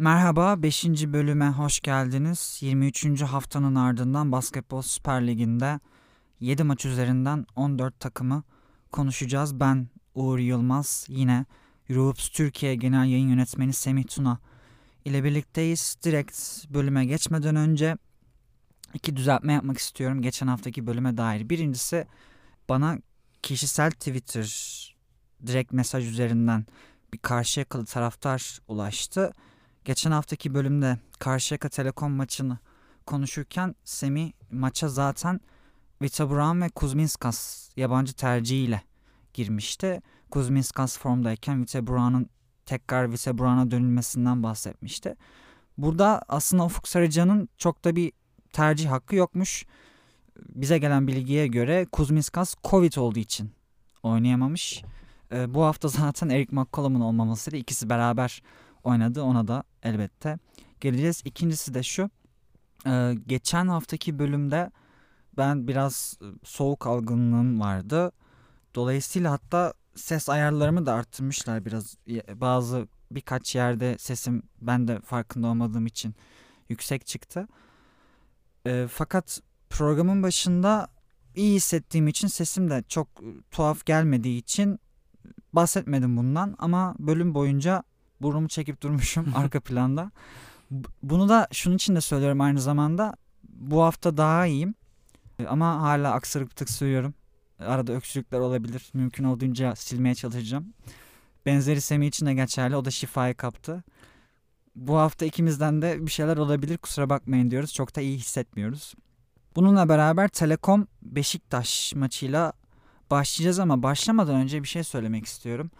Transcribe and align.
Merhaba, 0.00 0.62
5. 0.62 0.84
bölüme 0.84 1.48
hoş 1.48 1.80
geldiniz. 1.80 2.58
23. 2.60 3.22
haftanın 3.22 3.74
ardından 3.74 4.32
Basketbol 4.32 4.82
Süper 4.82 5.26
Ligi'nde 5.26 5.80
7 6.40 6.62
maç 6.62 6.84
üzerinden 6.84 7.46
14 7.56 8.00
takımı 8.00 8.42
konuşacağız. 8.92 9.60
Ben 9.60 9.88
Uğur 10.14 10.38
Yılmaz, 10.38 11.06
yine 11.08 11.46
Eurohoops 11.88 12.28
Türkiye 12.28 12.74
Genel 12.74 13.06
Yayın 13.06 13.28
Yönetmeni 13.28 13.72
Semih 13.72 14.04
Tuna 14.04 14.38
ile 15.04 15.24
birlikteyiz. 15.24 15.96
Direkt 16.04 16.64
bölüme 16.70 17.04
geçmeden 17.04 17.56
önce 17.56 17.96
iki 18.94 19.16
düzeltme 19.16 19.52
yapmak 19.52 19.78
istiyorum 19.78 20.22
geçen 20.22 20.46
haftaki 20.46 20.86
bölüme 20.86 21.16
dair. 21.16 21.48
Birincisi 21.48 22.06
bana 22.68 22.98
kişisel 23.42 23.90
Twitter 23.90 24.46
direkt 25.46 25.72
mesaj 25.72 26.08
üzerinden 26.08 26.66
bir 27.12 27.18
karşı 27.18 27.60
yakalı 27.60 27.84
taraftar 27.84 28.60
ulaştı. 28.68 29.32
Geçen 29.84 30.10
haftaki 30.10 30.54
bölümde 30.54 30.98
Karşıyaka 31.18 31.68
Telekom 31.68 32.12
maçını 32.12 32.58
konuşurken 33.06 33.74
Semi 33.84 34.32
maça 34.50 34.88
zaten 34.88 35.40
Vita 36.02 36.30
Brown 36.30 36.60
ve 36.60 36.68
Kuzminskas 36.68 37.68
yabancı 37.76 38.12
tercihiyle 38.12 38.82
girmişti. 39.34 40.02
Kuzminskas 40.30 40.98
formdayken 40.98 41.62
Vita 41.62 41.86
Brown'un 41.86 42.26
tekrar 42.66 43.12
Vita 43.12 43.38
Brown'a 43.38 43.70
dönülmesinden 43.70 44.42
bahsetmişti. 44.42 45.16
Burada 45.78 46.22
aslında 46.28 46.64
Ufuk 46.64 46.88
Sarıcan'ın 46.88 47.48
çok 47.58 47.84
da 47.84 47.96
bir 47.96 48.12
tercih 48.52 48.90
hakkı 48.90 49.16
yokmuş. 49.16 49.66
Bize 50.48 50.78
gelen 50.78 51.06
bilgiye 51.06 51.46
göre 51.46 51.86
Kuzminskas 51.92 52.54
Covid 52.64 52.96
olduğu 52.96 53.18
için 53.18 53.52
oynayamamış. 54.02 54.82
Ee, 55.32 55.54
bu 55.54 55.64
hafta 55.64 55.88
zaten 55.88 56.28
Eric 56.28 56.56
McCollum'un 56.56 57.00
olmamasıyla 57.00 57.58
ikisi 57.58 57.90
beraber 57.90 58.42
oynadı. 58.84 59.22
Ona 59.22 59.48
da 59.48 59.64
elbette 59.82 60.38
geleceğiz. 60.80 61.22
İkincisi 61.24 61.74
de 61.74 61.82
şu. 61.82 62.10
E, 62.86 63.14
geçen 63.26 63.68
haftaki 63.68 64.18
bölümde 64.18 64.70
ben 65.36 65.68
biraz 65.68 66.18
e, 66.22 66.26
soğuk 66.44 66.86
algınlığım 66.86 67.60
vardı. 67.60 68.12
Dolayısıyla 68.74 69.32
hatta 69.32 69.74
ses 69.94 70.28
ayarlarımı 70.28 70.86
da 70.86 70.94
arttırmışlar 70.94 71.64
biraz. 71.64 71.96
Bazı 72.34 72.88
birkaç 73.10 73.54
yerde 73.54 73.98
sesim 73.98 74.42
ben 74.60 74.88
de 74.88 75.00
farkında 75.00 75.46
olmadığım 75.46 75.86
için 75.86 76.14
yüksek 76.68 77.06
çıktı. 77.06 77.48
E, 78.66 78.86
fakat 78.90 79.40
programın 79.70 80.22
başında 80.22 80.88
iyi 81.34 81.54
hissettiğim 81.54 82.08
için 82.08 82.28
sesim 82.28 82.70
de 82.70 82.84
çok 82.88 83.08
e, 83.08 83.28
tuhaf 83.50 83.86
gelmediği 83.86 84.38
için 84.38 84.80
bahsetmedim 85.52 86.16
bundan 86.16 86.56
ama 86.58 86.94
bölüm 86.98 87.34
boyunca 87.34 87.82
burnumu 88.22 88.48
çekip 88.48 88.82
durmuşum 88.82 89.26
arka 89.34 89.60
planda. 89.60 90.10
Bunu 91.02 91.28
da 91.28 91.48
şunun 91.52 91.76
için 91.76 91.96
de 91.96 92.00
söylüyorum 92.00 92.40
aynı 92.40 92.60
zamanda. 92.60 93.14
Bu 93.48 93.82
hafta 93.82 94.16
daha 94.16 94.46
iyiyim. 94.46 94.74
Ama 95.48 95.82
hala 95.82 96.12
aksırık 96.12 96.56
tık 96.56 96.70
sürüyorum. 96.70 97.14
Arada 97.58 97.92
öksürükler 97.92 98.38
olabilir. 98.38 98.90
Mümkün 98.94 99.24
olduğunca 99.24 99.76
silmeye 99.76 100.14
çalışacağım. 100.14 100.74
Benzeri 101.46 101.80
Semih 101.80 102.08
için 102.08 102.26
de 102.26 102.34
geçerli. 102.34 102.76
O 102.76 102.84
da 102.84 102.90
şifayı 102.90 103.34
kaptı. 103.34 103.84
Bu 104.76 104.96
hafta 104.96 105.26
ikimizden 105.26 105.82
de 105.82 106.06
bir 106.06 106.10
şeyler 106.10 106.36
olabilir. 106.36 106.78
Kusura 106.78 107.10
bakmayın 107.10 107.50
diyoruz. 107.50 107.74
Çok 107.74 107.96
da 107.96 108.00
iyi 108.00 108.18
hissetmiyoruz. 108.18 108.94
Bununla 109.56 109.88
beraber 109.88 110.28
Telekom 110.28 110.86
Beşiktaş 111.02 111.94
maçıyla 111.94 112.52
başlayacağız 113.10 113.58
ama 113.58 113.82
başlamadan 113.82 114.34
önce 114.34 114.62
bir 114.62 114.68
şey 114.68 114.84
söylemek 114.84 115.26
istiyorum 115.26 115.70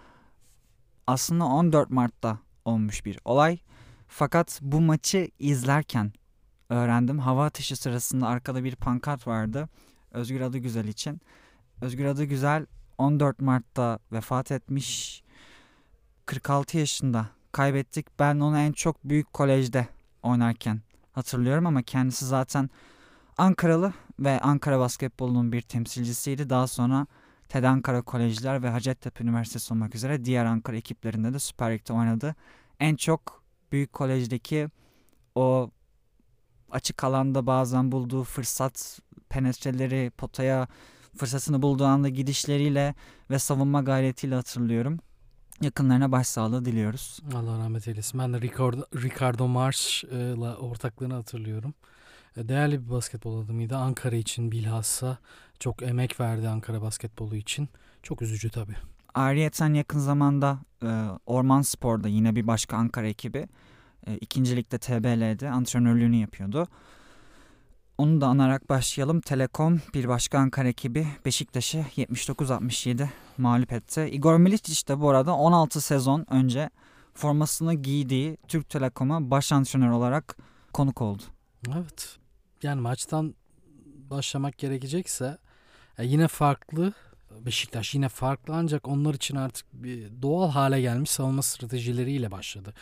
aslında 1.11 1.45
14 1.45 1.91
Mart'ta 1.91 2.39
olmuş 2.65 3.05
bir 3.05 3.19
olay. 3.25 3.59
Fakat 4.09 4.59
bu 4.63 4.81
maçı 4.81 5.31
izlerken 5.39 6.13
öğrendim. 6.69 7.19
Hava 7.19 7.45
atışı 7.45 7.77
sırasında 7.77 8.27
arkada 8.27 8.65
bir 8.65 8.77
pankart 8.77 9.27
vardı. 9.27 9.69
Özgür 10.11 10.41
Adı 10.41 10.59
Güzel 10.59 10.89
için. 10.89 11.21
Özgür 11.81 12.05
Adı 12.05 12.25
Güzel 12.25 12.67
14 12.99 13.41
Mart'ta 13.41 13.99
vefat 14.13 14.51
etmiş. 14.51 15.23
46 16.27 16.79
yaşında 16.79 17.27
kaybettik. 17.53 18.07
Ben 18.19 18.41
onu 18.41 18.59
en 18.59 18.73
çok 18.73 19.05
büyük 19.05 19.33
kolejde 19.33 19.89
oynarken 20.23 20.81
hatırlıyorum 21.13 21.67
ama 21.67 21.83
kendisi 21.83 22.27
zaten 22.27 22.71
Ankaralı 23.39 23.93
ve 24.19 24.41
Ankara 24.41 24.79
basketbolunun 24.79 25.53
bir 25.53 25.63
temsilcisiydi. 25.63 26.51
Daha 26.51 26.67
sonra 26.67 27.07
TED 27.51 27.65
Ankara 27.65 28.03
Kolejler 28.03 28.63
ve 28.63 28.69
Hacettepe 28.69 29.25
Üniversitesi 29.25 29.75
olmak 29.75 29.95
üzere 29.95 30.25
diğer 30.25 30.45
Ankara 30.45 30.77
ekiplerinde 30.77 31.35
de 31.35 31.39
Süper 31.39 31.73
Lig'de 31.75 31.93
oynadı. 31.93 32.35
En 32.81 32.97
çok 32.97 33.43
büyük 33.73 33.93
kolejdeki 33.93 34.69
o 35.35 35.71
açık 36.71 37.05
alanda 37.05 37.47
bazen 37.47 37.93
bulduğu 37.93 38.25
fırsat, 38.25 39.01
penetreleri, 39.29 40.11
potaya 40.11 40.69
fırsatını 41.17 41.63
bulduğu 41.63 41.85
anda 41.85 42.09
gidişleriyle 42.09 42.95
ve 43.31 43.39
savunma 43.39 43.83
gayretiyle 43.83 44.35
hatırlıyorum. 44.35 44.99
Yakınlarına 45.61 46.13
başsağlığı 46.13 46.65
diliyoruz. 46.65 47.21
Allah 47.35 47.59
rahmet 47.59 47.89
eylesin. 47.89 48.21
Ben 48.21 48.33
de 48.33 48.41
Ricardo, 48.41 48.83
Ricardo 48.95 49.49
Marsh'la 49.49 50.57
ortaklığını 50.57 51.15
hatırlıyorum. 51.15 51.75
E, 52.37 52.49
değerli 52.49 52.87
bir 52.87 52.91
basketbol 52.91 53.45
adamıydı. 53.45 53.77
Ankara 53.77 54.17
için 54.17 54.53
bilhassa 54.53 55.19
çok 55.61 55.83
emek 55.83 56.21
verdi 56.21 56.49
Ankara 56.49 56.83
basketbolu 56.83 57.37
için. 57.37 57.69
Çok 58.03 58.23
üzücü 58.23 58.51
tabii. 58.51 58.77
Ayrıyeten 59.15 59.75
yakın 59.75 59.99
zamanda 59.99 60.59
e, 60.83 61.07
Orman 61.27 61.63
Spor'da 61.63 62.09
yine 62.09 62.37
bir 62.37 62.47
başka 62.47 62.77
Ankara 62.77 63.07
ekibi 63.07 63.49
e, 64.07 64.17
ikinci 64.17 64.57
ligde 64.57 64.79
TBL'de 64.79 65.51
antrenörlüğünü 65.51 66.17
yapıyordu. 66.17 66.69
Onu 67.99 68.21
da 68.21 68.27
anarak 68.27 68.69
başlayalım. 68.69 69.21
Telekom 69.21 69.81
bir 69.95 70.09
başka 70.09 70.39
Ankara 70.39 70.69
ekibi 70.69 71.07
Beşiktaş'ı 71.25 71.85
79-67 71.97 73.09
mağlup 73.39 73.73
etti. 73.73 74.09
Igor 74.13 74.37
Milic 74.37 74.89
de 74.89 75.01
bu 75.01 75.11
arada 75.11 75.35
16 75.35 75.81
sezon 75.81 76.27
önce 76.31 76.71
formasını 77.15 77.75
giydiği 77.75 78.37
Türk 78.49 78.69
Telekom'a 78.69 79.31
baş 79.31 79.53
antrenör 79.53 79.91
olarak 79.91 80.37
konuk 80.73 81.03
oldu. 81.03 81.23
Evet. 81.77 82.19
Yani 82.63 82.81
maçtan 82.81 83.35
başlamak 84.11 84.59
gerekecekse 84.59 85.39
e, 86.01 86.07
yine 86.07 86.29
farklı 86.29 86.93
Beşiktaş 87.47 87.95
yine 87.95 88.09
farklı 88.09 88.55
ancak 88.55 88.89
onlar 88.89 89.15
için 89.15 89.37
artık 89.37 89.67
bir 89.73 90.09
doğal 90.23 90.51
hale 90.51 90.81
gelmiş 90.81 91.11
savunma 91.11 91.43
stratejileriyle 91.43 92.31
başladı. 92.31 92.75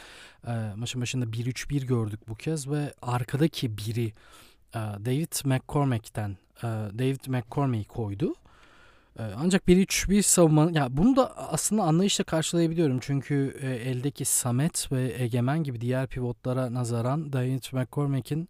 E, 0.47 0.53
maçın 0.77 1.01
başında 1.01 1.25
1-3-1 1.25 1.87
gördük 1.87 2.21
bu 2.29 2.35
kez 2.35 2.71
ve 2.71 2.95
arkadaki 3.03 3.79
biri 3.79 4.07
e, 4.75 4.79
David 4.79 5.45
McCormack'ten 5.45 6.37
e, 6.59 6.67
David 6.99 7.27
McCormack'i 7.27 7.89
koydu. 7.89 8.35
E, 9.19 9.23
ancak 9.37 9.69
1-3-1 9.69 10.23
savunma 10.23 10.71
ya 10.73 10.97
bunu 10.97 11.17
da 11.17 11.37
aslında 11.37 11.83
anlayışla 11.83 12.25
karşılayabiliyorum. 12.25 12.99
Çünkü 13.01 13.57
e, 13.61 13.71
eldeki 13.71 14.25
Samet 14.25 14.93
ve 14.93 15.23
Egemen 15.23 15.63
gibi 15.63 15.81
diğer 15.81 16.07
pivotlara 16.07 16.75
nazaran 16.75 17.33
David 17.33 17.65
McCormack'in 17.73 18.49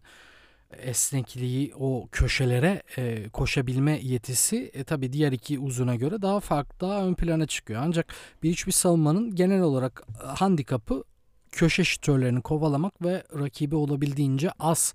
esnekliği 0.77 1.73
o 1.75 2.07
köşelere 2.11 2.83
e, 2.97 3.29
koşabilme 3.29 3.99
yetisi 4.01 4.71
e, 4.73 4.83
tabii 4.83 5.13
diğer 5.13 5.31
iki 5.31 5.59
uzuna 5.59 5.95
göre 5.95 6.21
daha 6.21 6.39
farklı 6.39 6.79
daha 6.79 7.05
ön 7.05 7.13
plana 7.13 7.47
çıkıyor. 7.47 7.81
Ancak 7.83 8.13
bir 8.43 8.51
hiçbir 8.51 8.71
savunmanın 8.71 9.35
genel 9.35 9.61
olarak 9.61 10.03
e, 10.23 10.27
handikapı 10.27 11.03
köşe 11.51 11.83
şütörlerini 11.83 12.41
kovalamak 12.41 13.05
ve 13.05 13.23
rakibi 13.39 13.75
olabildiğince 13.75 14.51
az 14.59 14.93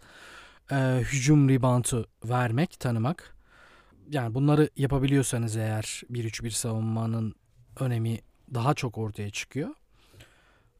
e, 0.70 0.76
hücum 1.00 1.48
ribantu 1.48 2.06
vermek, 2.24 2.80
tanımak. 2.80 3.36
Yani 4.10 4.34
bunları 4.34 4.70
yapabiliyorsanız 4.76 5.56
eğer 5.56 6.02
1-3-1 6.10 6.50
savunmanın 6.50 7.34
önemi 7.80 8.19
daha 8.54 8.75
çok 8.75 8.99
ortaya 8.99 9.31
çıkıyor. 9.31 9.70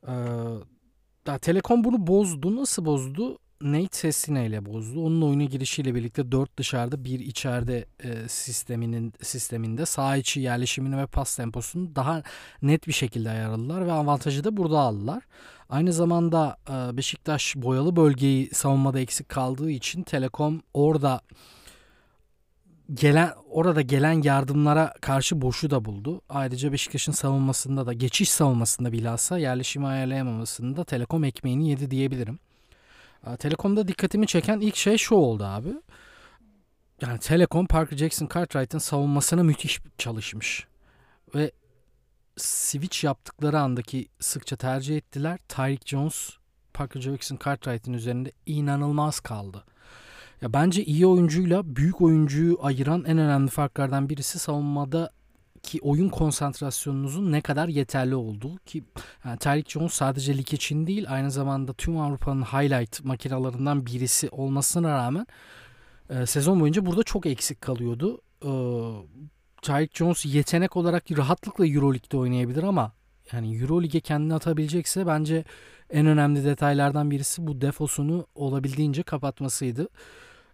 Ee, 0.09 1.39
Telekom 1.41 1.85
bunu 1.85 2.07
bozdu. 2.07 2.57
Nasıl 2.57 2.85
bozdu? 2.85 3.39
Nate 3.61 3.99
Sessine 3.99 4.47
ile 4.47 4.67
bozdu. 4.67 5.05
Onun 5.07 5.23
oyuna 5.23 5.45
girişiyle 5.45 5.95
birlikte 5.95 6.33
4 6.33 6.59
dışarıda 6.59 7.05
1 7.05 7.21
içeride 7.21 7.85
e, 8.05 8.29
sisteminin 8.29 9.13
sisteminde 9.23 9.87
sağ 9.87 10.17
içi 10.17 10.41
yerleşimini 10.41 10.99
ve 10.99 11.07
pas 11.07 11.37
temposunu 11.37 11.97
daha 11.97 12.23
net 12.63 12.87
bir 12.89 12.93
şekilde 12.93 13.31
ayarladılar 13.31 13.87
ve 13.87 13.93
avantajı 13.93 14.45
da 14.45 14.57
burada 14.57 14.79
aldılar. 14.79 15.23
Aynı 15.69 15.93
zamanda 15.93 16.57
e, 16.69 16.97
Beşiktaş 16.97 17.57
boyalı 17.57 17.97
bölgeyi 17.97 18.51
savunmada 18.55 19.01
eksik 19.01 19.29
kaldığı 19.29 19.71
için 19.71 20.03
Telekom 20.03 20.61
orada 20.75 21.21
gelen 22.95 23.33
orada 23.51 23.81
gelen 23.81 24.23
yardımlara 24.23 24.95
karşı 25.01 25.43
boşu 25.43 25.71
da 25.71 25.85
buldu. 25.85 26.21
Ayrıca 26.29 26.73
Beşiktaş'ın 26.73 27.13
savunmasında 27.13 27.87
da 27.87 27.93
geçiş 27.93 28.31
savunmasında 28.31 28.93
bilhassa 28.93 29.39
yerleşimi 29.39 29.87
ayarlayamamasında 29.87 30.85
Telekom 30.85 31.25
ekmeğini 31.25 31.69
yedi 31.71 31.91
diyebilirim. 31.91 32.39
Telekom'da 33.39 33.89
dikkatimi 33.89 34.27
çeken 34.27 34.61
ilk 34.61 34.77
şey 34.77 34.99
şu 34.99 35.15
oldu 35.15 35.45
abi. 35.45 35.75
Yani 37.01 37.19
Telekom 37.19 37.67
Parker 37.67 37.97
Jackson 37.97 38.29
Cartwright'ın 38.35 38.79
savunmasına 38.79 39.43
müthiş 39.43 39.81
çalışmış. 39.99 40.67
Ve 41.35 41.53
switch 42.37 43.05
yaptıkları 43.05 43.61
andaki 43.61 44.09
sıkça 44.21 44.57
tercih 44.57 44.97
ettiler. 44.97 45.39
Tyreek 45.49 45.87
Jones 45.87 46.31
Parker 46.75 47.01
Jackson 47.01 47.39
Cartwright'ın 47.45 47.93
üzerinde 47.93 48.33
inanılmaz 48.47 49.21
kaldı. 49.21 49.65
Ya 50.43 50.53
bence 50.53 50.85
iyi 50.85 51.07
oyuncuyla 51.07 51.77
büyük 51.77 52.01
oyuncuyu 52.01 52.59
ayıran 52.63 53.05
en 53.05 53.19
önemli 53.19 53.51
farklardan 53.51 54.09
birisi 54.09 54.39
savunmada 54.39 55.11
ki 55.65 55.79
oyun 55.83 56.09
konsantrasyonunuzun 56.09 57.33
ne 57.33 57.41
kadar 57.41 57.69
yeterli 57.69 58.15
olduğu 58.15 58.57
ki 58.57 58.85
yani 59.25 59.39
Tyreek 59.39 59.71
Jones 59.71 59.93
sadece 59.93 60.39
lig 60.39 60.53
için 60.53 60.87
değil 60.87 61.07
aynı 61.09 61.31
zamanda 61.31 61.73
tüm 61.73 62.01
Avrupa'nın 62.01 62.43
highlight 62.43 63.05
makinalarından 63.05 63.87
birisi 63.87 64.29
olmasına 64.29 64.91
rağmen 64.91 65.27
e, 66.11 66.27
sezon 66.27 66.61
boyunca 66.61 66.87
burada 66.87 67.03
çok 67.03 67.27
eksik 67.27 67.61
kalıyordu. 67.61 68.21
E, 68.43 68.51
Tyreek 69.63 69.97
Jones 69.97 70.27
yetenek 70.27 70.77
olarak 70.77 71.05
rahatlıkla 71.19 71.67
Euroleague'de 71.67 72.17
oynayabilir 72.17 72.63
ama 72.63 72.93
yani 73.33 73.57
Euroleague'e 73.57 74.01
kendini 74.01 74.35
atabilecekse 74.35 75.07
bence 75.07 75.45
en 75.91 76.07
önemli 76.07 76.45
detaylardan 76.45 77.11
birisi 77.11 77.47
bu 77.47 77.61
defosunu 77.61 78.27
olabildiğince 78.35 79.03
kapatmasıydı. 79.03 79.89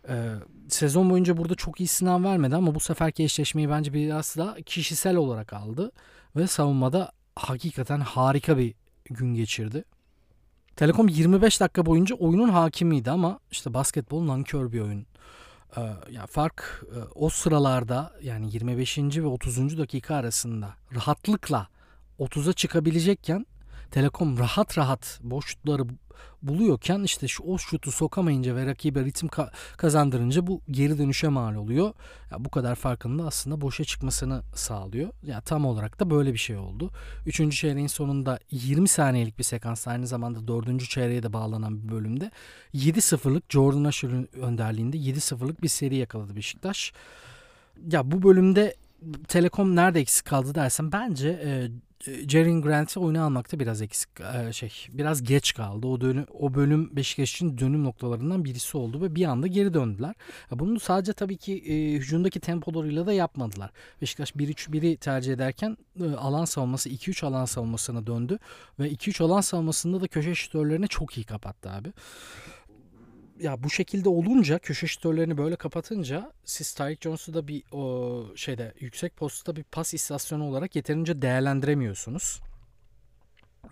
Ee, 0.09 0.35
sezon 0.69 1.11
boyunca 1.11 1.37
burada 1.37 1.55
çok 1.55 1.81
iyi 1.81 1.87
sınav 1.87 2.25
vermedi 2.25 2.57
ama 2.57 2.75
bu 2.75 2.81
seferki 2.81 3.25
eşleşmeyi 3.25 3.71
bence 3.71 3.93
biraz 3.93 4.37
da 4.37 4.57
kişisel 4.67 5.17
olarak 5.17 5.53
aldı 5.53 5.93
ve 6.37 6.47
savunmada 6.47 7.13
hakikaten 7.37 8.01
harika 8.01 8.59
bir 8.59 8.75
gün 9.05 9.35
geçirdi. 9.35 9.85
Telekom 10.77 11.09
25 11.09 11.61
dakika 11.61 11.87
boyunca 11.87 12.17
oyunun 12.17 12.49
hakimiydi 12.49 13.11
ama 13.11 13.41
işte 13.51 13.75
basketbol 13.75 14.27
nankör 14.27 14.73
bir 14.73 14.81
oyun. 14.81 15.07
Ee, 15.77 15.81
yani 16.11 16.27
fark 16.27 16.85
e, 16.95 16.99
o 17.15 17.29
sıralarda 17.29 18.13
yani 18.23 18.55
25. 18.55 18.99
ve 18.99 19.27
30. 19.27 19.79
dakika 19.79 20.15
arasında 20.15 20.75
rahatlıkla 20.95 21.69
30'a 22.19 22.53
çıkabilecekken 22.53 23.47
Telekom 23.91 24.39
rahat 24.39 24.79
rahat 24.79 25.21
boş 25.23 25.47
şutları 25.47 25.83
buluyorken 26.43 27.03
işte 27.03 27.29
şu 27.29 27.43
o 27.43 27.59
şutu 27.59 27.93
sokamayınca 27.93 28.57
ve 28.57 28.67
rakibe 28.67 29.05
ritim 29.05 29.29
ka- 29.29 29.53
kazandırınca 29.77 30.47
bu 30.47 30.61
geri 30.71 30.99
dönüşe 30.99 31.29
mal 31.29 31.55
oluyor. 31.55 31.93
Ya 32.31 32.45
bu 32.45 32.51
kadar 32.51 32.75
farkında 32.75 33.27
aslında 33.27 33.61
boşa 33.61 33.85
çıkmasını 33.85 34.43
sağlıyor. 34.55 35.09
Ya 35.23 35.41
tam 35.41 35.65
olarak 35.67 36.01
da 36.01 36.11
böyle 36.11 36.33
bir 36.33 36.39
şey 36.39 36.57
oldu. 36.57 36.91
Üçüncü 37.27 37.57
çeyreğin 37.57 37.87
sonunda 37.87 38.39
20 38.51 38.89
saniyelik 38.89 39.39
bir 39.39 39.45
sekans 39.45 39.89
aynı 39.89 40.07
zamanda 40.07 40.49
dördüncü 40.49 40.89
çeyreğe 40.89 41.23
de 41.23 41.33
bağlanan 41.33 41.83
bir 41.83 41.93
bölümde 41.93 42.31
7-0'lık 42.75 43.45
Jordan 43.49 43.85
Usher'ın 43.85 44.29
önderliğinde 44.33 44.97
7-0'lık 44.97 45.63
bir 45.63 45.69
seri 45.69 45.97
yakaladı 45.97 46.37
Beşiktaş. 46.37 46.93
Ya 47.91 48.11
bu 48.11 48.23
bölümde 48.23 48.75
Telekom 49.29 49.77
nerede 49.77 50.01
eksik 50.01 50.27
kaldı 50.27 50.55
dersen 50.55 50.93
bence 50.93 51.29
e, 51.29 51.69
Jaren 52.05 52.63
Grant'i 52.63 53.01
oyuna 53.01 53.25
almakta 53.25 53.61
biraz 53.61 53.83
eksik 53.83 54.09
e, 54.21 54.53
şey 54.53 54.73
biraz 54.93 55.23
geç 55.23 55.55
kaldı. 55.55 55.87
O 55.87 56.01
dönüm, 56.01 56.27
o 56.33 56.55
bölüm 56.55 56.97
Beşiktaş 56.97 57.33
için 57.33 57.59
dönüm 57.59 57.85
noktalarından 57.85 58.45
birisi 58.45 58.77
oldu 58.77 59.03
ve 59.03 59.15
bir 59.15 59.25
anda 59.25 59.47
geri 59.47 59.75
döndüler. 59.75 60.15
Bunu 60.51 60.81
sadece 60.81 61.13
tabii 61.13 61.37
ki 61.37 61.55
e, 61.55 61.93
hücumdaki 61.93 62.41
tempolarıyla 62.41 63.07
da 63.07 63.13
yapmadılar. 63.13 63.71
Beşiktaş 64.03 64.31
1-3-1'i 64.31 64.97
tercih 64.97 65.33
ederken 65.33 65.77
e, 66.01 66.11
alan 66.11 66.45
savunması 66.45 66.89
2-3 66.89 67.27
alan 67.27 67.45
savunmasına 67.45 68.07
döndü 68.07 68.39
ve 68.79 68.91
2-3 68.91 69.25
alan 69.25 69.41
savunmasında 69.41 70.01
da 70.01 70.09
köşe 70.09 70.35
şütörlerini 70.35 70.89
çok 70.89 71.17
iyi 71.17 71.25
kapattı 71.25 71.71
abi 71.71 71.93
ya 73.41 73.63
bu 73.63 73.71
şekilde 73.71 74.09
olunca 74.09 74.59
köşe 74.59 74.87
şütörlerini 74.87 75.39
böyle 75.39 75.57
kapatınca 75.57 76.33
siz 76.45 76.75
Tyreek 76.75 77.03
Jones'u 77.03 77.35
da 77.35 77.49
bir 77.49 77.63
o 77.73 78.37
şeyde 78.37 78.75
yüksek 78.81 79.17
postta 79.17 79.57
bir 79.57 79.63
pas 79.63 79.95
istasyonu 79.95 80.45
olarak 80.45 80.77
yeterince 80.77 81.23
değerlendiremiyorsunuz. 81.23 82.41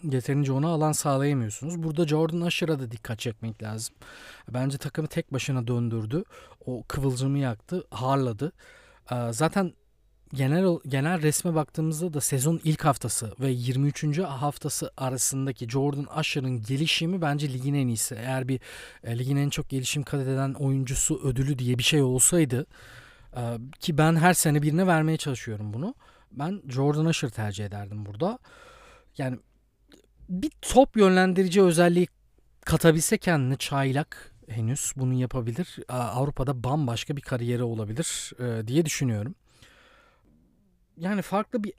Yeterince 0.02 0.52
ona 0.52 0.68
alan 0.68 0.92
sağlayamıyorsunuz. 0.92 1.82
Burada 1.82 2.06
Jordan 2.06 2.40
Usher'a 2.40 2.78
da 2.78 2.90
dikkat 2.90 3.18
çekmek 3.18 3.62
lazım. 3.62 3.94
Bence 4.48 4.78
takımı 4.78 5.08
tek 5.08 5.32
başına 5.32 5.66
döndürdü. 5.66 6.24
O 6.66 6.82
kıvılcımı 6.88 7.38
yaktı, 7.38 7.84
harladı. 7.90 8.52
Zaten 9.30 9.72
genel 10.34 10.78
genel 10.88 11.22
resme 11.22 11.54
baktığımızda 11.54 12.14
da 12.14 12.20
sezon 12.20 12.60
ilk 12.64 12.84
haftası 12.84 13.34
ve 13.40 13.50
23. 13.50 14.18
haftası 14.18 14.90
arasındaki 14.96 15.68
Jordan 15.68 16.18
Usher'ın 16.18 16.62
gelişimi 16.62 17.22
bence 17.22 17.52
ligin 17.52 17.74
en 17.74 17.88
iyisi. 17.88 18.14
Eğer 18.14 18.48
bir 18.48 18.60
e, 19.04 19.18
ligin 19.18 19.36
en 19.36 19.48
çok 19.48 19.68
gelişim 19.68 20.02
kat 20.02 20.20
eden 20.20 20.52
oyuncusu 20.52 21.20
ödülü 21.24 21.58
diye 21.58 21.78
bir 21.78 21.82
şey 21.82 22.02
olsaydı 22.02 22.66
e, 23.36 23.42
ki 23.80 23.98
ben 23.98 24.16
her 24.16 24.34
sene 24.34 24.62
birine 24.62 24.86
vermeye 24.86 25.16
çalışıyorum 25.16 25.72
bunu. 25.72 25.94
Ben 26.32 26.62
Jordan 26.68 27.06
Usher 27.06 27.28
tercih 27.28 27.66
ederdim 27.66 28.06
burada. 28.06 28.38
Yani 29.18 29.38
bir 30.28 30.50
top 30.62 30.96
yönlendirici 30.96 31.62
özelliği 31.62 32.06
katabilse 32.64 33.18
kendine 33.18 33.56
çaylak 33.56 34.32
henüz 34.48 34.92
bunu 34.96 35.14
yapabilir. 35.14 35.78
Avrupa'da 35.88 36.64
bambaşka 36.64 37.16
bir 37.16 37.22
kariyeri 37.22 37.62
olabilir 37.62 38.32
e, 38.40 38.68
diye 38.68 38.84
düşünüyorum 38.84 39.34
yani 40.98 41.22
farklı 41.22 41.64
bir 41.64 41.72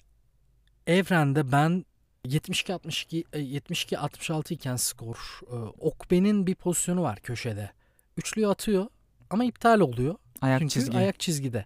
evrende 0.88 1.51
ben 1.51 1.86
72 2.25 2.74
62 2.74 3.24
72 3.36 3.98
66 3.98 4.54
iken 4.54 4.75
skor. 4.75 5.39
E, 5.51 5.56
Okbe'nin 5.80 6.48
bir 6.48 6.56
pozisyonu 6.56 7.01
var 7.01 7.19
köşede. 7.19 7.71
Üçlüyü 8.18 8.48
atıyor 8.48 8.88
ama 9.30 9.44
iptal 9.44 9.80
oluyor. 9.80 10.16
Ayak 10.42 10.60
Çünkü 10.60 10.74
çizgi. 10.74 10.98
ayak 10.98 11.19
çizgide. 11.19 11.66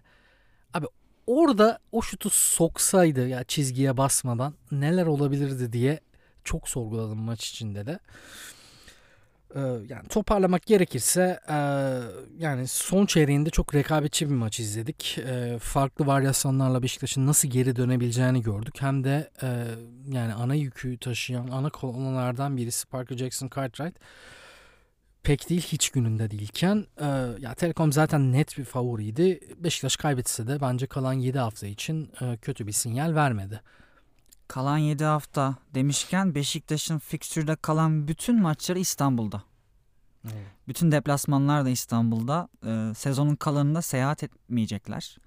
Abi 0.74 0.86
orada 1.26 1.78
o 1.92 2.02
şutu 2.02 2.30
soksaydı 2.30 3.28
ya 3.28 3.44
çizgiye 3.44 3.96
basmadan 3.96 4.54
neler 4.72 5.06
olabilirdi 5.06 5.72
diye 5.72 6.00
çok 6.44 6.68
sorguladım 6.68 7.18
maç 7.18 7.50
içinde 7.50 7.86
de. 7.86 7.98
Ee, 9.54 9.60
yani 9.88 10.08
toparlamak 10.08 10.66
gerekirse 10.66 11.40
e, 11.48 11.54
yani 12.38 12.68
son 12.68 13.06
çeyreğinde 13.06 13.50
çok 13.50 13.74
rekabetçi 13.74 14.30
bir 14.30 14.34
maç 14.34 14.60
izledik. 14.60 15.18
E, 15.18 15.58
farklı 15.58 16.06
varyasyonlarla 16.06 16.82
Beşiktaş'ın 16.82 17.26
nasıl 17.26 17.48
geri 17.48 17.76
dönebileceğini 17.76 18.42
gördük. 18.42 18.74
Hem 18.80 19.04
de 19.04 19.30
e, 19.42 19.64
yani 20.12 20.34
ana 20.34 20.54
yükü 20.54 20.98
taşıyan 20.98 21.48
ana 21.48 21.70
kolonalardan 21.70 22.56
birisi 22.56 22.86
Parker 22.86 23.16
Jackson 23.16 23.50
Cartwright 23.56 23.96
pek 25.22 25.50
değil 25.50 25.62
hiç 25.62 25.90
gününde 25.90 26.30
değilken 26.30 26.86
e, 27.00 27.06
ya 27.38 27.54
Telekom 27.54 27.92
zaten 27.92 28.32
net 28.32 28.58
bir 28.58 28.64
favoriydi. 28.64 29.40
Beşiktaş 29.56 29.96
kaybetse 29.96 30.46
de 30.46 30.60
bence 30.60 30.86
kalan 30.86 31.12
7 31.12 31.38
hafta 31.38 31.66
için 31.66 32.12
e, 32.20 32.36
kötü 32.36 32.66
bir 32.66 32.72
sinyal 32.72 33.14
vermedi. 33.14 33.60
Kalan 34.54 34.78
7 34.78 35.04
hafta 35.04 35.54
demişken 35.74 36.34
Beşiktaş'ın 36.34 36.98
fikstürde 36.98 37.56
kalan 37.56 38.08
bütün 38.08 38.42
maçları 38.42 38.78
İstanbul'da. 38.78 39.42
Evet. 40.24 40.46
Bütün 40.68 40.92
deplasmanlar 40.92 41.64
da 41.64 41.68
İstanbul'da. 41.68 42.48
Ee, 42.66 42.92
sezonun 42.96 43.36
kalanında 43.36 43.82
seyahat 43.82 44.22
etmeyecekler. 44.22 45.18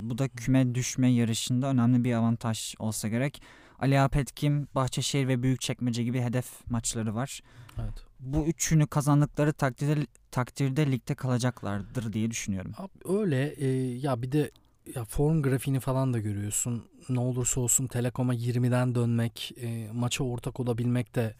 Bu 0.00 0.18
da 0.18 0.28
küme 0.28 0.74
düşme 0.74 1.08
yarışında 1.08 1.66
önemli 1.66 2.04
bir 2.04 2.12
avantaj 2.12 2.74
olsa 2.78 3.08
gerek. 3.08 3.42
Ali 3.78 4.00
Apetkim, 4.00 4.68
Bahçeşehir 4.74 5.28
ve 5.28 5.42
Büyükçekmece 5.42 6.02
gibi 6.02 6.20
hedef 6.20 6.70
maçları 6.70 7.14
var. 7.14 7.40
Evet. 7.78 8.04
Bu 8.20 8.46
üçünü 8.46 8.86
kazandıkları 8.86 9.52
takdirde 9.52 10.06
takdirde 10.30 10.92
ligde 10.92 11.14
kalacaklardır 11.14 12.12
diye 12.12 12.30
düşünüyorum. 12.30 12.72
Abi 12.78 13.18
öyle 13.18 13.54
e, 13.56 13.66
ya 13.98 14.22
bir 14.22 14.32
de 14.32 14.50
ya 14.94 15.04
form 15.04 15.42
grafiğini 15.42 15.80
falan 15.80 16.14
da 16.14 16.18
görüyorsun. 16.18 16.88
Ne 17.08 17.20
olursa 17.20 17.60
olsun 17.60 17.86
Telekom'a 17.86 18.34
20'den 18.34 18.94
dönmek, 18.94 19.52
e, 19.56 19.88
maça 19.92 20.24
ortak 20.24 20.60
olabilmek 20.60 21.14
de 21.14 21.34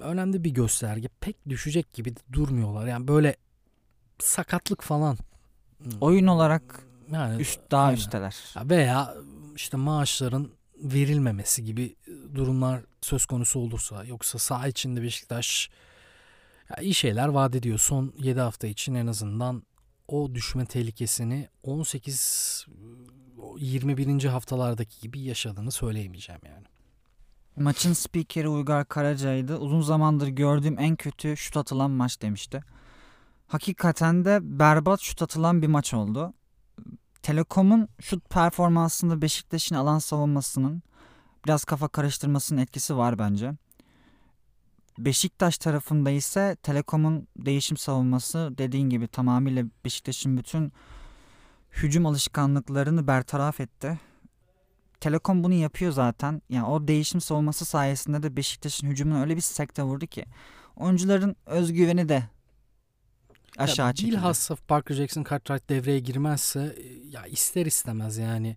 önemli 0.00 0.44
bir 0.44 0.50
gösterge. 0.50 1.08
Pek 1.20 1.48
düşecek 1.48 1.92
gibi 1.92 2.16
de 2.16 2.20
durmuyorlar. 2.32 2.86
Yani 2.86 3.08
böyle 3.08 3.36
sakatlık 4.18 4.82
falan. 4.82 5.18
Oyun 6.00 6.26
olarak 6.26 6.86
yani 7.12 7.40
üst 7.40 7.60
daha 7.70 7.84
aynen. 7.84 7.96
üsteler. 7.96 8.36
Veya 8.56 9.14
işte 9.56 9.76
maaşların 9.76 10.50
verilmemesi 10.76 11.64
gibi 11.64 11.96
durumlar 12.34 12.80
söz 13.00 13.26
konusu 13.26 13.60
olursa 13.60 14.04
yoksa 14.04 14.38
saha 14.38 14.68
içinde 14.68 15.02
Beşiktaş 15.02 15.70
ya 16.70 16.82
iyi 16.82 16.94
şeyler 16.94 17.28
vaat 17.28 17.54
ediyor. 17.54 17.78
Son 17.78 18.12
7 18.18 18.40
hafta 18.40 18.66
için 18.66 18.94
en 18.94 19.06
azından 19.06 19.62
o 20.08 20.34
düşme 20.34 20.66
tehlikesini 20.66 21.48
18 21.62 22.66
21. 23.58 24.24
haftalardaki 24.24 25.00
gibi 25.00 25.20
yaşadığını 25.20 25.70
söyleyemeyeceğim 25.70 26.40
yani. 26.46 26.66
Maçın 27.56 27.92
spikeri 27.92 28.48
Uygar 28.48 28.88
Karaca'ydı. 28.88 29.56
Uzun 29.56 29.80
zamandır 29.80 30.28
gördüğüm 30.28 30.78
en 30.78 30.96
kötü 30.96 31.36
şut 31.36 31.56
atılan 31.56 31.90
maç 31.90 32.22
demişti. 32.22 32.64
Hakikaten 33.46 34.24
de 34.24 34.38
berbat 34.42 35.00
şut 35.00 35.22
atılan 35.22 35.62
bir 35.62 35.66
maç 35.66 35.94
oldu. 35.94 36.34
Telekom'un 37.22 37.88
şut 38.00 38.30
performansında 38.30 39.22
Beşiktaş'ın 39.22 39.74
alan 39.74 39.98
savunmasının 39.98 40.82
biraz 41.44 41.64
kafa 41.64 41.88
karıştırmasının 41.88 42.60
etkisi 42.60 42.96
var 42.96 43.18
bence. 43.18 43.52
Beşiktaş 44.98 45.58
tarafında 45.58 46.10
ise 46.10 46.56
Telekom'un 46.62 47.28
değişim 47.36 47.76
savunması 47.76 48.54
dediğin 48.58 48.90
gibi 48.90 49.08
tamamıyla 49.08 49.64
Beşiktaş'ın 49.84 50.36
bütün 50.36 50.72
hücum 51.70 52.06
alışkanlıklarını 52.06 53.06
bertaraf 53.06 53.60
etti. 53.60 53.98
Telekom 55.00 55.44
bunu 55.44 55.54
yapıyor 55.54 55.92
zaten. 55.92 56.42
Yani 56.48 56.66
o 56.66 56.88
değişim 56.88 57.20
savunması 57.20 57.64
sayesinde 57.64 58.22
de 58.22 58.36
Beşiktaş'ın 58.36 58.86
hücumuna 58.86 59.20
öyle 59.20 59.36
bir 59.36 59.40
sekte 59.40 59.82
vurdu 59.82 60.06
ki 60.06 60.24
oyuncuların 60.76 61.36
özgüveni 61.46 62.08
de 62.08 62.22
aşağı 63.58 63.86
ya, 63.86 63.92
çekildi. 63.92 64.16
Bilhassa 64.16 64.56
Parker 64.56 64.94
Jackson 64.94 65.24
Cartwright 65.30 65.68
devreye 65.68 65.98
girmezse 65.98 66.76
ya 67.10 67.26
ister 67.26 67.66
istemez 67.66 68.18
yani 68.18 68.56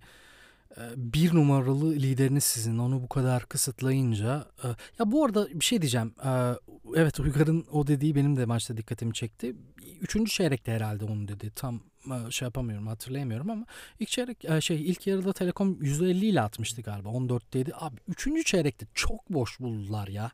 bir 0.96 1.36
numaralı 1.36 1.92
lideriniz 1.92 2.44
sizin. 2.44 2.78
Onu 2.78 3.04
bu 3.04 3.10
kadar 3.10 3.46
kısıtlayınca 3.46 4.46
ya 5.00 5.12
bu 5.12 5.26
arada 5.26 5.48
bir 5.50 5.66
şey 5.66 5.82
diyeceğim. 5.82 6.14
Evet 6.96 7.20
Uygar'ın 7.20 7.66
o 7.72 7.88
dediği 7.88 8.16
benim 8.16 8.38
de 8.38 8.46
maçta 8.46 8.78
dikkatimi 8.78 9.14
çekti. 9.14 9.56
Üçüncü 10.02 10.32
çeyrekte 10.32 10.72
herhalde 10.72 11.06
onu 11.06 11.28
dedi 11.28 11.52
tam 11.56 11.82
şey 12.30 12.46
yapamıyorum 12.46 12.88
hatırlayamıyorum 12.88 13.50
ama 13.50 13.66
ilk 14.00 14.10
çeyrek 14.10 14.46
şey 14.60 14.90
ilk 14.90 15.08
yarıda 15.08 15.34
Telekom 15.34 15.74
%50 15.74 16.26
ile 16.26 16.42
atmıştı 16.42 16.82
galiba. 16.82 17.10
14 17.10 17.54
dedi. 17.54 17.72
Abi 17.80 17.96
üçüncü 18.08 18.44
çeyrekte 18.44 18.86
çok 18.94 19.30
boş 19.30 19.60
buldular 19.60 20.08
ya. 20.08 20.32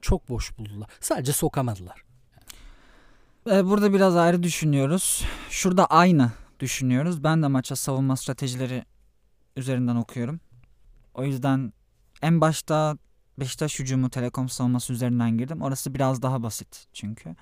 Çok 0.00 0.28
boş 0.28 0.58
buldular. 0.58 0.88
Sadece 1.00 1.32
sokamadılar. 1.32 2.02
Burada 3.46 3.92
biraz 3.92 4.16
ayrı 4.16 4.42
düşünüyoruz. 4.42 5.24
Şurada 5.50 5.86
aynı 5.86 6.32
düşünüyoruz. 6.60 7.24
Ben 7.24 7.42
de 7.42 7.46
maça 7.46 7.76
savunma 7.76 8.16
stratejileri 8.16 8.84
üzerinden 9.56 9.96
okuyorum. 9.96 10.40
O 11.14 11.24
yüzden 11.24 11.72
en 12.22 12.40
başta 12.40 12.98
Beşiktaş 13.40 13.78
hücumu 13.78 14.10
Telekom 14.10 14.48
savunması 14.48 14.92
üzerinden 14.92 15.38
girdim. 15.38 15.62
Orası 15.62 15.94
biraz 15.94 16.22
daha 16.22 16.42
basit 16.42 16.86
çünkü. 16.92 17.36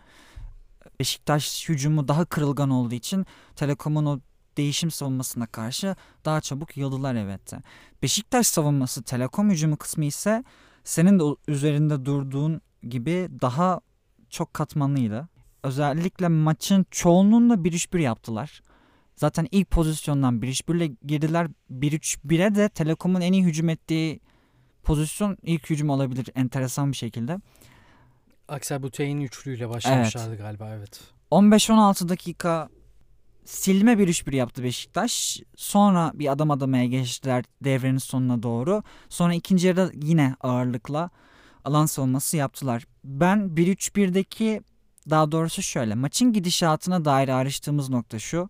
Beşiktaş 1.01 1.69
hücumu 1.69 2.09
daha 2.09 2.25
kırılgan 2.25 2.71
olduğu 2.71 2.95
için 2.95 3.27
Telekom'un 3.57 4.07
o 4.07 4.21
değişim 4.57 4.91
savunmasına 4.91 5.47
karşı 5.47 5.97
daha 6.25 6.41
çabuk 6.41 6.77
yıldılar 6.77 7.15
evet. 7.15 7.53
Beşiktaş 8.03 8.47
savunması 8.47 9.03
Telekom 9.03 9.51
hücumu 9.51 9.77
kısmı 9.77 10.05
ise 10.05 10.45
senin 10.85 11.19
de 11.19 11.25
üzerinde 11.49 12.05
durduğun 12.05 12.61
gibi 12.83 13.29
daha 13.41 13.81
çok 14.31 14.55
katmanlıydı. 14.55 15.29
Özellikle 15.63 16.29
maçın 16.29 16.87
çoğunluğunda 16.91 17.55
1-3-1 17.55 18.01
yaptılar. 18.01 18.63
Zaten 19.17 19.49
ilk 19.51 19.71
pozisyondan 19.71 20.41
1-3-1'le 20.41 20.97
girdiler. 21.07 21.49
1-3-1'e 21.73 22.55
de 22.55 22.69
Telekom'un 22.69 23.21
en 23.21 23.33
iyi 23.33 23.45
hücum 23.45 23.69
ettiği 23.69 24.21
pozisyon 24.83 25.37
ilk 25.43 25.71
hücum 25.71 25.91
olabilir 25.91 26.29
enteresan 26.35 26.93
bir 26.93 26.97
şekilde. 26.97 27.39
Aksel 28.49 28.83
Butey'in 28.83 29.21
üçlüyle 29.21 29.69
başlamışlardı 29.69 30.29
evet. 30.29 30.39
galiba 30.39 30.71
evet. 30.75 31.01
15-16 31.31 32.09
dakika 32.09 32.69
silme 33.45 33.93
1-3-1 33.93 34.37
yaptı 34.37 34.63
Beşiktaş. 34.63 35.41
Sonra 35.57 36.13
bir 36.15 36.33
adam 36.33 36.51
adamaya 36.51 36.87
geçtiler 36.87 37.45
devrenin 37.65 37.99
sonuna 37.99 38.43
doğru. 38.43 38.83
Sonra 39.09 39.35
ikinci 39.35 39.67
yarıda 39.67 39.91
yine 40.03 40.37
ağırlıkla 40.41 41.11
alan 41.65 41.87
savunması 41.87 42.37
yaptılar. 42.37 42.85
Ben 43.05 43.39
1-3-1'deki 43.39 44.63
daha 45.11 45.33
doğrusu 45.33 45.63
şöyle 45.63 45.95
maçın 45.95 46.33
gidişatına 46.33 47.05
dair 47.05 47.29
ayrıştığımız 47.29 47.89
nokta 47.89 48.19
şu 48.19 48.49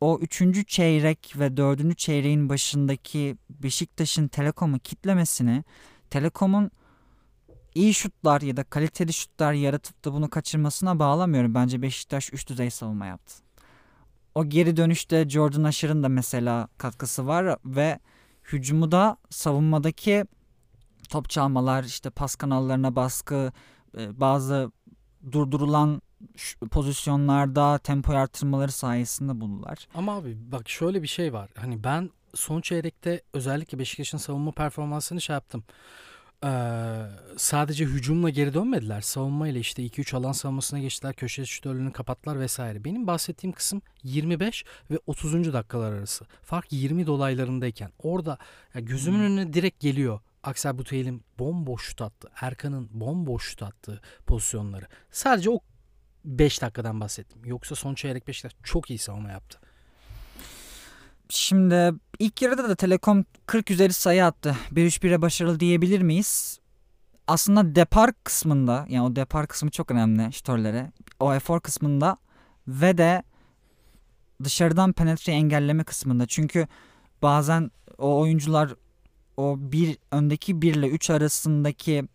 o 0.00 0.18
üçüncü 0.18 0.64
çeyrek 0.64 1.34
ve 1.38 1.56
dördüncü 1.56 1.96
çeyreğin 1.96 2.48
başındaki 2.48 3.36
Beşiktaş'ın 3.50 4.28
Telekom'u 4.28 4.78
kitlemesini 4.78 5.64
Telekom'un 6.10 6.70
iyi 7.74 7.94
şutlar 7.94 8.40
ya 8.40 8.56
da 8.56 8.64
kaliteli 8.64 9.12
şutlar 9.12 9.52
yaratıp 9.52 10.04
da 10.04 10.12
bunu 10.12 10.30
kaçırmasına 10.30 10.98
bağlamıyorum. 10.98 11.54
Bence 11.54 11.82
Beşiktaş 11.82 12.32
üst 12.32 12.48
düzey 12.48 12.70
savunma 12.70 13.06
yaptı. 13.06 13.34
O 14.34 14.44
geri 14.44 14.76
dönüşte 14.76 15.28
Jordan 15.28 15.64
Asher'ın 15.64 16.02
da 16.02 16.08
mesela 16.08 16.68
katkısı 16.78 17.26
var 17.26 17.56
ve 17.64 17.98
hücumu 18.52 18.92
da 18.92 19.16
savunmadaki 19.30 20.24
top 21.10 21.30
çalmalar, 21.30 21.84
işte 21.84 22.10
pas 22.10 22.34
kanallarına 22.34 22.96
baskı, 22.96 23.52
e, 23.98 24.20
bazı 24.20 24.72
durdurulan 25.32 26.02
pozisyonlarda 26.70 27.78
tempo 27.78 28.12
artırmaları 28.12 28.72
sayesinde 28.72 29.40
buldular. 29.40 29.88
Ama 29.94 30.16
abi 30.16 30.36
bak 30.52 30.68
şöyle 30.68 31.02
bir 31.02 31.08
şey 31.08 31.32
var. 31.32 31.50
Hani 31.56 31.84
ben 31.84 32.10
son 32.34 32.60
çeyrekte 32.60 33.22
özellikle 33.32 33.78
Beşiktaş'ın 33.78 34.18
savunma 34.18 34.52
performansını 34.52 35.20
şey 35.20 35.34
yaptım. 35.34 35.64
Ee, 36.44 37.02
sadece 37.36 37.84
hücumla 37.84 38.30
geri 38.30 38.54
dönmediler. 38.54 39.00
Savunmayla 39.00 39.60
işte 39.60 39.82
2-3 39.82 40.16
alan 40.16 40.32
savunmasına 40.32 40.78
geçtiler. 40.80 41.14
Köşe 41.14 41.46
şütörlüğünü 41.46 41.92
kapattılar 41.92 42.40
vesaire. 42.40 42.84
Benim 42.84 43.06
bahsettiğim 43.06 43.54
kısım 43.54 43.82
25 44.02 44.64
ve 44.90 44.98
30. 45.06 45.52
dakikalar 45.52 45.92
arası. 45.92 46.24
Fark 46.42 46.72
20 46.72 47.06
dolaylarındayken. 47.06 47.90
Orada 47.98 48.38
ya 48.74 48.80
gözümün 48.80 49.18
hmm. 49.18 49.24
önüne 49.24 49.52
direkt 49.52 49.80
geliyor. 49.80 50.20
Aksel 50.42 50.78
Buteyil'in 50.78 51.24
bomboş 51.38 51.86
şut 51.86 52.02
attı. 52.02 52.30
Erkan'ın 52.40 52.88
bomboş 52.92 53.50
şut 53.50 53.62
attığı 53.62 54.00
pozisyonları. 54.26 54.86
Sadece 55.10 55.50
o 55.50 55.60
5 56.24 56.62
dakikadan 56.62 57.00
bahsettim. 57.00 57.44
Yoksa 57.44 57.74
son 57.74 57.94
çeyrek 57.94 58.28
Beşiktaş 58.28 58.52
çok 58.62 58.90
iyi 58.90 58.98
savunma 58.98 59.30
yaptı. 59.30 59.58
Şimdi 61.28 61.94
ilk 62.18 62.42
yarıda 62.42 62.68
da 62.68 62.74
Telekom 62.74 63.24
40 63.46 63.70
üzeri 63.70 63.92
sayı 63.92 64.24
attı. 64.24 64.56
1-3-1'e 64.72 65.22
başarılı 65.22 65.60
diyebilir 65.60 66.00
miyiz? 66.00 66.60
Aslında 67.26 67.74
depar 67.74 68.12
kısmında 68.24 68.86
yani 68.88 69.06
o 69.06 69.16
depar 69.16 69.46
kısmı 69.46 69.70
çok 69.70 69.90
önemli 69.90 70.32
şütörlere. 70.32 70.92
O 71.20 71.34
efor 71.34 71.60
kısmında 71.60 72.16
ve 72.68 72.98
de 72.98 73.22
dışarıdan 74.44 74.92
penetre 74.92 75.32
engelleme 75.32 75.84
kısmında. 75.84 76.26
Çünkü 76.26 76.66
bazen 77.22 77.70
o 77.98 78.20
oyuncular 78.20 78.74
o 79.36 79.56
bir 79.58 79.98
öndeki 80.10 80.62
1 80.62 80.74
ile 80.74 80.88
3 80.88 81.10
arasındaki 81.10 82.08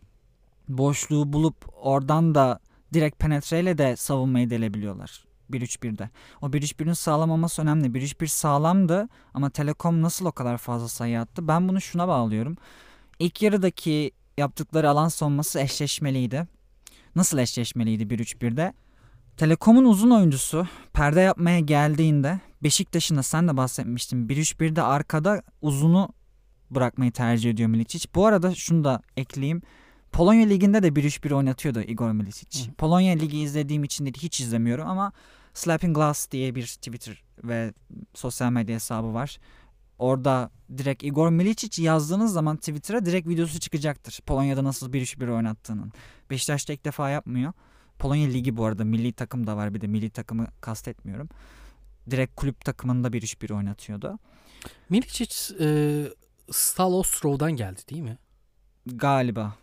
boşluğu 0.68 1.32
bulup 1.32 1.56
oradan 1.82 2.34
da 2.34 2.60
direkt 2.94 3.18
penetreyle 3.18 3.78
de 3.78 3.96
savunmayı 3.96 4.50
delebiliyorlar. 4.50 5.24
1-3-1'de. 5.50 6.10
O 6.42 6.46
1-3-1'in 6.46 6.92
sağlamaması 6.92 7.62
önemli. 7.62 7.86
1-3-1 7.86 8.26
sağlamdı 8.26 9.08
ama 9.34 9.50
Telekom 9.50 10.02
nasıl 10.02 10.26
o 10.26 10.32
kadar 10.32 10.58
fazla 10.58 10.88
sayı 10.88 11.20
attı? 11.20 11.48
Ben 11.48 11.68
bunu 11.68 11.80
şuna 11.80 12.08
bağlıyorum. 12.08 12.56
İlk 13.18 13.42
yarıdaki 13.42 14.10
yaptıkları 14.38 14.90
alan 14.90 15.08
savunması 15.08 15.60
eşleşmeliydi. 15.60 16.46
Nasıl 17.16 17.38
eşleşmeliydi 17.38 18.14
1-3-1'de? 18.14 18.72
Telekom'un 19.36 19.84
uzun 19.84 20.10
oyuncusu 20.10 20.66
perde 20.92 21.20
yapmaya 21.20 21.60
geldiğinde 21.60 22.40
Beşiktaş'ın 22.62 23.16
da 23.16 23.22
sen 23.22 23.48
de 23.48 23.56
bahsetmiştin. 23.56 24.28
1-3-1'de 24.28 24.82
arkada 24.82 25.42
uzunu 25.62 26.08
bırakmayı 26.70 27.12
tercih 27.12 27.50
ediyor 27.50 27.68
Milicic. 27.68 28.08
Bu 28.14 28.26
arada 28.26 28.54
şunu 28.54 28.84
da 28.84 29.02
ekleyeyim. 29.16 29.62
Polonya 30.12 30.46
Ligi'nde 30.46 30.82
de 30.82 30.88
1-3-1 30.88 31.34
oynatıyordu 31.34 31.80
Igor 31.80 32.12
Milicic. 32.12 32.66
Hı. 32.66 32.74
Polonya 32.74 33.14
Ligi 33.14 33.38
izlediğim 33.38 33.84
için 33.84 34.06
de 34.06 34.10
hiç 34.10 34.40
izlemiyorum 34.40 34.88
ama 34.88 35.12
Slapping 35.54 35.96
Glass 35.96 36.30
diye 36.30 36.54
bir 36.54 36.66
Twitter 36.66 37.22
ve 37.44 37.72
sosyal 38.14 38.52
medya 38.52 38.74
hesabı 38.74 39.14
var. 39.14 39.38
Orada 39.98 40.50
direkt 40.78 41.04
Igor 41.04 41.30
Milicic 41.30 41.82
yazdığınız 41.82 42.32
zaman 42.32 42.56
Twitter'a 42.56 43.04
direkt 43.06 43.28
videosu 43.28 43.60
çıkacaktır. 43.60 44.20
Polonya'da 44.26 44.64
nasıl 44.64 44.92
1-3-1 44.92 45.30
oynattığının. 45.32 45.92
Beşiktaş'ta 46.30 46.72
ilk 46.72 46.84
defa 46.84 47.10
yapmıyor. 47.10 47.52
Polonya 47.98 48.28
Ligi 48.28 48.56
bu 48.56 48.64
arada 48.64 48.84
milli 48.84 49.12
takım 49.12 49.46
da 49.46 49.56
var 49.56 49.74
bir 49.74 49.80
de 49.80 49.86
milli 49.86 50.10
takımı 50.10 50.46
kastetmiyorum. 50.60 51.28
Direkt 52.10 52.36
kulüp 52.36 52.64
takımında 52.64 53.08
1-3-1 53.08 53.54
oynatıyordu. 53.54 54.18
Milicic 54.88 55.34
e, 55.60 55.68
Stal 56.50 56.92
Ostrov'dan 56.92 57.52
geldi 57.52 57.80
değil 57.90 58.02
mi? 58.02 58.18
Galiba 58.86 59.54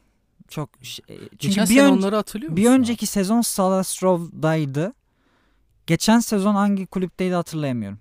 çok 0.49 0.69
şey, 0.81 1.05
çünkü 1.19 1.37
Geçen 1.37 1.69
bir 1.69 1.81
onları 1.81 2.15
hatırlıyor 2.15 2.51
musun? 2.51 2.65
Bir 2.65 2.69
önceki 2.69 3.03
abi? 3.03 3.07
sezon 3.07 3.41
Salastrov'daydı. 3.41 4.93
Geçen 5.87 6.19
sezon 6.19 6.55
hangi 6.55 6.85
kulüpteydi 6.85 7.33
hatırlayamıyorum. 7.33 7.99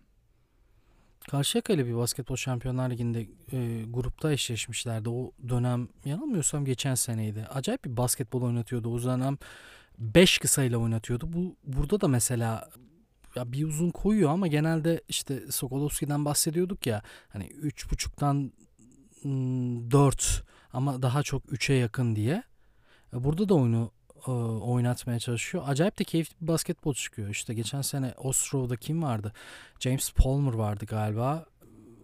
Karşıyaka 1.31 1.73
ile 1.73 1.87
bir 1.87 1.97
basketbol 1.97 2.37
şampiyonlar 2.37 2.91
liginde 2.91 3.29
e, 3.53 3.83
grupta 3.91 4.33
eşleşmişlerdi. 4.33 5.09
O 5.09 5.33
dönem 5.49 5.89
yanılmıyorsam 6.05 6.65
geçen 6.65 6.95
seneydi. 6.95 7.47
Acayip 7.55 7.85
bir 7.85 7.97
basketbol 7.97 8.43
oynatıyordu. 8.43 8.95
O 8.95 9.03
dönem 9.03 9.39
5 9.99 10.39
kısayla 10.39 10.79
oynatıyordu. 10.79 11.33
Bu 11.33 11.57
burada 11.65 12.01
da 12.01 12.09
mesela 12.09 12.71
ya 13.37 13.53
bir 13.53 13.65
uzun 13.65 13.91
koyuyor 13.91 14.31
ama 14.31 14.47
genelde 14.47 15.01
işte 15.09 15.51
Sokolowski'den 15.51 16.25
bahsediyorduk 16.25 16.87
ya. 16.87 17.03
Hani 17.29 17.45
3.5'tan 17.47 18.51
4 19.91 20.45
ama 20.77 21.03
daha 21.03 21.23
çok 21.23 21.45
3'e 21.45 21.75
yakın 21.75 22.17
diye. 22.17 22.43
E, 23.13 23.25
burada 23.25 23.49
da 23.49 23.55
oyunu 23.55 23.91
e, 24.27 24.31
oynatmaya 24.31 25.19
çalışıyor. 25.19 25.65
Acayip 25.67 25.99
de 25.99 26.05
keyifli 26.05 26.35
bir 26.41 26.49
basketbol 26.49 26.95
çıkıyor. 26.95 27.29
İşte 27.29 27.55
geçen 27.55 27.83
sene 27.83 28.15
Ostrov'da 28.17 28.77
kim 28.77 29.03
vardı? 29.03 29.33
James 29.81 30.13
Palmer 30.13 30.53
vardı 30.53 30.85
galiba. 30.87 31.47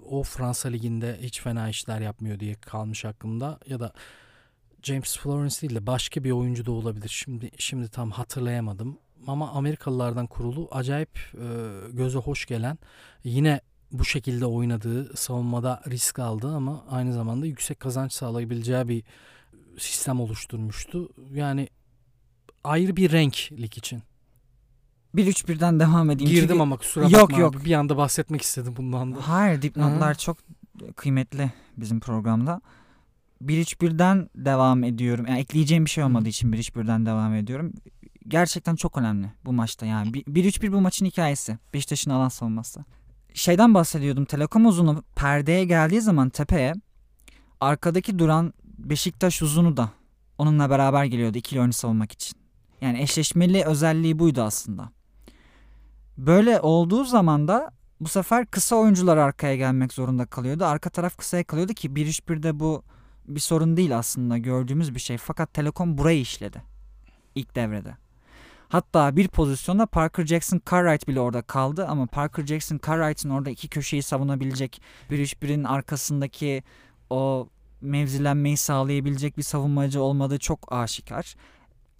O 0.09 0.23
Fransa 0.23 0.69
liginde 0.69 1.19
hiç 1.23 1.41
fena 1.41 1.69
işler 1.69 2.01
yapmıyor 2.01 2.41
diye 2.41 2.55
kalmış 2.55 3.05
aklımda. 3.05 3.59
Ya 3.67 3.81
da 3.81 3.93
James 4.83 5.19
Florence 5.19 5.61
değil 5.61 5.75
de 5.75 5.87
başka 5.87 6.25
bir 6.25 6.31
oyuncu 6.31 6.67
da 6.67 6.73
olabilir. 6.73 7.09
Şimdi 7.09 7.51
şimdi 7.59 7.89
tam 7.89 8.11
hatırlayamadım. 8.11 8.99
Ama 9.27 9.51
Amerikalılardan 9.51 10.27
kurulu 10.27 10.69
acayip 10.71 11.19
e, 11.35 11.47
göze 11.93 12.19
hoş 12.19 12.47
gelen 12.47 12.79
yine 13.25 13.61
bu 13.93 14.05
şekilde 14.05 14.47
oynadığı, 14.47 15.17
savunmada 15.17 15.83
risk 15.89 16.19
aldı 16.19 16.55
ama 16.57 16.85
aynı 16.91 17.13
zamanda 17.13 17.47
yüksek 17.47 17.81
kazanç 17.81 18.13
sağlayabileceği 18.13 18.89
bir 18.89 19.03
sistem 19.79 20.21
oluşturmuştu. 20.21 21.09
Yani 21.35 21.69
ayrı 22.65 22.97
bir 22.97 23.13
renk 23.13 23.49
lig 23.53 23.79
için. 23.79 24.03
1-3-1'den 25.15 25.81
devam 25.81 26.11
edeyim. 26.11 26.31
Girdim 26.31 26.49
Çünkü- 26.49 26.63
ama 26.63 26.77
kusura 26.77 27.05
Yok, 27.05 27.23
bakma 27.23 27.39
yok. 27.39 27.57
abi. 27.57 27.65
Bir 27.65 27.73
anda 27.73 27.97
bahsetmek 27.97 28.43
istedim 28.43 28.75
bundan 28.77 29.15
da. 29.15 29.29
Hayır 29.29 29.63
dipnotlar 29.63 30.15
çok 30.15 30.37
kıymetli 30.97 31.53
bizim 31.77 32.01
programda. 32.01 32.61
1-3-1'den 33.43 34.31
devam 34.37 34.85
ediyorum. 34.85 35.27
Yani 35.29 35.39
ekleyeceğim 35.39 35.85
bir 35.85 35.91
şey 35.91 36.05
olmadığı 36.05 36.29
için 36.29 36.53
1-3-1'den 36.53 37.07
devam 37.07 37.35
ediyorum. 37.35 37.73
Gerçekten 38.29 38.77
çok 38.77 38.99
önemli 38.99 39.33
bu 39.45 39.53
maçta 39.53 39.87
yani. 39.87 40.15
Bir- 40.15 40.25
1-3-1 40.27 40.73
bu 40.73 40.81
maçın 40.81 41.07
hikayesi. 41.07 41.59
Beşiktaş'ın 41.75 42.11
alan 42.11 42.29
savunması. 42.29 42.85
Şeyden 43.35 43.75
bahsediyordum. 43.75 44.25
Telekom 44.25 44.67
uzunu 44.67 45.03
perdeye 45.17 45.65
geldiği 45.65 46.01
zaman 46.01 46.29
tepeye 46.29 46.75
arkadaki 47.61 48.19
duran 48.19 48.55
Beşiktaş 48.79 49.43
uzunu 49.43 49.77
da 49.77 49.91
onunla 50.39 50.71
beraber 50.71 51.05
geliyordu 51.05 51.39
ikili 51.39 51.61
oyunu 51.61 51.73
savunmak 51.73 52.13
için. 52.13 52.39
Yani 52.81 53.03
eşleşmeli 53.03 53.65
özelliği 53.65 54.19
buydu 54.19 54.43
aslında. 54.43 54.91
Böyle 56.19 56.61
olduğu 56.61 57.05
zaman 57.05 57.49
da 57.49 57.71
bu 58.01 58.09
sefer 58.09 58.47
kısa 58.47 58.77
oyuncular 58.77 59.17
arkaya 59.17 59.57
gelmek 59.57 59.93
zorunda 59.93 60.27
kalıyordu. 60.27 60.65
Arka 60.65 60.91
taraf 60.91 61.17
kısaya 61.17 61.45
kalıyordu 61.45 61.75
ki 61.75 61.89
1-3-1'de 61.89 62.61
bu 62.61 62.83
bir 63.29 63.41
sorun 63.41 63.77
değil 63.77 63.99
aslında 63.99 64.39
gördüğümüz 64.39 64.95
bir 64.95 65.01
şey. 65.01 65.19
Fakat 65.19 65.55
Telekom 65.55 65.99
burayı 65.99 66.21
işledi 66.21 66.63
ilk 67.35 67.55
devrede. 67.55 67.97
Hatta 68.73 69.17
bir 69.17 69.29
pozisyonda 69.29 69.87
Parker 69.87 70.27
Jackson 70.27 70.61
Cartwright 70.71 71.09
bile 71.09 71.21
orada 71.21 71.43
kaldı 71.43 71.87
ama 71.87 72.07
Parker 72.07 72.47
Jackson 72.47 72.81
Cartwright'ın 72.87 73.31
orada 73.31 73.51
iki 73.51 73.69
köşeyi 73.69 74.03
savunabilecek 74.03 74.83
1-3-1'in 75.11 75.65
arkasındaki 75.65 76.63
o 77.11 77.49
mevzilenmeyi 77.81 78.57
sağlayabilecek 78.57 79.39
bir 79.39 79.43
savunmacı 79.43 80.03
olmadığı 80.03 80.39
çok 80.39 80.73
aşikar. 80.73 81.35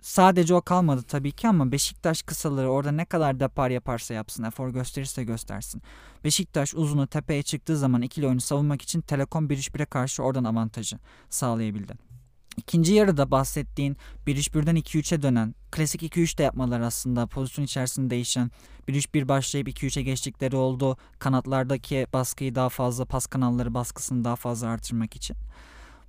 Sadece 0.01 0.55
o 0.55 0.63
kalmadı 0.63 1.03
tabii 1.03 1.33
ki 1.33 1.49
ama 1.49 1.73
Beşiktaş 1.73 2.23
kısaları 2.23 2.71
orada 2.71 2.93
ne 2.93 3.05
kadar 3.05 3.41
depar 3.41 3.71
yaparsa 3.71 4.15
yapsın, 4.15 4.45
efor 4.45 4.69
gösterirse 4.71 5.25
göstersin. 5.25 5.83
Beşiktaş 6.25 6.75
uzunu 6.75 7.07
tepeye 7.07 7.43
çıktığı 7.43 7.77
zaman 7.77 8.03
ikili 8.03 8.27
oyunu 8.27 8.41
savunmak 8.41 8.83
için 8.83 9.01
Telekom 9.01 9.47
1-3-1'e 9.47 9.85
karşı 9.85 10.23
oradan 10.23 10.45
avantajı 10.45 10.99
sağlayabildi. 11.29 12.12
İkinci 12.57 12.95
yarıda 12.95 13.31
bahsettiğin 13.31 13.97
1-3-1'den 14.27 14.77
2-3'e 14.77 15.23
dönen, 15.23 15.55
klasik 15.71 16.03
2-3 16.03 16.39
de 16.39 16.43
yapmalar 16.43 16.81
aslında 16.81 17.27
pozisyon 17.27 17.65
içerisinde 17.65 18.11
değişen, 18.11 18.51
1-3-1 18.89 19.29
başlayıp 19.29 19.69
2-3'e 19.69 20.03
geçtikleri 20.03 20.57
oldu. 20.57 20.97
Kanatlardaki 21.19 22.07
baskıyı 22.13 22.55
daha 22.55 22.69
fazla, 22.69 23.05
pas 23.05 23.27
kanalları 23.27 23.75
baskısını 23.75 24.25
daha 24.25 24.37
fazla 24.37 24.69
artırmak 24.69 25.17
için. 25.17 25.37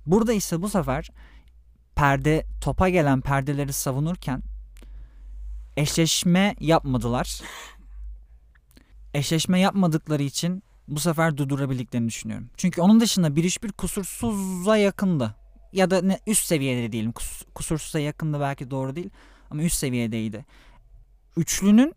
Burada 0.06 0.32
ise 0.32 0.62
bu 0.62 0.68
sefer 0.68 1.10
perde 1.96 2.46
topa 2.60 2.88
gelen 2.88 3.20
perdeleri 3.20 3.72
savunurken 3.72 4.42
eşleşme 5.76 6.56
yapmadılar. 6.60 7.40
Eşleşme 9.14 9.60
yapmadıkları 9.60 10.22
için 10.22 10.62
bu 10.88 11.00
sefer 11.00 11.36
durdurabildiklerini 11.36 12.08
düşünüyorum. 12.08 12.50
Çünkü 12.56 12.80
onun 12.80 13.00
dışında 13.00 13.28
1-3-1 13.28 13.72
kusursuza 13.72 14.76
yakındı. 14.76 15.43
Ya 15.74 15.90
da 15.90 16.02
ne, 16.02 16.20
üst 16.26 16.44
seviyede 16.44 16.92
diyelim. 16.92 17.10
Kus- 17.10 17.44
Kusursuza 17.54 17.98
yakındı 17.98 18.40
belki 18.40 18.70
doğru 18.70 18.96
değil. 18.96 19.10
Ama 19.50 19.62
üst 19.62 19.76
seviyedeydi. 19.76 20.44
Üçlünün 21.36 21.94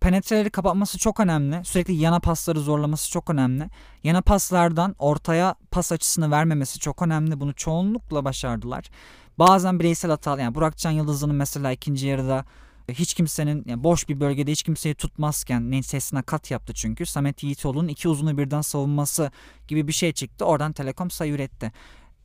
penetreleri 0.00 0.50
kapatması 0.50 0.98
çok 0.98 1.20
önemli. 1.20 1.64
Sürekli 1.64 1.94
yana 1.94 2.20
pasları 2.20 2.60
zorlaması 2.60 3.10
çok 3.10 3.30
önemli. 3.30 3.68
Yana 4.04 4.22
paslardan 4.22 4.94
ortaya 4.98 5.54
pas 5.70 5.92
açısını 5.92 6.30
vermemesi 6.30 6.78
çok 6.78 7.02
önemli. 7.02 7.40
Bunu 7.40 7.54
çoğunlukla 7.54 8.24
başardılar. 8.24 8.90
Bazen 9.38 9.80
bireysel 9.80 10.10
hata 10.10 10.40
yani 10.40 10.54
Burakcan 10.54 10.90
Yıldızlı'nın 10.90 11.36
mesela 11.36 11.72
ikinci 11.72 12.06
yarıda 12.06 12.44
hiç 12.88 13.14
kimsenin 13.14 13.64
yani 13.66 13.84
boş 13.84 14.08
bir 14.08 14.20
bölgede 14.20 14.52
hiç 14.52 14.62
kimseyi 14.62 14.94
tutmazken 14.94 15.70
Nenses'ine 15.70 16.22
kat 16.22 16.50
yaptı 16.50 16.72
çünkü. 16.74 17.06
Samet 17.06 17.42
Yiğitoğlu'nun 17.42 17.88
iki 17.88 18.08
uzunu 18.08 18.38
birden 18.38 18.60
savunması 18.60 19.30
gibi 19.68 19.88
bir 19.88 19.92
şey 19.92 20.12
çıktı. 20.12 20.44
Oradan 20.44 20.72
Telekom 20.72 21.10
sayı 21.10 21.32
üretti. 21.32 21.72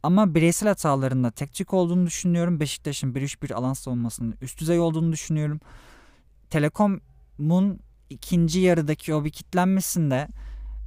Ama 0.04 0.36
bireysel 0.36 0.70
hatalarında 0.70 1.32
teknik 1.32 1.74
olduğunu 1.74 2.06
düşünüyorum. 2.06 2.60
Beşiktaş'ın 2.60 3.14
1-3-1 3.14 3.54
alan 3.54 3.74
savunmasının 3.74 4.36
üst 4.42 4.60
düzey 4.60 4.80
olduğunu 4.80 5.12
düşünüyorum. 5.12 5.60
Telekom'un 6.50 7.80
ikinci 8.10 8.60
yarıdaki 8.60 9.14
o 9.14 9.26
bir 9.26 9.30
kitlenmesinde 9.30 10.28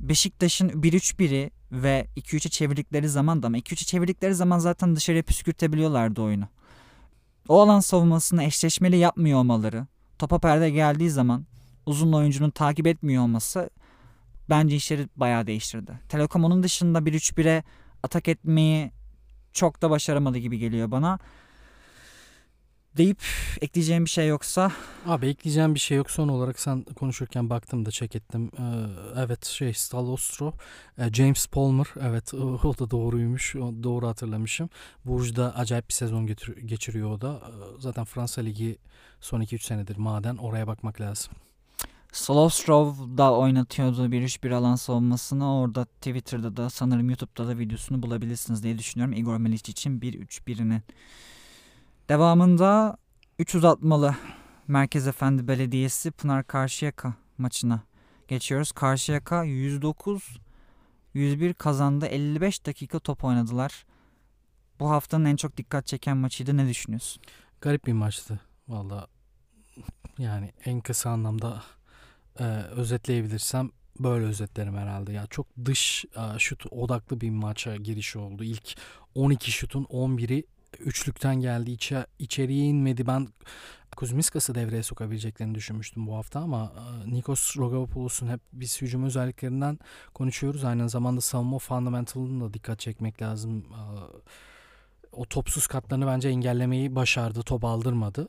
Beşiktaş'ın 0.01 0.69
1-3-1'i 0.69 1.51
ve 1.73 2.07
2-3'e 2.17 2.51
çevirdikleri 2.51 3.09
zaman 3.09 3.43
da 3.43 3.47
ama 3.47 3.59
2-3'e 3.59 3.85
çevirdikleri 3.85 4.35
zaman 4.35 4.59
zaten 4.59 4.97
dışarıya 4.97 5.23
püskürtebiliyorlardı 5.23 6.23
oyunu. 6.23 6.49
O 7.49 7.61
alan 7.61 7.81
savunmasını 7.81 8.45
eşleşmeli 8.45 8.97
yapmıyor 8.97 9.39
olmaları, 9.39 9.87
topa 10.19 10.39
perde 10.39 10.71
geldiği 10.71 11.11
zaman 11.11 11.47
uzun 11.87 12.13
oyuncunun 12.13 12.51
takip 12.51 12.87
etmiyor 12.87 13.23
olması 13.23 13.71
bence 14.51 14.77
işleri 14.77 15.09
bayağı 15.17 15.47
değiştirdi. 15.47 16.01
Telekom 16.09 16.45
onun 16.45 16.63
dışında 16.63 16.99
1-3-1'e 16.99 17.65
atak 18.03 18.29
etmeyi 18.29 18.91
çok 19.57 19.83
da 19.83 19.91
başaramadı 19.91 20.39
gibi 20.39 20.59
geliyor 20.59 20.91
bana. 20.91 21.19
Deyip 22.97 23.23
ekleyeceğim 23.61 24.05
bir 24.05 24.11
şey 24.11 24.29
yoksa 24.29 24.73
Abi 25.07 25.27
ekleyeceğim 25.27 25.75
bir 25.75 25.81
şey 25.81 25.97
yok. 25.97 26.11
Son 26.11 26.29
olarak 26.29 26.61
sen 26.61 26.83
konuşurken 26.83 27.51
baktım 27.51 27.87
da 27.87 27.91
check 27.91 28.17
ettim. 28.17 28.51
Ee, 28.59 28.63
evet 29.21 29.45
şey 29.45 29.75
Stalostro, 29.75 30.53
e, 30.99 31.13
James 31.13 31.47
Palmer. 31.47 31.87
Evet 32.01 32.35
o, 32.35 32.79
da 32.79 32.91
doğruymuş. 32.91 33.57
O, 33.57 33.73
doğru 33.83 34.09
hatırlamışım. 34.09 34.71
Burcu'da 35.05 35.55
acayip 35.57 35.89
bir 35.89 35.95
sezon 35.95 36.27
geçiriyor 36.67 37.11
o 37.11 37.21
da. 37.21 37.43
Ee, 37.47 37.81
Zaten 37.81 38.05
Fransa 38.05 38.41
Ligi 38.41 38.79
son 39.21 39.41
2-3 39.41 39.59
senedir 39.59 39.97
maden 39.97 40.37
oraya 40.37 40.67
bakmak 40.67 41.01
lazım. 41.01 41.33
Slowstrov 42.13 42.95
da 43.19 43.35
oynatıyordu 43.35 44.07
1-3-1 44.07 44.55
alan 44.55 44.77
savunmasını. 44.77 45.55
Orada 45.55 45.85
Twitter'da 45.85 46.57
da 46.57 46.71
sanırım 46.71 47.11
YouTube'da 47.11 47.49
da 47.49 47.59
videosunu 47.59 48.03
bulabilirsiniz 48.03 48.63
diye 48.63 48.79
düşünüyorum. 48.79 49.15
Igor 49.15 49.37
Milic 49.37 49.71
için 49.73 50.01
1-3-1'inin. 50.01 50.83
Devamında 52.09 52.97
3 53.39 53.55
uzatmalı 53.55 54.15
Merkez 54.69 55.07
Efendi 55.07 55.49
Belediyesi 55.49 56.11
Pınar 56.11 56.47
Karşıyaka 56.47 57.15
maçına 57.39 57.81
geçiyoruz. 58.29 58.73
Karşıyaka 58.73 59.45
109 59.45 60.39
101 61.15 61.55
kazandı. 61.55 62.07
55 62.07 62.67
dakika 62.67 62.99
top 62.99 63.25
oynadılar. 63.25 63.87
Bu 64.81 64.91
haftanın 64.91 65.25
en 65.25 65.37
çok 65.37 65.57
dikkat 65.57 65.87
çeken 65.87 66.17
maçıydı. 66.17 66.57
Ne 66.57 66.69
düşünüyorsun? 66.69 67.23
Garip 67.61 67.87
bir 67.87 67.93
maçtı. 67.93 68.41
Valla 68.69 69.07
yani 70.19 70.53
en 70.65 70.81
kısa 70.81 71.11
anlamda 71.11 71.63
e, 72.41 72.45
özetleyebilirsem 72.63 73.71
böyle 74.01 74.25
özetlerim 74.25 74.77
herhalde. 74.77 75.13
Ya 75.13 75.27
çok 75.27 75.47
dış 75.65 76.05
e, 76.05 76.39
şut 76.39 76.67
odaklı 76.71 77.21
bir 77.21 77.31
maça 77.31 77.77
giriş 77.77 78.17
oldu. 78.17 78.45
İlk 78.45 78.77
12 79.15 79.53
şutun 79.53 79.85
11'i 79.85 80.45
üçlükten 80.81 81.35
geldi. 81.41 81.71
İçe, 81.71 82.07
içeriye 82.19 82.65
inmedi. 82.65 83.07
Ben 83.07 83.29
Kuzmiskas'ı 83.97 84.55
devreye 84.55 84.83
sokabileceklerini 84.83 85.55
düşünmüştüm 85.55 86.07
bu 86.07 86.17
hafta 86.17 86.41
ama 86.41 86.73
e, 86.77 87.11
Nikos 87.11 87.57
Rogopoulos'un 87.57 88.29
hep 88.29 88.41
biz 88.53 88.83
hücum 88.83 89.05
özelliklerinden 89.05 89.79
konuşuyoruz. 90.15 90.65
Aynı 90.65 90.89
zamanda 90.89 91.21
savunma 91.21 91.59
fundamentalını 91.59 92.45
da 92.45 92.55
dikkat 92.55 92.79
çekmek 92.79 93.23
lazım. 93.23 93.59
E, 93.59 93.81
o 95.13 95.25
topsuz 95.25 95.67
katlarını 95.67 96.07
bence 96.07 96.29
engellemeyi 96.29 96.95
başardı. 96.95 97.43
Top 97.43 97.65
aldırmadı. 97.65 98.29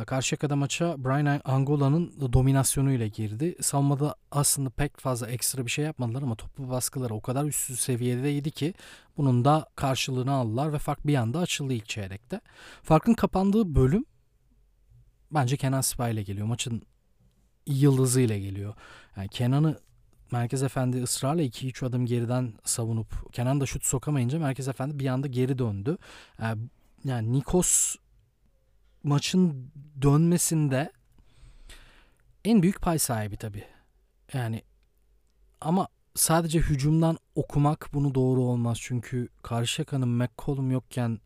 E, 0.00 0.04
Karşıyaka'da 0.04 0.56
maça 0.56 1.04
Brian 1.04 1.40
Angola'nın 1.44 2.32
dominasyonuyla 2.32 3.06
girdi. 3.06 3.56
Savunmada 3.60 4.14
aslında 4.30 4.70
pek 4.70 4.98
fazla 4.98 5.26
ekstra 5.26 5.66
bir 5.66 5.70
şey 5.70 5.84
yapmadılar 5.84 6.22
ama 6.22 6.34
topu 6.34 6.70
baskıları 6.70 7.14
o 7.14 7.20
kadar 7.20 7.44
üst 7.44 7.78
seviyedeydi 7.80 8.50
ki 8.50 8.74
bunun 9.16 9.44
da 9.44 9.68
karşılığını 9.76 10.32
aldılar 10.32 10.72
ve 10.72 10.78
fark 10.78 11.06
bir 11.06 11.14
anda 11.14 11.38
açıldı 11.38 11.72
ilk 11.72 11.88
çeyrekte. 11.88 12.40
Farkın 12.82 13.14
kapandığı 13.14 13.74
bölüm 13.74 14.04
bence 15.30 15.56
Kenan 15.56 15.80
Sipahi 15.80 16.12
ile 16.12 16.22
geliyor. 16.22 16.46
Maçın 16.46 16.82
yıldızıyla 17.66 18.38
geliyor. 18.38 18.74
Yani 19.16 19.28
Kenan'ı 19.28 19.78
Merkez 20.32 20.62
Efendi 20.62 21.02
ısrarla 21.02 21.42
2-3 21.42 21.86
adım 21.86 22.06
geriden 22.06 22.54
savunup 22.64 23.32
Kenan 23.32 23.60
da 23.60 23.66
şut 23.66 23.84
sokamayınca 23.84 24.38
Merkez 24.38 24.68
Efendi 24.68 24.98
bir 24.98 25.06
anda 25.06 25.26
geri 25.26 25.58
döndü. 25.58 25.98
Yani, 26.42 26.62
yani 27.04 27.32
Nikos 27.32 27.96
maçın 29.04 29.70
dönmesinde 30.02 30.92
en 32.44 32.62
büyük 32.62 32.82
pay 32.82 32.98
sahibi 32.98 33.36
tabii. 33.36 33.64
Yani 34.32 34.62
ama 35.60 35.88
sadece 36.14 36.58
hücumdan 36.58 37.18
okumak 37.34 37.88
bunu 37.92 38.14
doğru 38.14 38.42
olmaz. 38.42 38.78
Çünkü 38.80 39.28
Karşıyaka'nın 39.42 40.08
McCollum 40.08 40.70
yokken 40.70 41.20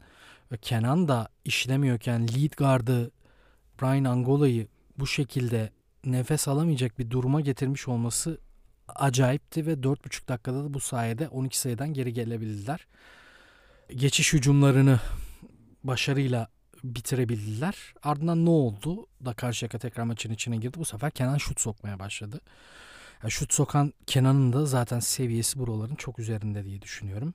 ve 0.53 0.57
Kenan 0.57 1.09
da 1.09 1.29
işlemiyorken 1.45 2.29
lead 2.29 2.53
guard'ı 2.57 3.11
Brian 3.83 4.05
Angola'yı 4.05 4.69
bu 4.99 5.07
şekilde 5.07 5.73
nefes 6.05 6.49
alamayacak 6.49 6.99
bir 6.99 7.11
duruma 7.11 7.41
getirmiş 7.41 7.89
olması 7.89 8.39
acayipti 8.89 9.67
ve 9.67 9.73
4,5 9.73 10.29
dakikada 10.29 10.65
da 10.65 10.75
bu 10.75 10.81
sayede 10.81 11.29
12 11.29 11.59
sayıdan 11.59 11.93
geri 11.93 12.13
gelebildiler. 12.13 12.87
Geçiş 13.95 14.33
hücumlarını 14.33 15.01
başarıyla 15.85 16.49
bitirebildiler. 16.85 17.95
Ardından 18.03 18.45
ne 18.47 18.51
oldu 18.51 19.07
da 19.25 19.35
Karşıyaka 19.35 19.79
tekrar 19.79 20.05
maçın 20.05 20.31
içine 20.31 20.57
girdi. 20.57 20.79
Bu 20.79 20.85
sefer 20.85 21.11
Kenan 21.11 21.39
şut 21.39 21.61
sokmaya 21.61 21.99
başladı. 21.99 22.41
Yani 23.23 23.31
şut 23.31 23.53
sokan 23.55 23.93
Kenan'ın 24.07 24.53
da 24.53 24.67
zaten 24.67 25.01
seviyesi 25.01 25.59
buraların 25.59 25.95
çok 25.95 26.19
üzerinde 26.19 26.65
diye 26.65 26.83
düşünüyorum. 26.83 27.35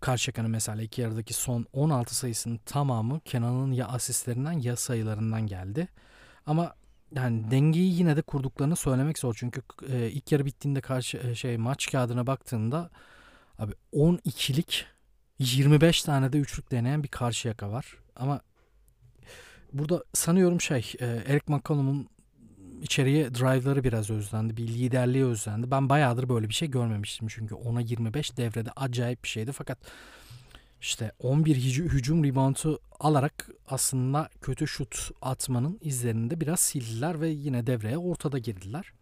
Karşıyaka'nın 0.00 0.50
mesela 0.50 0.82
iki 0.82 1.00
yarıdaki 1.00 1.34
son 1.34 1.66
16 1.72 2.14
sayısının 2.16 2.60
tamamı 2.66 3.20
Kenan'ın 3.20 3.72
ya 3.72 3.88
asistlerinden 3.88 4.52
ya 4.52 4.76
sayılarından 4.76 5.46
geldi. 5.46 5.88
Ama 6.46 6.74
yani 7.14 7.50
dengeyi 7.50 7.98
yine 7.98 8.16
de 8.16 8.22
kurduklarını 8.22 8.76
söylemek 8.76 9.18
zor. 9.18 9.34
Çünkü 9.38 9.62
e, 9.88 10.10
ilk 10.10 10.32
yarı 10.32 10.46
bittiğinde 10.46 10.80
karşı 10.80 11.18
e, 11.18 11.34
şey 11.34 11.56
maç 11.56 11.90
kağıdına 11.90 12.26
baktığında 12.26 12.90
abi 13.58 13.72
12'lik 13.92 14.86
25 15.38 16.02
tane 16.02 16.32
de 16.32 16.38
üçlük 16.38 16.70
deneyen 16.70 17.02
bir 17.02 17.08
karşı 17.08 17.48
yaka 17.48 17.70
var. 17.70 17.96
Ama 18.16 18.40
burada 19.72 20.04
sanıyorum 20.14 20.60
şey 20.60 20.92
e, 21.00 21.06
Eric 21.06 21.44
McCollum'un 21.46 22.08
içeriye 22.82 23.34
drive'ları 23.34 23.84
biraz 23.84 24.10
özlendi. 24.10 24.56
Bir 24.56 24.68
liderliği 24.68 25.24
özlendi. 25.24 25.70
Ben 25.70 25.88
bayağıdır 25.88 26.28
böyle 26.28 26.48
bir 26.48 26.54
şey 26.54 26.70
görmemiştim 26.70 27.28
çünkü 27.28 27.54
ona 27.54 27.80
25 27.80 28.36
devrede 28.36 28.70
acayip 28.76 29.24
bir 29.24 29.28
şeydi. 29.28 29.52
Fakat 29.52 29.78
işte 30.80 31.12
11 31.18 31.56
hücum 31.56 32.24
reboundu 32.24 32.80
alarak 33.00 33.48
aslında 33.68 34.28
kötü 34.40 34.66
şut 34.66 35.10
atmanın 35.22 35.78
izlerini 35.82 36.30
de 36.30 36.40
biraz 36.40 36.60
sildiler 36.60 37.20
ve 37.20 37.28
yine 37.28 37.66
devreye 37.66 37.98
ortada 37.98 38.38
girdiler. 38.38 38.92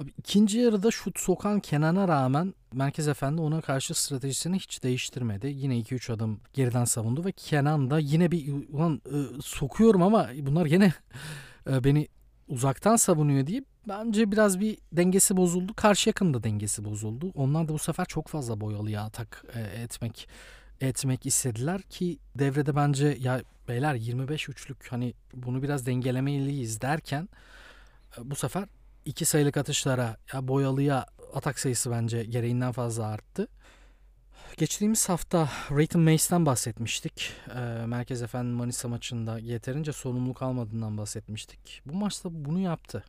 Abi 0.00 0.10
ikinci 0.18 0.58
yarıda 0.58 0.90
şut 0.90 1.18
sokan 1.18 1.60
Kenan'a 1.60 2.08
rağmen 2.08 2.54
Merkez 2.72 3.08
Efendi 3.08 3.40
ona 3.40 3.60
karşı 3.60 3.94
stratejisini 3.94 4.56
hiç 4.56 4.82
değiştirmedi. 4.82 5.46
Yine 5.46 5.78
2-3 5.78 6.12
adım 6.12 6.40
geriden 6.52 6.84
savundu 6.84 7.24
ve 7.24 7.32
Kenan 7.32 7.90
da 7.90 7.98
yine 7.98 8.30
bir 8.30 8.52
ulan 8.68 9.02
e, 9.06 9.42
sokuyorum 9.42 10.02
ama 10.02 10.30
bunlar 10.38 10.66
yine 10.66 10.92
e, 11.70 11.84
beni 11.84 12.08
uzaktan 12.48 12.96
savunuyor 12.96 13.46
diye 13.46 13.64
bence 13.88 14.32
biraz 14.32 14.60
bir 14.60 14.78
dengesi 14.92 15.36
bozuldu. 15.36 15.74
Karşı 15.76 16.08
yakında 16.08 16.42
dengesi 16.42 16.84
bozuldu. 16.84 17.32
Onlar 17.34 17.68
da 17.68 17.72
bu 17.72 17.78
sefer 17.78 18.04
çok 18.04 18.28
fazla 18.28 18.60
boyalıya 18.60 19.02
atak 19.02 19.44
e, 19.54 19.82
etmek 19.82 20.28
etmek 20.80 21.26
istediler 21.26 21.82
ki 21.82 22.18
devrede 22.38 22.76
bence 22.76 23.16
ya 23.20 23.42
beyler 23.68 23.94
25 23.94 24.48
üçlük 24.48 24.92
hani 24.92 25.14
bunu 25.34 25.62
biraz 25.62 25.86
dengelemeliyiz 25.86 26.80
derken 26.80 27.28
bu 28.24 28.34
sefer 28.34 28.64
iki 29.10 29.24
sayılık 29.24 29.56
atışlara 29.56 30.16
ya 30.32 30.48
boyalıya 30.48 31.06
atak 31.34 31.58
sayısı 31.58 31.90
bence 31.90 32.24
gereğinden 32.24 32.72
fazla 32.72 33.06
arttı. 33.06 33.48
Geçtiğimiz 34.56 35.08
hafta 35.08 35.48
Rayton 35.70 36.02
Mace'den 36.02 36.46
bahsetmiştik. 36.46 37.32
E, 37.54 37.86
Merkez 37.86 38.22
Efendi 38.22 38.52
Manisa 38.52 38.88
maçında 38.88 39.38
yeterince 39.38 39.92
sorumluluk 39.92 40.42
almadığından 40.42 40.98
bahsetmiştik. 40.98 41.82
Bu 41.86 41.94
maçta 41.94 42.28
bunu 42.32 42.58
yaptı. 42.58 43.04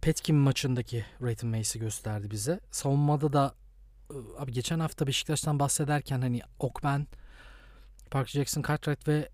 Petkim 0.00 0.36
maçındaki 0.36 1.04
Rayton 1.22 1.50
Mace'i 1.50 1.80
gösterdi 1.80 2.30
bize. 2.30 2.60
Savunmada 2.70 3.32
da 3.32 3.54
e, 4.10 4.14
abi 4.38 4.52
geçen 4.52 4.80
hafta 4.80 5.06
Beşiktaş'tan 5.06 5.58
bahsederken 5.58 6.20
hani 6.20 6.40
Okben, 6.58 7.06
Park 8.10 8.28
Jackson, 8.28 8.62
Cartwright 8.68 9.08
ve 9.08 9.28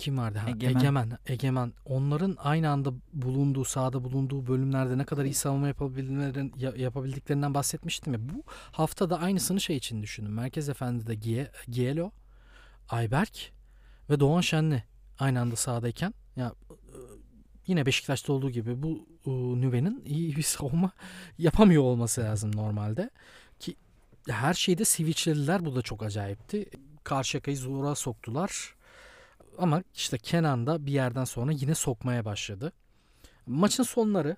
kim 0.00 0.18
vardı? 0.18 0.38
Ha, 0.38 0.50
Egemen. 0.50 0.80
Egemen. 0.80 1.18
Egemen. 1.26 1.72
Onların 1.84 2.36
aynı 2.38 2.70
anda 2.70 2.92
bulunduğu, 3.12 3.64
sahada 3.64 4.04
bulunduğu 4.04 4.46
bölümlerde 4.46 4.98
ne 4.98 5.04
kadar 5.04 5.24
iyi 5.24 5.34
savunma 5.34 5.66
yapabildiklerinden 6.76 7.54
bahsetmiştim 7.54 8.12
ya. 8.12 8.18
Bu 8.28 8.42
hafta 8.72 9.10
da 9.10 9.20
aynısını 9.20 9.60
şey 9.60 9.76
için 9.76 10.02
düşündüm. 10.02 10.32
Merkez 10.32 10.68
Efendi'de 10.68 11.14
Gie, 11.14 11.50
Gielo, 11.68 12.10
Ayberk 12.88 13.52
ve 14.10 14.20
Doğan 14.20 14.40
Şenli 14.40 14.84
aynı 15.18 15.40
anda 15.40 15.56
sahadayken 15.56 16.14
ya 16.36 16.54
e, 16.70 16.76
yine 17.66 17.86
Beşiktaş'ta 17.86 18.32
olduğu 18.32 18.50
gibi 18.50 18.82
bu 18.82 19.06
uh, 19.24 19.56
Nüve'nin 19.56 20.02
iyi 20.04 20.36
bir 20.36 20.42
savunma 20.56 20.90
yapamıyor 21.38 21.82
olması 21.82 22.20
lazım 22.20 22.56
normalde. 22.56 23.10
Ki 23.58 23.76
her 24.28 24.54
şeyde 24.54 24.84
switchlediler. 24.84 25.64
Bu 25.64 25.76
da 25.76 25.82
çok 25.82 26.02
acayipti. 26.02 26.70
Karşıyaka'yı 27.04 27.56
zora 27.56 27.94
soktular. 27.94 28.74
Ama 29.60 29.82
işte 29.94 30.18
Kenan 30.18 30.66
da 30.66 30.86
bir 30.86 30.92
yerden 30.92 31.24
sonra 31.24 31.52
yine 31.52 31.74
sokmaya 31.74 32.24
başladı. 32.24 32.72
Maçın 33.46 33.82
sonları 33.82 34.36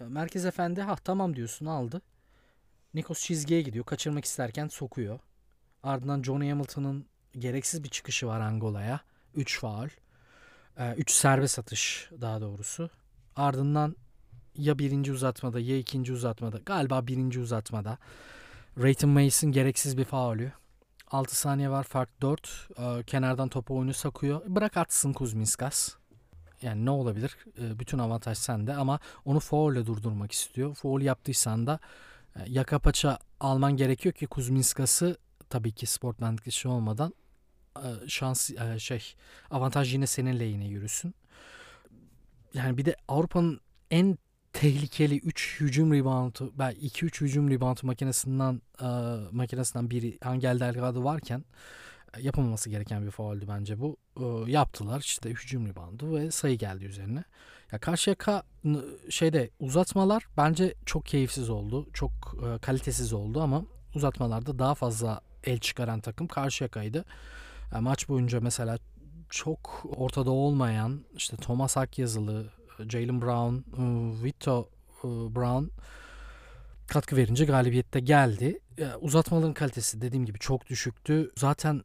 Merkez 0.00 0.44
Efendi 0.44 0.82
ha 0.82 0.96
tamam 0.96 1.36
diyorsun 1.36 1.66
aldı. 1.66 2.02
Nikos 2.94 3.24
çizgiye 3.24 3.62
gidiyor. 3.62 3.84
Kaçırmak 3.84 4.24
isterken 4.24 4.68
sokuyor. 4.68 5.20
Ardından 5.82 6.22
Johnny 6.22 6.50
Hamilton'ın 6.50 7.06
gereksiz 7.38 7.84
bir 7.84 7.88
çıkışı 7.88 8.26
var 8.26 8.40
Angola'ya. 8.40 9.00
3 9.34 9.60
faul. 9.60 9.88
3 10.96 11.10
serbest 11.10 11.58
atış 11.58 12.10
daha 12.20 12.40
doğrusu. 12.40 12.90
Ardından 13.36 13.96
ya 14.56 14.78
birinci 14.78 15.12
uzatmada 15.12 15.60
ya 15.60 15.78
ikinci 15.78 16.12
uzatmada 16.12 16.58
galiba 16.66 17.06
birinci 17.06 17.40
uzatmada 17.40 17.98
Rayton 18.78 19.10
Mason 19.10 19.52
gereksiz 19.52 19.98
bir 19.98 20.04
faulü 20.04 20.52
6 21.10 21.36
saniye 21.36 21.70
var 21.70 21.84
fark 21.84 22.22
4. 22.22 22.68
Ee, 22.78 23.02
kenardan 23.02 23.48
topu 23.48 23.76
oyunu 23.76 23.94
sakıyor. 23.94 24.42
Bırak 24.46 24.76
atsın 24.76 25.12
Kuzminskas. 25.12 25.94
Yani 26.62 26.84
ne 26.84 26.90
olabilir? 26.90 27.36
Ee, 27.58 27.78
bütün 27.78 27.98
avantaj 27.98 28.38
sende 28.38 28.74
ama 28.74 28.98
onu 29.24 29.40
foul 29.40 29.72
ile 29.72 29.86
durdurmak 29.86 30.32
istiyor. 30.32 30.74
Foul 30.74 31.00
yaptıysan 31.00 31.66
da 31.66 31.78
e, 32.36 32.40
yaka 32.46 32.78
paça 32.78 33.18
alman 33.40 33.76
gerekiyor 33.76 34.14
ki 34.14 34.26
Kuzminskas'ı 34.26 35.16
tabii 35.50 35.72
ki 35.72 35.86
sportmenlik 35.86 36.46
işi 36.46 36.68
olmadan 36.68 37.14
e, 37.78 38.08
şans 38.08 38.50
e, 38.50 38.78
şey 38.78 39.14
avantaj 39.50 39.94
yine 39.94 40.06
senin 40.06 40.40
lehine 40.40 40.66
yürüsün. 40.66 41.14
Yani 42.54 42.78
bir 42.78 42.84
de 42.84 42.96
Avrupa'nın 43.08 43.60
en 43.90 44.18
tehlikeli 44.54 45.18
3 45.18 45.60
hücum 45.60 45.92
reboundu, 45.92 46.52
belki 46.58 47.06
2-3 47.06 47.20
hücum 47.20 47.50
reboundu 47.50 47.80
makinesinden 47.82 48.62
e, 48.80 48.86
makinesinden 49.32 49.90
biri 49.90 50.18
Angel 50.24 50.60
Delgado 50.60 51.04
varken 51.04 51.44
e, 52.16 52.22
yapılmaması 52.22 52.70
gereken 52.70 53.06
bir 53.06 53.10
fauldü 53.10 53.48
bence 53.48 53.80
bu. 53.80 53.96
E, 54.16 54.50
yaptılar 54.50 55.00
işte 55.00 55.30
hücum 55.30 55.66
reboundu 55.66 56.16
ve 56.16 56.30
sayı 56.30 56.58
geldi 56.58 56.84
üzerine. 56.84 57.24
Ya 57.72 57.78
Karşıyaka 57.78 58.42
şeyde 59.10 59.50
uzatmalar 59.60 60.26
bence 60.36 60.74
çok 60.86 61.06
keyifsiz 61.06 61.50
oldu. 61.50 61.86
Çok 61.92 62.12
e, 62.46 62.58
kalitesiz 62.58 63.12
oldu 63.12 63.42
ama 63.42 63.64
uzatmalarda 63.94 64.58
daha 64.58 64.74
fazla 64.74 65.20
el 65.44 65.58
çıkaran 65.58 66.00
takım 66.00 66.26
Karşıyaka'ydı. 66.26 67.04
Yani 67.72 67.82
maç 67.82 68.08
boyunca 68.08 68.40
mesela 68.40 68.78
çok 69.30 69.82
ortada 69.96 70.30
olmayan 70.30 71.04
işte 71.16 71.36
Thomas 71.36 71.76
Akyazılı, 71.76 72.50
Jalen 72.88 73.22
Brown, 73.22 73.54
e, 73.54 74.24
Vito 74.24 74.68
e, 75.04 75.06
Brown 75.06 75.64
katkı 76.86 77.16
verince 77.16 77.44
galibiyette 77.44 78.00
geldi. 78.00 78.60
Uzatmaların 79.00 79.54
kalitesi 79.54 80.00
dediğim 80.00 80.26
gibi 80.26 80.38
çok 80.38 80.66
düşüktü. 80.66 81.30
Zaten 81.36 81.82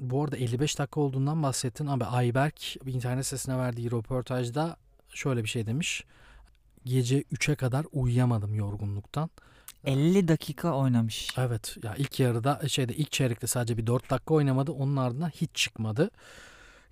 bu 0.00 0.24
arada 0.24 0.36
55 0.36 0.78
dakika 0.78 1.00
olduğundan 1.00 1.42
bahsettin. 1.42 1.86
Abi 1.86 2.04
Ayberk 2.04 2.76
internet 2.86 3.24
sitesine 3.26 3.58
verdiği 3.58 3.90
röportajda 3.90 4.76
şöyle 5.08 5.44
bir 5.44 5.48
şey 5.48 5.66
demiş. 5.66 6.04
Gece 6.84 7.22
3'e 7.22 7.54
kadar 7.54 7.86
uyuyamadım 7.92 8.54
yorgunluktan. 8.54 9.30
50 9.84 10.28
dakika 10.28 10.72
oynamış. 10.72 11.28
Evet 11.38 11.76
ya 11.82 11.94
ilk 11.96 12.20
yarıda 12.20 12.68
şeyde 12.68 12.94
ilk 12.94 13.12
çeyrekte 13.12 13.46
sadece 13.46 13.76
bir 13.76 13.86
4 13.86 14.10
dakika 14.10 14.34
oynamadı. 14.34 14.72
Onun 14.72 14.96
ardından 14.96 15.28
hiç 15.28 15.50
çıkmadı. 15.54 16.10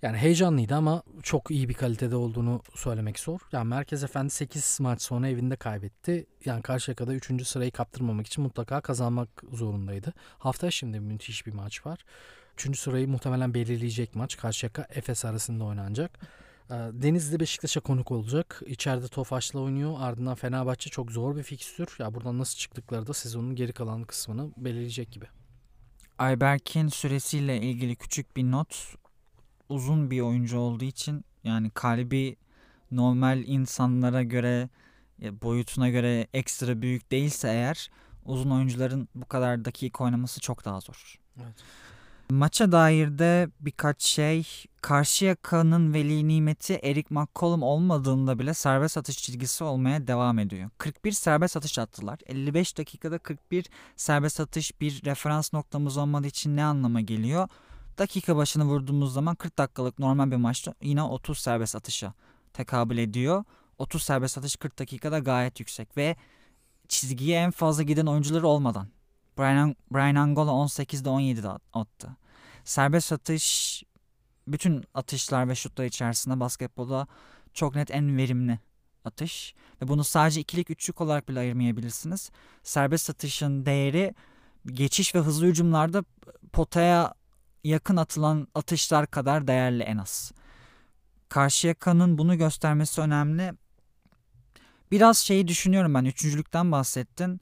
Yani 0.06 0.18
heyecanlıydı 0.18 0.74
ama 0.74 1.02
çok 1.22 1.50
iyi 1.50 1.68
bir 1.68 1.74
kalitede 1.74 2.16
olduğunu 2.16 2.62
söylemek 2.74 3.18
zor. 3.18 3.40
Yani 3.52 3.68
Merkez 3.68 4.04
Efendi 4.04 4.30
8 4.30 4.78
maç 4.80 5.02
sonra 5.02 5.28
evinde 5.28 5.56
kaybetti. 5.56 6.26
Yani 6.44 6.62
Karşıyaka'da 6.62 7.14
3. 7.14 7.46
sırayı 7.46 7.70
kaptırmamak 7.70 8.26
için 8.26 8.44
mutlaka 8.44 8.80
kazanmak 8.80 9.28
zorundaydı. 9.52 10.12
Haftaya 10.38 10.70
şimdi 10.70 11.00
müthiş 11.00 11.46
bir 11.46 11.52
maç 11.52 11.86
var. 11.86 12.04
3. 12.66 12.78
sırayı 12.78 13.08
muhtemelen 13.08 13.54
belirleyecek 13.54 14.14
maç. 14.14 14.36
Karşıyaka 14.36 14.86
Efes 14.90 15.24
arasında 15.24 15.64
oynanacak. 15.64 16.18
Ee, 16.70 16.74
Denizli 16.92 17.40
Beşiktaş'a 17.40 17.80
konuk 17.80 18.10
olacak. 18.10 18.62
İçeride 18.66 19.08
Tofaş'la 19.08 19.60
oynuyor. 19.60 19.96
Ardından 19.98 20.34
Fenerbahçe 20.34 20.90
çok 20.90 21.12
zor 21.12 21.36
bir 21.36 21.42
fikstür. 21.42 21.96
Ya 21.98 22.14
buradan 22.14 22.38
nasıl 22.38 22.58
çıktıkları 22.58 23.06
da 23.06 23.12
sezonun 23.12 23.54
geri 23.54 23.72
kalan 23.72 24.04
kısmını 24.04 24.50
belirleyecek 24.56 25.12
gibi. 25.12 25.26
Ayberk'in 26.18 26.88
süresiyle 26.88 27.60
ilgili 27.60 27.96
küçük 27.96 28.36
bir 28.36 28.50
not 28.50 28.96
uzun 29.68 30.10
bir 30.10 30.20
oyuncu 30.20 30.58
olduğu 30.58 30.84
için 30.84 31.24
yani 31.44 31.70
kalbi 31.70 32.36
normal 32.90 33.42
insanlara 33.46 34.22
göre 34.22 34.68
boyutuna 35.42 35.88
göre 35.88 36.26
ekstra 36.34 36.82
büyük 36.82 37.10
değilse 37.12 37.48
eğer 37.48 37.90
uzun 38.24 38.50
oyuncuların 38.50 39.08
bu 39.14 39.26
kadar 39.26 39.64
dakika 39.64 40.04
oynaması 40.04 40.40
çok 40.40 40.64
daha 40.64 40.80
zor. 40.80 41.18
Evet. 41.42 41.54
Maça 42.30 42.72
dair 42.72 43.18
de 43.18 43.48
birkaç 43.60 44.02
şey 44.02 44.46
Karşıyaka'nın 44.80 45.94
veli 45.94 46.28
nimeti 46.28 46.74
Eric 46.74 47.06
McCollum 47.10 47.62
olmadığında 47.62 48.38
bile 48.38 48.54
serbest 48.54 48.98
atış 48.98 49.18
çizgisi 49.18 49.64
olmaya 49.64 50.06
devam 50.06 50.38
ediyor. 50.38 50.70
41 50.78 51.12
serbest 51.12 51.56
atış 51.56 51.78
attılar. 51.78 52.18
55 52.26 52.78
dakikada 52.78 53.18
41 53.18 53.66
serbest 53.96 54.40
atış 54.40 54.80
bir 54.80 55.04
referans 55.04 55.52
noktamız 55.52 55.96
olmadığı 55.96 56.26
için 56.26 56.56
ne 56.56 56.64
anlama 56.64 57.00
geliyor? 57.00 57.48
Dakika 57.98 58.36
başını 58.36 58.64
vurduğumuz 58.64 59.12
zaman 59.12 59.34
40 59.34 59.58
dakikalık 59.58 59.98
normal 59.98 60.30
bir 60.30 60.36
maçta 60.36 60.74
yine 60.82 61.02
30 61.02 61.38
serbest 61.38 61.76
atışa 61.76 62.14
tekabül 62.52 62.98
ediyor. 62.98 63.44
30 63.78 64.02
serbest 64.02 64.38
atış 64.38 64.56
40 64.56 64.78
dakikada 64.78 65.18
gayet 65.18 65.60
yüksek 65.60 65.96
ve 65.96 66.16
çizgiye 66.88 67.38
en 67.38 67.50
fazla 67.50 67.82
giden 67.82 68.06
oyuncuları 68.06 68.46
olmadan. 68.46 68.88
Brian, 69.38 69.76
Brian 69.90 70.14
Angola 70.14 70.50
18'de 70.50 71.08
17'de 71.08 71.48
attı. 71.72 72.16
Serbest 72.64 73.12
atış 73.12 73.82
bütün 74.48 74.84
atışlar 74.94 75.48
ve 75.48 75.54
şutlar 75.54 75.84
içerisinde 75.84 76.40
basketbolda 76.40 77.06
çok 77.54 77.74
net 77.74 77.90
en 77.90 78.16
verimli 78.16 78.58
atış. 79.04 79.54
Ve 79.82 79.88
bunu 79.88 80.04
sadece 80.04 80.40
ikilik 80.40 80.70
üçlük 80.70 81.00
olarak 81.00 81.28
bile 81.28 81.38
ayırmayabilirsiniz. 81.38 82.30
Serbest 82.62 83.10
atışın 83.10 83.66
değeri 83.66 84.14
geçiş 84.66 85.14
ve 85.14 85.18
hızlı 85.18 85.46
hücumlarda 85.46 86.04
potaya 86.52 87.14
yakın 87.66 87.96
atılan 87.96 88.48
atışlar 88.54 89.06
kadar 89.06 89.46
değerli 89.46 89.82
en 89.82 89.98
az. 89.98 90.32
Karşıyaka'nın 91.28 92.18
bunu 92.18 92.38
göstermesi 92.38 93.00
önemli. 93.00 93.52
Biraz 94.90 95.18
şeyi 95.18 95.48
düşünüyorum 95.48 95.94
ben. 95.94 96.04
Üçüncülükten 96.04 96.72
bahsettin. 96.72 97.40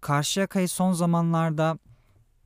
Karşıyaka'yı 0.00 0.68
son 0.68 0.92
zamanlarda 0.92 1.78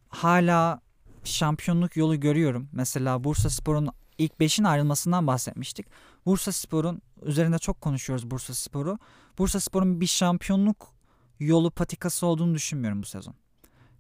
hala 0.09 0.81
şampiyonluk 1.25 1.97
yolu 1.97 2.21
görüyorum. 2.21 2.69
Mesela 2.73 3.25
Bursa 3.25 3.51
Spor'un 3.51 3.89
ilk 4.19 4.33
5'in 4.33 4.65
ayrılmasından 4.65 5.27
bahsetmiştik. 5.27 5.87
Bursa 6.27 6.53
Spor'un 6.53 7.03
üzerinde 7.23 7.59
çok 7.59 7.81
konuşuyoruz 7.81 8.31
Bursa 8.31 8.55
Spor'u. 8.55 8.99
Bursa 9.39 9.61
Spor'un 9.61 10.01
bir 10.01 10.07
şampiyonluk 10.07 10.95
yolu 11.41 11.71
patikası 11.71 12.27
olduğunu 12.27 12.55
düşünmüyorum 12.55 13.03
bu 13.03 13.07
sezon. 13.07 13.35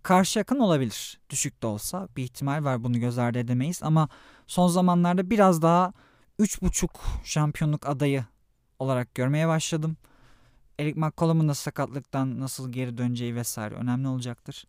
Karşı 0.02 0.38
yakın 0.38 0.58
olabilir. 0.58 1.20
Düşük 1.30 1.62
de 1.62 1.66
olsa 1.66 2.08
bir 2.16 2.22
ihtimal 2.22 2.64
var 2.64 2.84
bunu 2.84 3.00
göz 3.00 3.18
ardı 3.18 3.38
edemeyiz. 3.38 3.82
Ama 3.82 4.08
son 4.46 4.68
zamanlarda 4.68 5.30
biraz 5.30 5.62
daha 5.62 5.92
3.5 6.40 6.88
şampiyonluk 7.24 7.86
adayı 7.86 8.24
olarak 8.78 9.14
görmeye 9.14 9.48
başladım. 9.48 9.96
Eric 10.78 11.00
McCollum'un 11.00 11.48
da 11.48 11.54
sakatlıktan 11.54 12.40
nasıl 12.40 12.72
geri 12.72 12.98
döneceği 12.98 13.34
vesaire 13.34 13.74
önemli 13.74 14.08
olacaktır. 14.08 14.64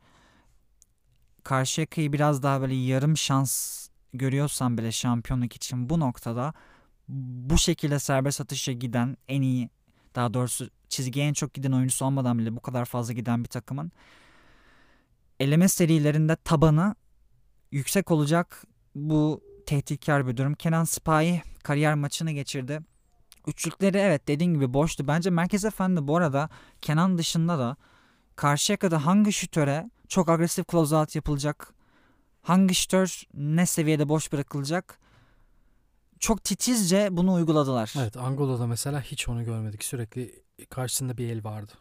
Karşıyaka'yı 1.43 2.13
biraz 2.13 2.43
daha 2.43 2.61
böyle 2.61 2.75
yarım 2.75 3.17
şans 3.17 3.87
görüyorsam 4.13 4.77
bile 4.77 4.91
şampiyonluk 4.91 5.55
için 5.55 5.89
bu 5.89 5.99
noktada 5.99 6.53
bu 7.09 7.57
şekilde 7.57 7.99
serbest 7.99 8.41
atışa 8.41 8.71
giden 8.71 9.17
en 9.27 9.41
iyi 9.41 9.69
daha 10.15 10.33
doğrusu 10.33 10.69
çizgiye 10.89 11.27
en 11.27 11.33
çok 11.33 11.53
giden 11.53 11.71
oyuncusu 11.71 12.05
olmadan 12.05 12.39
bile 12.39 12.55
bu 12.55 12.59
kadar 12.59 12.85
fazla 12.85 13.13
giden 13.13 13.43
bir 13.43 13.49
takımın 13.49 13.91
eleme 15.41 15.67
serilerinde 15.67 16.35
tabanı 16.35 16.95
yüksek 17.71 18.11
olacak 18.11 18.63
bu 18.95 19.41
tehditkar 19.65 20.27
bir 20.27 20.37
durum. 20.37 20.53
Kenan 20.53 20.83
Sipahi 20.83 21.41
kariyer 21.63 21.95
maçını 21.95 22.31
geçirdi. 22.31 22.79
Üçlükleri 23.47 23.97
evet 23.97 24.27
dediğin 24.27 24.53
gibi 24.53 24.73
boştu. 24.73 25.07
Bence 25.07 25.29
Merkez 25.29 25.65
Efendi 25.65 26.07
bu 26.07 26.17
arada 26.17 26.49
Kenan 26.81 27.17
dışında 27.17 27.59
da 27.59 27.75
karşıya 28.35 28.77
kadar 28.77 29.01
hangi 29.01 29.33
şütöre 29.33 29.89
çok 30.07 30.29
agresif 30.29 30.67
closeout 30.71 31.15
yapılacak, 31.15 31.73
hangi 32.41 32.75
şütör 32.75 33.23
ne 33.33 33.65
seviyede 33.65 34.09
boş 34.09 34.31
bırakılacak 34.31 34.99
çok 36.19 36.43
titizce 36.43 37.07
bunu 37.11 37.33
uyguladılar. 37.33 37.93
Evet 37.97 38.17
Angola'da 38.17 38.67
mesela 38.67 39.01
hiç 39.01 39.29
onu 39.29 39.45
görmedik. 39.45 39.83
Sürekli 39.83 40.43
karşısında 40.69 41.17
bir 41.17 41.29
el 41.29 41.43
vardı. 41.43 41.71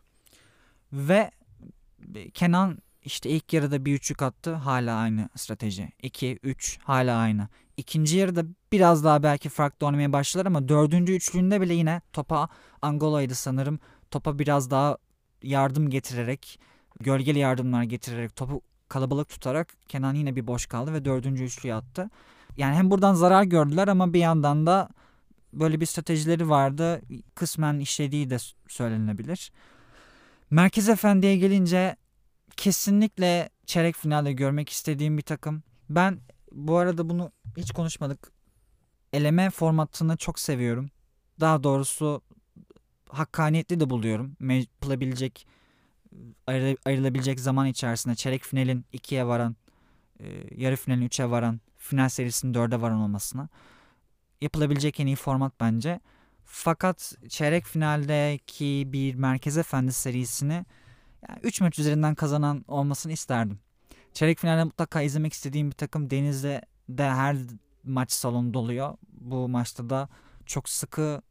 Ve 0.92 1.30
Kenan 2.34 2.78
işte 3.04 3.30
ilk 3.30 3.52
yarıda 3.52 3.84
bir 3.84 3.94
üçlük 3.94 4.22
attı. 4.22 4.54
Hala 4.54 4.96
aynı 4.96 5.28
strateji. 5.36 5.92
2, 6.02 6.38
3 6.42 6.78
hala 6.82 7.16
aynı. 7.16 7.48
İkinci 7.76 8.16
yarıda 8.16 8.44
biraz 8.72 9.04
daha 9.04 9.22
belki 9.22 9.48
farklı 9.48 9.86
oynamaya 9.86 10.12
başlar 10.12 10.46
ama 10.46 10.68
dördüncü 10.68 11.12
üçlüğünde 11.12 11.60
bile 11.60 11.74
yine 11.74 12.00
topa 12.12 12.48
Angola'ydı 12.82 13.34
sanırım. 13.34 13.80
Topa 14.10 14.38
biraz 14.38 14.70
daha 14.70 14.98
yardım 15.42 15.90
getirerek, 15.90 16.60
gölgeli 17.00 17.38
yardımlar 17.38 17.82
getirerek, 17.82 18.36
topu 18.36 18.62
kalabalık 18.88 19.28
tutarak 19.28 19.74
Kenan 19.88 20.14
yine 20.14 20.36
bir 20.36 20.46
boş 20.46 20.66
kaldı 20.66 20.92
ve 20.92 21.04
dördüncü 21.04 21.44
üçlüyü 21.44 21.74
attı. 21.74 22.10
Yani 22.56 22.74
hem 22.74 22.90
buradan 22.90 23.14
zarar 23.14 23.44
gördüler 23.44 23.88
ama 23.88 24.12
bir 24.12 24.20
yandan 24.20 24.66
da 24.66 24.88
böyle 25.52 25.80
bir 25.80 25.86
stratejileri 25.86 26.48
vardı. 26.48 27.00
Kısmen 27.34 27.78
işlediği 27.78 28.30
de 28.30 28.36
söylenebilir. 28.68 29.52
Merkez 30.50 30.88
Efendi'ye 30.88 31.36
gelince 31.36 31.96
kesinlikle 32.60 33.50
çeyrek 33.66 33.96
finalde 33.96 34.32
görmek 34.32 34.68
istediğim 34.68 35.18
bir 35.18 35.22
takım. 35.22 35.62
Ben 35.90 36.20
bu 36.52 36.76
arada 36.76 37.08
bunu 37.08 37.32
hiç 37.56 37.72
konuşmadık. 37.72 38.32
Eleme 39.12 39.50
formatını 39.50 40.16
çok 40.16 40.38
seviyorum. 40.38 40.90
Daha 41.40 41.62
doğrusu 41.62 42.22
hakkaniyetli 43.08 43.80
de 43.80 43.90
buluyorum. 43.90 44.36
Yapılabilecek 44.40 45.46
ayrı, 46.46 46.76
ayrılabilecek 46.84 47.40
zaman 47.40 47.66
içerisinde 47.66 48.14
çeyrek 48.14 48.44
finalin 48.44 48.84
ikiye 48.92 49.26
varan, 49.26 49.56
e, 50.20 50.26
yarı 50.56 50.76
finalin 50.76 51.02
üçe 51.02 51.30
varan, 51.30 51.60
final 51.78 52.08
serisinin 52.08 52.54
dörde 52.54 52.80
varan 52.80 53.00
olmasına 53.00 53.48
yapılabilecek 54.40 55.00
en 55.00 55.06
iyi 55.06 55.16
format 55.16 55.52
bence. 55.60 56.00
Fakat 56.44 57.14
çeyrek 57.28 57.66
finaldeki 57.66 58.84
bir 58.92 59.14
Merkez 59.14 59.58
Efendi 59.58 59.92
serisini 59.92 60.64
yani 61.28 61.40
3 61.42 61.61
maç 61.61 61.78
üzerinden 61.78 62.14
kazanan 62.14 62.64
olmasını 62.68 63.12
isterdim. 63.12 63.59
Çeyrek 64.12 64.38
finalde 64.38 64.64
mutlaka 64.64 65.02
izlemek 65.02 65.33
istediğim 65.33 65.70
bir 65.70 65.76
takım 65.76 66.11
Deniz'de 66.11 66.62
de 66.88 67.11
her 67.11 67.37
maç 67.85 68.12
salonu 68.12 68.54
doluyor. 68.54 68.96
Bu 69.12 69.48
maçta 69.48 69.90
da 69.90 70.09
çok 70.46 70.68
sıkı 70.68 71.22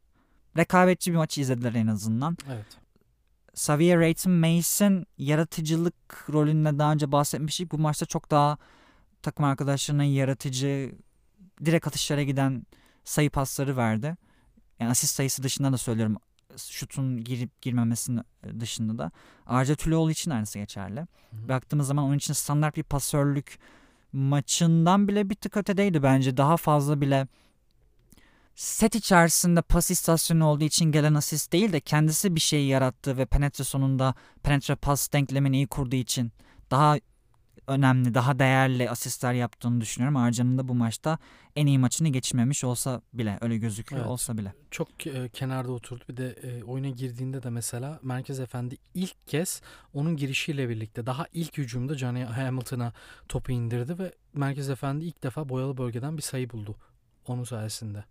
rekabetçi 0.56 1.12
bir 1.12 1.16
maçı 1.16 1.40
izlediler 1.40 1.74
en 1.74 1.86
azından. 1.86 2.36
Evet. 2.52 2.66
Xavier 3.52 3.98
Rayton 3.98 4.32
Mason 4.32 5.06
yaratıcılık 5.18 6.26
rolünde 6.32 6.78
daha 6.78 6.92
önce 6.92 7.12
bahsetmiştik. 7.12 7.72
Bu 7.72 7.78
maçta 7.78 8.06
çok 8.06 8.30
daha 8.30 8.58
takım 9.22 9.44
arkadaşlarına 9.44 10.04
yaratıcı 10.04 10.92
direkt 11.64 11.86
atışlara 11.86 12.22
giden 12.22 12.66
sayı 13.04 13.30
pasları 13.30 13.76
verdi. 13.76 14.16
Yani 14.80 14.90
asist 14.90 15.14
sayısı 15.14 15.42
dışında 15.42 15.72
da 15.72 15.78
söylüyorum 15.78 16.16
şutun 16.56 17.24
girip 17.24 17.62
girmemesinin 17.62 18.22
dışında 18.60 18.98
da. 18.98 19.10
Arca 19.46 19.74
Tüloğlu 19.74 20.10
için 20.10 20.30
aynısı 20.30 20.58
geçerli. 20.58 21.00
Hı 21.00 21.04
hı. 21.44 21.48
Baktığımız 21.48 21.86
zaman 21.86 22.04
onun 22.04 22.16
için 22.16 22.32
standart 22.32 22.76
bir 22.76 22.82
pasörlük 22.82 23.58
maçından 24.12 25.08
bile 25.08 25.30
bir 25.30 25.34
tık 25.34 25.56
ötedeydi 25.56 26.02
bence. 26.02 26.36
Daha 26.36 26.56
fazla 26.56 27.00
bile 27.00 27.26
set 28.54 28.94
içerisinde 28.94 29.62
pas 29.62 29.90
istasyonu 29.90 30.44
olduğu 30.46 30.64
için 30.64 30.92
gelen 30.92 31.14
asist 31.14 31.52
değil 31.52 31.72
de 31.72 31.80
kendisi 31.80 32.34
bir 32.34 32.40
şey 32.40 32.66
yarattı 32.66 33.16
ve 33.16 33.26
penetre 33.26 33.64
sonunda 33.64 34.14
penetre 34.42 34.74
pas 34.74 35.12
denklemini 35.12 35.56
iyi 35.56 35.66
kurduğu 35.66 35.96
için 35.96 36.32
daha 36.70 36.96
önemli, 37.70 38.14
daha 38.14 38.38
değerli 38.38 38.90
asistler 38.90 39.32
yaptığını 39.32 39.80
düşünüyorum. 39.80 40.16
Arcan'ın 40.16 40.58
da 40.58 40.68
bu 40.68 40.74
maçta 40.74 41.18
en 41.56 41.66
iyi 41.66 41.78
maçını 41.78 42.08
geçirmemiş 42.08 42.64
olsa 42.64 43.02
bile 43.12 43.38
öyle 43.40 43.58
gözüküyor 43.58 44.00
evet, 44.00 44.10
olsa 44.10 44.38
bile. 44.38 44.52
Çok 44.70 45.06
e, 45.06 45.28
kenarda 45.28 45.72
oturdu. 45.72 46.04
Bir 46.08 46.16
de 46.16 46.30
e, 46.30 46.62
oyuna 46.64 46.88
girdiğinde 46.88 47.42
de 47.42 47.50
mesela 47.50 48.00
Merkez 48.02 48.40
Efendi 48.40 48.76
ilk 48.94 49.26
kez 49.26 49.62
onun 49.94 50.16
girişiyle 50.16 50.68
birlikte 50.68 51.06
daha 51.06 51.26
ilk 51.32 51.58
hücumda 51.58 51.98
Johnny 51.98 52.24
Hamilton'a 52.24 52.92
topu 53.28 53.52
indirdi 53.52 53.98
ve 53.98 54.12
Merkez 54.34 54.70
Efendi 54.70 55.04
ilk 55.04 55.22
defa 55.22 55.48
boyalı 55.48 55.76
bölgeden 55.76 56.16
bir 56.16 56.22
sayı 56.22 56.50
buldu 56.50 56.76
onun 57.26 57.44
sayesinde. 57.44 58.04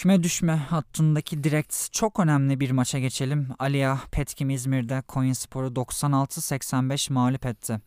Küme 0.00 0.22
düşme 0.22 0.56
hattındaki 0.56 1.44
direkt 1.44 1.92
çok 1.92 2.20
önemli 2.20 2.60
bir 2.60 2.70
maça 2.70 2.98
geçelim. 2.98 3.48
Aliya 3.58 4.00
Petkim 4.12 4.50
İzmir'de 4.50 5.02
Konyaspor'u 5.02 5.66
96-85 5.66 7.12
mağlup 7.12 7.46
etti. 7.46 7.80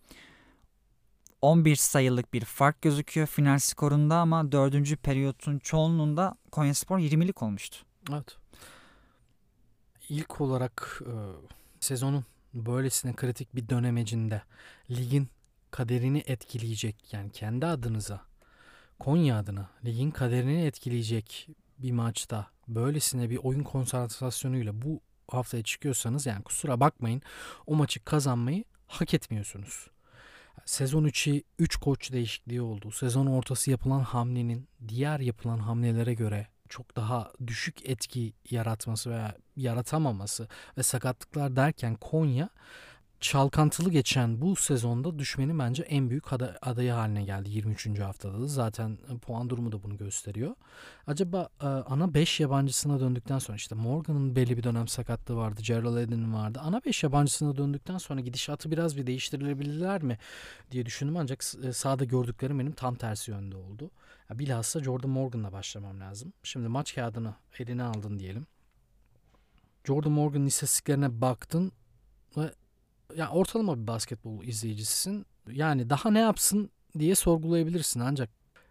11 1.41 1.75
sayılık 1.75 2.33
bir 2.33 2.45
fark 2.45 2.81
gözüküyor 2.81 3.27
final 3.27 3.59
skorunda 3.59 4.15
ama 4.15 4.51
4. 4.51 5.03
periyotun 5.03 5.59
çoğunluğunda 5.59 6.35
Konyaspor 6.51 6.99
20'lik 6.99 7.43
olmuştu. 7.43 7.77
Evet. 8.11 8.37
İlk 10.09 10.41
olarak 10.41 11.01
e, 11.05 11.13
sezonun 11.79 12.25
böylesine 12.53 13.13
kritik 13.13 13.55
bir 13.55 13.69
dönemecinde 13.69 14.41
ligin 14.89 15.29
kaderini 15.71 16.23
etkileyecek 16.27 17.13
yani 17.13 17.31
kendi 17.31 17.65
adınıza 17.65 18.21
Konya 18.99 19.37
adına 19.37 19.69
ligin 19.85 20.11
kaderini 20.11 20.65
etkileyecek 20.65 21.49
bir 21.83 21.91
maçta 21.91 22.47
böylesine 22.67 23.29
bir 23.29 23.37
oyun 23.37 23.63
konsantrasyonuyla 23.63 24.81
bu 24.81 25.01
haftaya 25.27 25.63
çıkıyorsanız 25.63 26.25
yani 26.25 26.43
kusura 26.43 26.79
bakmayın 26.79 27.21
o 27.67 27.75
maçı 27.75 28.03
kazanmayı 28.03 28.63
hak 28.87 29.13
etmiyorsunuz. 29.13 29.87
Sezon 30.65 31.03
3'ü 31.05 31.43
3 31.59 31.75
koç 31.75 32.11
değişikliği 32.11 32.61
oldu. 32.61 32.91
Sezon 32.91 33.25
ortası 33.25 33.71
yapılan 33.71 34.01
hamlenin 34.01 34.67
diğer 34.87 35.19
yapılan 35.19 35.57
hamlelere 35.57 36.13
göre 36.13 36.47
çok 36.69 36.95
daha 36.95 37.31
düşük 37.47 37.89
etki 37.89 38.33
yaratması 38.49 39.09
veya 39.09 39.35
yaratamaması 39.55 40.47
ve 40.77 40.83
sakatlıklar 40.83 41.55
derken 41.55 41.95
Konya 41.95 42.49
çalkantılı 43.23 43.91
geçen 43.91 44.41
bu 44.41 44.55
sezonda 44.55 45.19
düşmenin 45.19 45.59
bence 45.59 45.83
en 45.83 46.09
büyük 46.09 46.33
aday, 46.33 46.49
adayı 46.61 46.91
haline 46.91 47.23
geldi 47.23 47.49
23. 47.49 47.99
haftada 47.99 48.41
da. 48.41 48.47
Zaten 48.47 48.97
e, 49.15 49.17
puan 49.17 49.49
durumu 49.49 49.71
da 49.71 49.83
bunu 49.83 49.97
gösteriyor. 49.97 50.55
Acaba 51.07 51.49
e, 51.61 51.65
ana 51.65 52.13
5 52.13 52.39
yabancısına 52.39 52.99
döndükten 52.99 53.39
sonra 53.39 53.55
işte 53.55 53.75
Morgan'ın 53.75 54.35
belli 54.35 54.57
bir 54.57 54.63
dönem 54.63 54.87
sakatlığı 54.87 55.35
vardı. 55.35 55.61
Gerald 55.63 55.97
Eden'in 55.97 56.33
vardı. 56.33 56.59
Ana 56.63 56.81
5 56.85 57.03
yabancısına 57.03 57.57
döndükten 57.57 57.97
sonra 57.97 58.21
gidişatı 58.21 58.71
biraz 58.71 58.97
bir 58.97 59.07
değiştirilebilirler 59.07 60.03
mi 60.03 60.17
diye 60.71 60.85
düşündüm. 60.85 61.17
Ancak 61.17 61.43
e, 61.63 61.73
sahada 61.73 62.03
gördüklerim 62.03 62.59
benim 62.59 62.71
tam 62.71 62.95
tersi 62.95 63.31
yönde 63.31 63.55
oldu. 63.55 63.91
Ya 64.29 64.39
bilhassa 64.39 64.83
Jordan 64.83 65.09
Morgan'la 65.09 65.51
başlamam 65.51 65.99
lazım. 65.99 66.33
Şimdi 66.43 66.67
maç 66.67 66.95
kağıdını 66.95 67.33
eline 67.59 67.83
aldın 67.83 68.19
diyelim. 68.19 68.47
Jordan 69.83 70.11
Morgan'ın 70.11 70.45
istatistiklerine 70.45 71.21
baktın 71.21 71.71
ve 72.37 72.51
ya 73.15 73.29
ortalama 73.29 73.81
bir 73.81 73.87
basketbol 73.87 74.43
izleyicisisin. 74.43 75.25
Yani 75.51 75.89
daha 75.89 76.11
ne 76.11 76.19
yapsın 76.19 76.69
diye 76.99 77.15
sorgulayabilirsin 77.15 77.99
ancak 77.99 78.29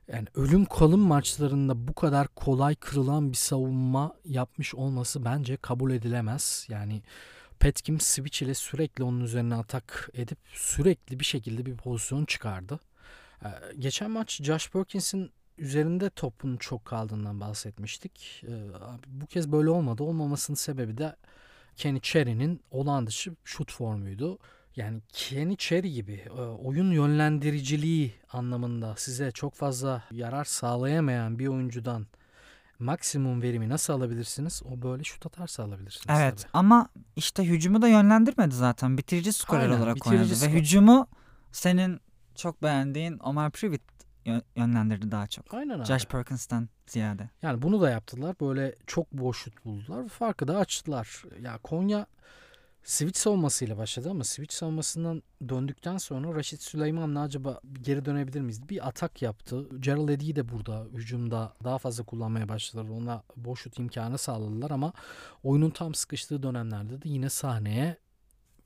yani 0.09 0.26
ölüm 0.35 0.64
kalım 0.64 1.00
maçlarında 1.00 1.88
bu 1.88 1.94
kadar 1.94 2.28
kolay 2.28 2.74
kırılan 2.74 3.31
bir 3.31 3.37
savunma 3.37 4.14
yapmış 4.24 4.74
olması 4.74 5.24
bence 5.24 5.57
kabul 5.57 5.90
edilemez. 5.90 6.66
Yani 6.68 7.02
Petkim 7.59 8.00
switch 8.00 8.42
ile 8.42 8.55
sürekli 8.55 9.05
onun 9.05 9.20
üzerine 9.20 9.55
atak 9.55 10.11
edip 10.14 10.38
sürekli 10.52 11.20
bir 11.20 11.24
şekilde 11.24 11.66
bir 11.66 11.76
pozisyon 11.76 12.24
çıkardı. 12.24 12.81
Ee, 13.44 13.48
geçen 13.78 14.11
maç 14.11 14.42
Josh 14.42 14.70
Perkins'in 14.70 15.31
üzerinde 15.59 16.11
topun 16.11 16.57
çok 16.57 16.85
kaldığından 16.85 17.40
bahsetmiştik. 17.40 18.44
Ee, 18.48 18.68
bu 19.07 19.26
kez 19.26 19.52
böyle 19.52 19.70
olmadı. 19.70 20.02
Olmamasının 20.02 20.57
sebebi 20.57 20.98
de 20.98 21.16
Kenny 21.76 22.00
Cherry'nin 22.00 22.61
olağan 22.70 23.06
dışı 23.06 23.32
şut 23.44 23.72
formuydu. 23.72 24.38
Yani 24.76 25.00
Kenny 25.12 25.56
Cherry 25.56 25.92
gibi 25.92 26.12
e, 26.12 26.40
oyun 26.40 26.90
yönlendiriciliği 26.92 28.12
anlamında 28.32 28.94
size 28.96 29.30
çok 29.30 29.54
fazla 29.54 30.02
yarar 30.11 30.44
sağlayamayan 30.44 31.38
bir 31.38 31.46
oyuncudan 31.46 32.06
maksimum 32.78 33.42
verimi 33.42 33.68
nasıl 33.68 33.92
alabilirsiniz? 33.92 34.62
O 34.64 34.82
böyle 34.82 35.04
şut 35.04 35.26
atarsa 35.26 35.62
alabilirsiniz. 35.64 36.06
Evet 36.20 36.37
tabii. 36.38 36.50
ama 36.52 36.88
işte 37.16 37.44
hücumu 37.48 37.82
da 37.82 37.88
yönlendirmedi 37.88 38.54
zaten. 38.54 38.98
Bitirici 38.98 39.32
skorer 39.32 39.61
Aynen, 39.62 39.78
olarak 39.78 39.96
bitirici 39.96 40.16
oynadı. 40.18 40.35
skor- 40.35 40.46
Ve 40.48 40.52
hücumu 40.52 41.06
senin 41.52 42.00
çok 42.35 42.62
beğendiğin 42.62 43.18
Omar 43.18 43.50
Privet 43.50 43.80
yö- 43.80 43.91
yönlendirdi 44.56 45.11
daha 45.11 45.26
çok. 45.26 45.54
Aynen 45.54 45.78
abi. 45.78 45.85
Josh 45.85 46.06
Perkins'ten 46.06 46.68
ziyade. 46.87 47.30
Yani 47.42 47.62
bunu 47.62 47.80
da 47.80 47.90
yaptılar. 47.90 48.37
Böyle 48.40 48.74
çok 48.87 49.12
boş 49.12 49.38
şut 49.38 49.64
buldular. 49.64 50.08
Farkı 50.08 50.48
da 50.48 50.58
açtılar. 50.58 51.22
Ya 51.42 51.58
Konya 51.58 52.06
switch 52.85 53.18
savunmasıyla 53.18 53.78
başladı 53.78 54.11
ama 54.11 54.24
switch 54.24 54.54
savunmasından 54.54 55.22
döndükten 55.48 55.96
sonra 55.98 56.35
Raşit 56.35 56.62
Süleyman'la 56.62 57.22
acaba 57.22 57.61
geri 57.82 58.04
dönebilir 58.04 58.40
miyiz? 58.40 58.68
Bir 58.68 58.88
atak 58.88 59.22
yaptı. 59.22 59.68
Gerald 59.80 60.08
Eddy'yi 60.08 60.37
de 60.37 60.48
burada 60.48 60.87
hücumda 60.92 61.54
daha 61.64 61.78
fazla 61.78 62.04
kullanmaya 62.04 62.48
başladılar. 62.48 62.90
Ona 62.90 63.22
boş 63.37 63.61
şut 63.61 63.78
imkanı 63.78 64.18
sağladılar 64.18 64.70
ama 64.70 64.92
oyunun 65.42 65.70
tam 65.70 65.94
sıkıştığı 65.94 66.42
dönemlerde 66.42 67.02
de 67.02 67.08
yine 67.08 67.28
sahneye 67.28 67.96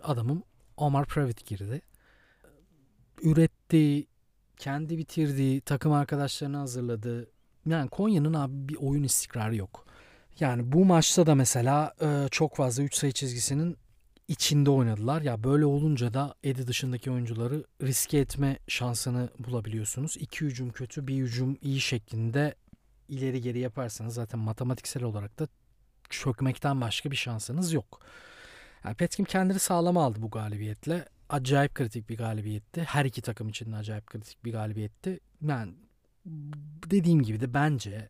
adamım 0.03 0.43
Omar 0.77 1.07
Pravit 1.07 1.47
girdi. 1.47 1.83
Üretti, 3.23 4.07
kendi 4.57 4.99
bitirdi, 4.99 5.61
takım 5.61 5.93
arkadaşlarını 5.93 6.57
hazırladı. 6.57 7.31
Yani 7.67 7.91
Konya'nın 7.91 8.35
abi 8.35 8.69
bir 8.69 8.77
oyun 8.77 9.03
istikrarı 9.03 9.57
yok. 9.57 9.87
Yani 10.41 10.73
bu 10.73 10.85
maçta 10.85 11.27
da 11.27 11.35
mesela 11.35 11.95
e, 12.03 12.29
çok 12.31 12.57
fazla 12.57 12.83
3 12.83 12.95
sayı 12.95 13.13
çizgisinin 13.13 13.77
içinde 14.29 14.71
oynadılar. 14.71 15.23
Ya 15.23 15.45
böyle 15.45 15.65
olunca 15.65 16.15
da 16.15 16.35
Edi 16.45 16.67
dışındaki 16.67 17.11
oyuncuları 17.11 17.65
riske 17.83 18.19
etme 18.19 18.59
şansını 18.69 19.29
bulabiliyorsunuz. 19.39 20.17
İki 20.21 20.45
hücum 20.45 20.71
kötü, 20.71 21.07
bir 21.07 21.17
hücum 21.17 21.59
iyi 21.63 21.81
şeklinde 21.81 22.55
ileri 23.09 23.41
geri 23.41 23.59
yaparsanız 23.59 24.15
zaten 24.15 24.41
matematiksel 24.41 25.03
olarak 25.03 25.39
da 25.39 25.49
çökmekten 26.11 26.81
başka 26.81 27.11
bir 27.11 27.17
şansınız 27.17 27.73
yok. 27.73 28.01
Yani 28.85 28.95
Petkim 28.95 29.25
kendini 29.25 29.59
sağlama 29.59 30.05
aldı 30.05 30.23
bu 30.23 30.31
galibiyetle. 30.31 31.05
Acayip 31.29 31.75
kritik 31.75 32.09
bir 32.09 32.17
galibiyetti. 32.17 32.83
Her 32.83 33.05
iki 33.05 33.23
takım 33.23 33.49
için 33.49 33.73
de 33.73 33.77
acayip 33.77 34.07
kritik 34.07 34.45
bir 34.45 34.53
galibiyetti. 34.53 35.21
Yani 35.43 35.75
dediğim 36.91 37.23
gibi 37.23 37.41
de 37.41 37.55
bence 37.55 38.09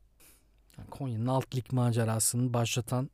Konya'nın 0.90 1.26
alt 1.26 1.56
lig 1.56 1.72
macerasını 1.72 2.54
başlatan 2.54 3.10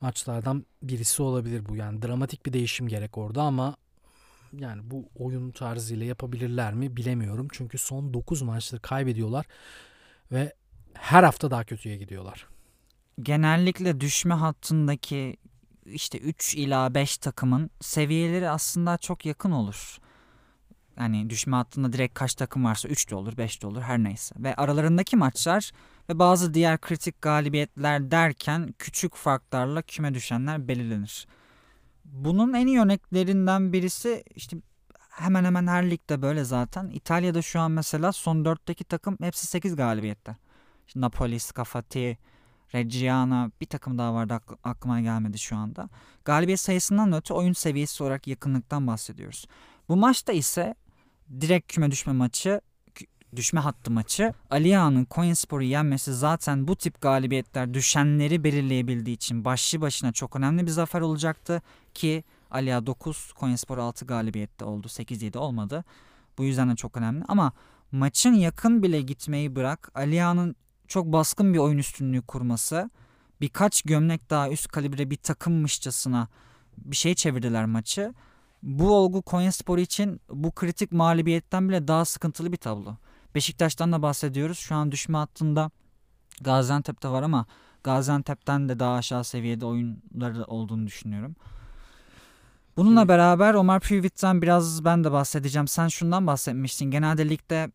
maçlardan 0.00 0.66
birisi 0.82 1.22
olabilir 1.22 1.66
bu. 1.68 1.76
Yani 1.76 2.02
dramatik 2.02 2.46
bir 2.46 2.52
değişim 2.52 2.88
gerek 2.88 3.18
orada 3.18 3.42
ama 3.42 3.76
yani 4.58 4.90
bu 4.90 5.08
oyun 5.16 5.50
tarzıyla 5.50 6.06
yapabilirler 6.06 6.74
mi 6.74 6.96
bilemiyorum. 6.96 7.48
Çünkü 7.52 7.78
son 7.78 8.14
9 8.14 8.42
maçtır 8.42 8.78
kaybediyorlar 8.78 9.46
ve 10.32 10.52
her 10.94 11.24
hafta 11.24 11.50
daha 11.50 11.64
kötüye 11.64 11.96
gidiyorlar. 11.96 12.46
Genellikle 13.22 14.00
düşme 14.00 14.34
hattındaki 14.34 15.36
işte 15.86 16.18
3 16.18 16.54
ila 16.54 16.94
5 16.94 17.18
takımın 17.18 17.70
seviyeleri 17.80 18.48
aslında 18.48 18.98
çok 18.98 19.26
yakın 19.26 19.50
olur. 19.50 19.98
Yani 20.96 21.30
düşme 21.30 21.56
hattında 21.56 21.92
direkt 21.92 22.14
kaç 22.14 22.34
takım 22.34 22.64
varsa 22.64 22.88
3 22.88 23.10
de 23.10 23.14
olur 23.14 23.36
5 23.36 23.62
de 23.62 23.66
olur 23.66 23.82
her 23.82 23.98
neyse. 23.98 24.34
Ve 24.38 24.54
aralarındaki 24.54 25.16
maçlar 25.16 25.70
ve 26.08 26.18
bazı 26.18 26.54
diğer 26.54 26.80
kritik 26.80 27.22
galibiyetler 27.22 28.10
derken 28.10 28.74
küçük 28.78 29.14
farklarla 29.14 29.82
küme 29.82 30.14
düşenler 30.14 30.68
belirlenir. 30.68 31.26
Bunun 32.04 32.52
en 32.52 32.66
iyi 32.66 32.80
örneklerinden 32.80 33.72
birisi 33.72 34.24
işte 34.34 34.56
hemen 35.10 35.44
hemen 35.44 35.66
her 35.66 35.90
ligde 35.90 36.22
böyle 36.22 36.44
zaten. 36.44 36.90
İtalya'da 36.90 37.42
şu 37.42 37.60
an 37.60 37.70
mesela 37.70 38.12
son 38.12 38.44
4'teki 38.44 38.84
takım 38.84 39.16
hepsi 39.20 39.46
8 39.46 39.76
galibiyette. 39.76 40.36
İşte 40.86 41.00
Napoli, 41.00 41.40
Scafati, 41.40 42.18
Reggiana 42.74 43.50
bir 43.60 43.66
takım 43.66 43.98
daha 43.98 44.14
vardı 44.14 44.32
akl- 44.32 44.58
aklıma 44.64 45.00
gelmedi 45.00 45.38
şu 45.38 45.56
anda. 45.56 45.88
Galibiyet 46.24 46.60
sayısından 46.60 47.12
öte 47.12 47.34
oyun 47.34 47.52
seviyesi 47.52 48.02
olarak 48.02 48.26
yakınlıktan 48.26 48.86
bahsediyoruz. 48.86 49.46
Bu 49.88 49.96
maçta 49.96 50.32
ise 50.32 50.74
direkt 51.40 51.72
küme 51.72 51.90
düşme 51.90 52.12
maçı 52.12 52.60
düşme 53.36 53.60
hattı 53.60 53.90
maçı 53.90 54.34
Aliağa'nın 54.50 55.04
Konyaspor'u 55.04 55.62
yenmesi 55.62 56.14
zaten 56.14 56.68
bu 56.68 56.76
tip 56.76 57.00
galibiyetler 57.00 57.74
düşenleri 57.74 58.44
belirleyebildiği 58.44 59.16
için 59.16 59.44
başlı 59.44 59.80
başına 59.80 60.12
çok 60.12 60.36
önemli 60.36 60.66
bir 60.66 60.70
zafer 60.70 61.00
olacaktı 61.00 61.62
ki 61.94 62.24
Aliağa 62.50 62.86
9 62.86 63.32
Konyaspor 63.32 63.78
6 63.78 64.04
galibiyette 64.04 64.64
oldu 64.64 64.86
8-7 64.86 65.38
olmadı. 65.38 65.84
Bu 66.38 66.44
yüzden 66.44 66.70
de 66.70 66.76
çok 66.76 66.96
önemli 66.96 67.24
ama 67.28 67.52
maçın 67.92 68.32
yakın 68.34 68.82
bile 68.82 69.00
gitmeyi 69.00 69.56
bırak 69.56 69.90
Aliağa'nın 69.94 70.56
çok 70.88 71.06
baskın 71.06 71.54
bir 71.54 71.58
oyun 71.58 71.78
üstünlüğü 71.78 72.22
kurması 72.22 72.90
birkaç 73.40 73.82
gömlek 73.82 74.30
daha 74.30 74.50
üst 74.50 74.68
kalibre 74.68 75.10
bir 75.10 75.16
takımmışçasına 75.16 76.28
bir 76.78 76.96
şey 76.96 77.14
çevirdiler 77.14 77.64
maçı. 77.64 78.14
Bu 78.62 78.94
olgu 78.94 79.22
Konyaspor 79.22 79.78
için 79.78 80.20
bu 80.30 80.50
kritik 80.50 80.92
mağlubiyetten 80.92 81.68
bile 81.68 81.88
daha 81.88 82.04
sıkıntılı 82.04 82.52
bir 82.52 82.56
tablo. 82.56 82.96
Beşiktaş'tan 83.34 83.92
da 83.92 84.02
bahsediyoruz. 84.02 84.58
Şu 84.58 84.74
an 84.74 84.92
düşme 84.92 85.18
hattında 85.18 85.70
Gaziantep'te 86.40 87.08
var 87.08 87.22
ama 87.22 87.46
Gaziantep'ten 87.84 88.68
de 88.68 88.78
daha 88.78 88.94
aşağı 88.94 89.24
seviyede 89.24 89.66
oyunları 89.66 90.44
olduğunu 90.44 90.86
düşünüyorum. 90.86 91.36
Bununla 92.76 93.08
beraber 93.08 93.54
Omar 93.54 93.80
Privit'ten 93.80 94.42
biraz 94.42 94.84
ben 94.84 95.04
de 95.04 95.12
bahsedeceğim. 95.12 95.68
Sen 95.68 95.88
şundan 95.88 96.26
bahsetmiştin. 96.26 96.90
Genelde 96.90 97.28
ligde 97.28 97.70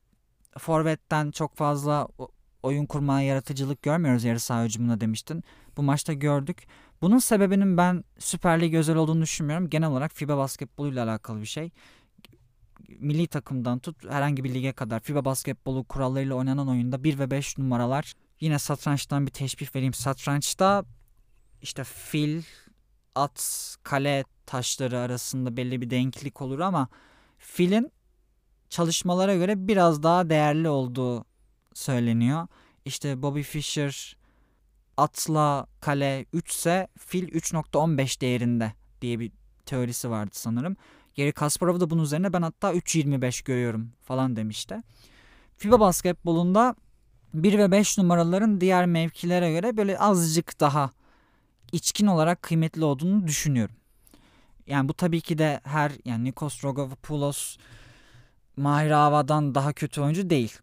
forvetten 0.57 1.31
çok 1.31 1.55
fazla 1.55 2.07
oyun 2.63 2.85
kurmaya 2.85 3.27
yaratıcılık 3.27 3.81
görmüyoruz 3.81 4.23
yarı 4.23 4.39
saha 4.39 4.63
hücumunda 4.63 5.01
demiştin. 5.01 5.43
Bu 5.77 5.83
maçta 5.83 6.13
gördük. 6.13 6.67
Bunun 7.01 7.19
sebebinin 7.19 7.77
ben 7.77 8.03
Süper 8.19 8.61
Lig 8.61 8.73
özel 8.73 8.95
olduğunu 8.95 9.21
düşünmüyorum. 9.21 9.69
Genel 9.69 9.89
olarak 9.89 10.13
FIBA 10.13 10.37
basketboluyla 10.37 11.03
alakalı 11.03 11.41
bir 11.41 11.45
şey. 11.45 11.71
Milli 12.99 13.27
takımdan 13.27 13.79
tut 13.79 14.09
herhangi 14.09 14.43
bir 14.43 14.53
lige 14.53 14.71
kadar 14.71 14.99
FIBA 14.99 15.25
basketbolu 15.25 15.83
kurallarıyla 15.83 16.35
oynanan 16.35 16.69
oyunda 16.69 17.03
1 17.03 17.19
ve 17.19 17.31
5 17.31 17.57
numaralar. 17.57 18.13
Yine 18.39 18.59
satrançtan 18.59 19.25
bir 19.25 19.31
teşbih 19.31 19.75
vereyim. 19.75 19.93
Satrançta 19.93 20.85
işte 21.61 21.83
fil, 21.83 22.43
at, 23.15 23.75
kale 23.83 24.23
taşları 24.45 24.99
arasında 24.99 25.57
belli 25.57 25.81
bir 25.81 25.89
denklik 25.89 26.41
olur 26.41 26.59
ama 26.59 26.87
filin 27.37 27.91
çalışmalara 28.69 29.35
göre 29.35 29.67
biraz 29.67 30.03
daha 30.03 30.29
değerli 30.29 30.69
olduğu 30.69 31.25
söyleniyor. 31.73 32.47
İşte 32.85 33.21
Bobby 33.21 33.41
Fischer 33.41 34.17
atla 34.97 35.67
kale 35.81 36.25
3 36.33 36.51
ise 36.51 36.87
fil 36.97 37.27
3.15 37.27 38.21
değerinde 38.21 38.73
diye 39.01 39.19
bir 39.19 39.31
teorisi 39.65 40.09
vardı 40.09 40.31
sanırım. 40.33 40.75
Geri 41.15 41.31
Kasparov 41.31 41.79
da 41.79 41.89
bunun 41.89 42.03
üzerine 42.03 42.33
ben 42.33 42.41
hatta 42.41 42.73
3.25 42.73 43.45
görüyorum 43.45 43.91
falan 44.03 44.35
demişti. 44.35 44.83
FIBA 45.57 45.79
basketbolunda 45.79 46.75
1 47.33 47.57
ve 47.57 47.71
5 47.71 47.97
numaraların 47.97 48.61
diğer 48.61 48.85
mevkilere 48.85 49.51
göre 49.51 49.77
böyle 49.77 49.99
azıcık 49.99 50.59
daha 50.59 50.91
içkin 51.71 52.07
olarak 52.07 52.41
kıymetli 52.41 52.83
olduğunu 52.85 53.27
düşünüyorum. 53.27 53.75
Yani 54.67 54.89
bu 54.89 54.93
tabii 54.93 55.21
ki 55.21 55.37
de 55.37 55.61
her 55.63 55.91
yani 56.05 56.23
Nikos 56.23 56.63
Rogopoulos 56.63 57.57
Mahir 58.57 58.91
Ava'dan 58.91 59.55
daha 59.55 59.73
kötü 59.73 60.01
oyuncu 60.01 60.29
değil. 60.29 60.57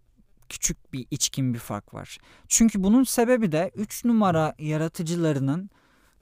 Küçük 0.49 0.93
bir 0.93 1.07
içkin 1.11 1.55
bir 1.55 1.59
fark 1.59 1.95
var. 1.95 2.19
Çünkü 2.49 2.83
bunun 2.83 3.05
sebebi 3.05 3.53
de 3.53 3.71
3 3.75 4.05
numara 4.05 4.55
yaratıcılarının 4.59 5.71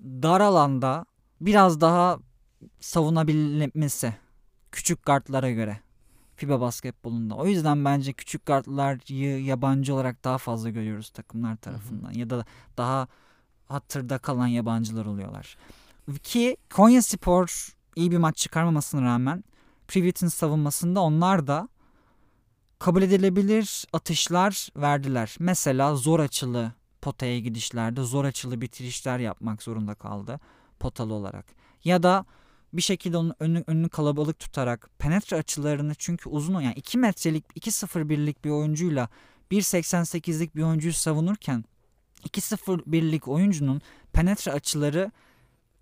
dar 0.03 0.41
alanda 0.41 1.07
biraz 1.41 1.81
daha 1.81 2.19
savunabilmesi. 2.81 4.15
Küçük 4.73 5.07
guardlara 5.07 5.51
göre. 5.51 5.81
FIBA 6.37 6.61
basketbolunda. 6.61 7.35
O 7.35 7.47
yüzden 7.47 7.85
bence 7.85 8.13
küçük 8.13 8.47
guardları 8.47 9.13
yabancı 9.41 9.95
olarak 9.95 10.25
daha 10.25 10.39
fazla 10.39 10.71
görüyoruz 10.71 11.11
takımlar 11.11 11.57
tarafından. 11.57 12.09
Hı 12.09 12.15
hı. 12.15 12.19
Ya 12.19 12.31
da 12.31 12.45
daha 12.77 13.09
hatırda 13.69 14.19
kalan 14.19 14.47
yabancılar 14.47 15.07
oluyorlar. 15.07 15.57
Ki 16.23 16.57
Konya 16.75 17.03
Spor 17.03 17.75
iyi 17.97 18.11
bir 18.11 18.19
maç 18.19 18.37
çıkarmamasına 18.37 19.03
rağmen 19.03 19.45
Privet'in 19.89 20.29
savunmasında 20.29 21.01
onlar 21.01 21.47
da 21.47 21.69
kabul 22.79 23.03
edilebilir 23.03 23.85
atışlar 23.93 24.69
verdiler. 24.77 25.37
Mesela 25.39 25.97
zor 25.97 26.21
açılı 26.21 26.73
potaya 27.03 27.39
gidişlerde 27.39 28.03
zor 28.03 28.25
açılı 28.25 28.61
bitirişler 28.61 29.19
yapmak 29.19 29.63
zorunda 29.63 29.95
kaldı 29.95 30.41
potalı 30.81 31.15
olarak. 31.15 31.47
Ya 31.85 32.03
da 32.03 32.25
bir 32.73 32.83
şekilde 32.83 33.17
onun 33.17 33.35
önünü, 33.39 33.65
önünü 33.67 33.89
kalabalık 33.89 34.39
tutarak 34.39 34.91
penetre 34.99 35.37
açılarını 35.37 35.95
çünkü 35.95 36.29
uzun 36.29 36.61
yani 36.61 36.75
2 36.75 36.99
metrelik 36.99 37.45
2.01'lik 37.57 38.45
bir 38.45 38.51
oyuncuyla 38.51 39.09
1.88'lik 39.51 40.57
bir 40.57 40.63
oyuncuyu 40.63 40.93
savunurken 40.93 41.65
2.01'lik 42.29 43.29
oyuncunun 43.29 43.81
penetre 44.13 44.53
açıları 44.53 45.13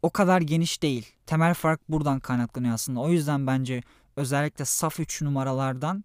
o 0.02 0.10
kadar 0.10 0.40
geniş 0.40 0.82
değil. 0.82 1.12
Temel 1.26 1.54
fark 1.54 1.88
buradan 1.88 2.20
kaynaklanıyor 2.20 2.74
aslında. 2.74 3.00
O 3.00 3.10
yüzden 3.10 3.46
bence 3.46 3.82
özellikle 4.16 4.64
saf 4.64 5.00
3 5.00 5.22
numaralardan 5.22 6.04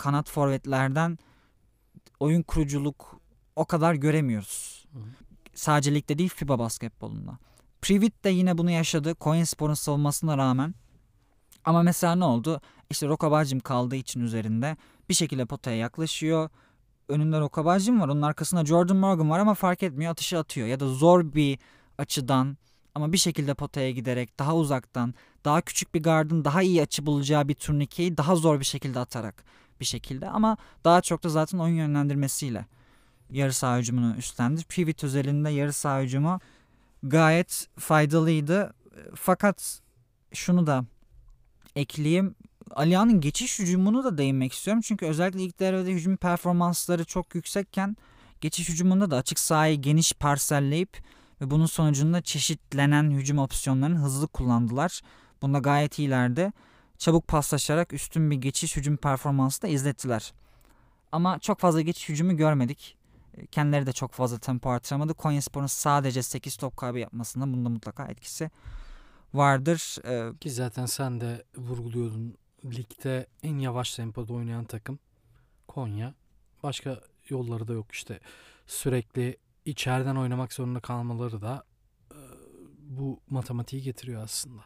kanat 0.00 0.30
forvetlerden 0.30 1.18
oyun 2.20 2.42
kuruculuk 2.42 3.20
o 3.56 3.64
kadar 3.64 3.94
göremiyoruz. 3.94 4.86
Hı. 4.92 4.98
Sadece 5.54 5.94
ligde 5.94 6.18
değil 6.18 6.30
FIBA 6.34 6.58
basketbolunda. 6.58 7.38
Privet 7.82 8.24
de 8.24 8.30
yine 8.30 8.58
bunu 8.58 8.70
yaşadı. 8.70 9.14
Coinspor'un 9.20 9.74
savunmasına 9.74 10.38
rağmen. 10.38 10.74
Ama 11.64 11.82
mesela 11.82 12.14
ne 12.14 12.24
oldu? 12.24 12.60
İşte 12.90 13.06
Rokabacım 13.06 13.60
kaldığı 13.60 13.96
için 13.96 14.20
üzerinde 14.20 14.76
bir 15.08 15.14
şekilde 15.14 15.46
potaya 15.46 15.76
yaklaşıyor. 15.76 16.48
Önünde 17.08 17.40
Rokabacım 17.40 18.00
var. 18.00 18.08
Onun 18.08 18.22
arkasında 18.22 18.64
Jordan 18.64 18.96
Morgan 18.96 19.30
var 19.30 19.38
ama 19.38 19.54
fark 19.54 19.82
etmiyor. 19.82 20.12
Atışı 20.12 20.38
atıyor. 20.38 20.66
Ya 20.66 20.80
da 20.80 20.86
zor 20.88 21.32
bir 21.32 21.58
açıdan 21.98 22.56
ama 22.94 23.12
bir 23.12 23.18
şekilde 23.18 23.54
potaya 23.54 23.90
giderek 23.90 24.38
daha 24.38 24.56
uzaktan 24.56 25.14
daha 25.44 25.60
küçük 25.60 25.94
bir 25.94 26.02
gardın 26.02 26.44
daha 26.44 26.62
iyi 26.62 26.82
açı 26.82 27.06
bulacağı 27.06 27.48
bir 27.48 27.54
turnikeyi 27.54 28.16
daha 28.16 28.36
zor 28.36 28.60
bir 28.60 28.64
şekilde 28.64 28.98
atarak 28.98 29.44
bir 29.80 29.84
şekilde 29.84 30.28
ama 30.28 30.56
daha 30.84 31.00
çok 31.00 31.22
da 31.24 31.28
zaten 31.28 31.58
oyun 31.58 31.74
yönlendirmesiyle 31.74 32.66
yarı 33.30 33.52
saha 33.52 33.78
hücumunu 33.78 34.16
üstlendi. 34.16 34.64
Pivot 34.64 35.04
özelinde 35.04 35.50
yarı 35.50 35.72
saha 35.72 36.00
hücumu 36.00 36.40
gayet 37.02 37.68
faydalıydı. 37.78 38.74
Fakat 39.14 39.80
şunu 40.32 40.66
da 40.66 40.84
ekleyeyim. 41.76 42.34
Alia'nın 42.70 43.20
geçiş 43.20 43.58
hücumunu 43.58 44.04
da 44.04 44.18
değinmek 44.18 44.52
istiyorum. 44.52 44.82
Çünkü 44.86 45.06
özellikle 45.06 45.42
ilk 45.42 45.60
devrede 45.60 45.92
hücum 45.92 46.16
performansları 46.16 47.04
çok 47.04 47.34
yüksekken 47.34 47.96
geçiş 48.40 48.68
hücumunda 48.68 49.10
da 49.10 49.16
açık 49.16 49.38
sahayı 49.38 49.80
geniş 49.80 50.12
parselleyip 50.12 50.98
ve 51.40 51.50
bunun 51.50 51.66
sonucunda 51.66 52.22
çeşitlenen 52.22 53.10
hücum 53.10 53.38
opsiyonlarını 53.38 53.98
hızlı 53.98 54.28
kullandılar. 54.28 55.00
Bunda 55.42 55.58
gayet 55.58 55.98
iyilerdi. 55.98 56.52
Çabuk 57.00 57.28
paslaşarak 57.28 57.92
üstün 57.92 58.30
bir 58.30 58.36
geçiş 58.36 58.76
hücum 58.76 58.96
performansı 58.96 59.62
da 59.62 59.68
izlettiler. 59.68 60.32
Ama 61.12 61.38
çok 61.38 61.58
fazla 61.58 61.80
geçiş 61.80 62.08
hücumu 62.08 62.36
görmedik. 62.36 62.96
Kendileri 63.50 63.86
de 63.86 63.92
çok 63.92 64.12
fazla 64.12 64.38
tempo 64.38 64.70
artıramadı. 64.70 65.14
Konyaspor'un 65.14 65.66
sadece 65.66 66.22
8 66.22 66.56
top 66.56 66.76
kaybı 66.76 66.98
yapmasında 66.98 67.52
bunda 67.52 67.68
mutlaka 67.68 68.06
etkisi 68.06 68.50
vardır. 69.34 69.96
Ee, 70.04 70.38
Ki 70.38 70.50
zaten 70.50 70.86
sen 70.86 71.20
de 71.20 71.44
vurguluyordun. 71.56 72.36
Ligde 72.64 73.26
en 73.42 73.58
yavaş 73.58 73.94
tempoda 73.94 74.32
oynayan 74.32 74.64
takım 74.64 74.98
Konya. 75.68 76.14
Başka 76.62 77.00
yolları 77.28 77.68
da 77.68 77.72
yok 77.72 77.92
işte. 77.92 78.20
Sürekli 78.66 79.36
içeriden 79.64 80.16
oynamak 80.16 80.52
zorunda 80.52 80.80
kalmaları 80.80 81.42
da 81.42 81.64
e, 82.12 82.18
bu 82.78 83.20
matematiği 83.30 83.82
getiriyor 83.82 84.22
aslında. 84.22 84.62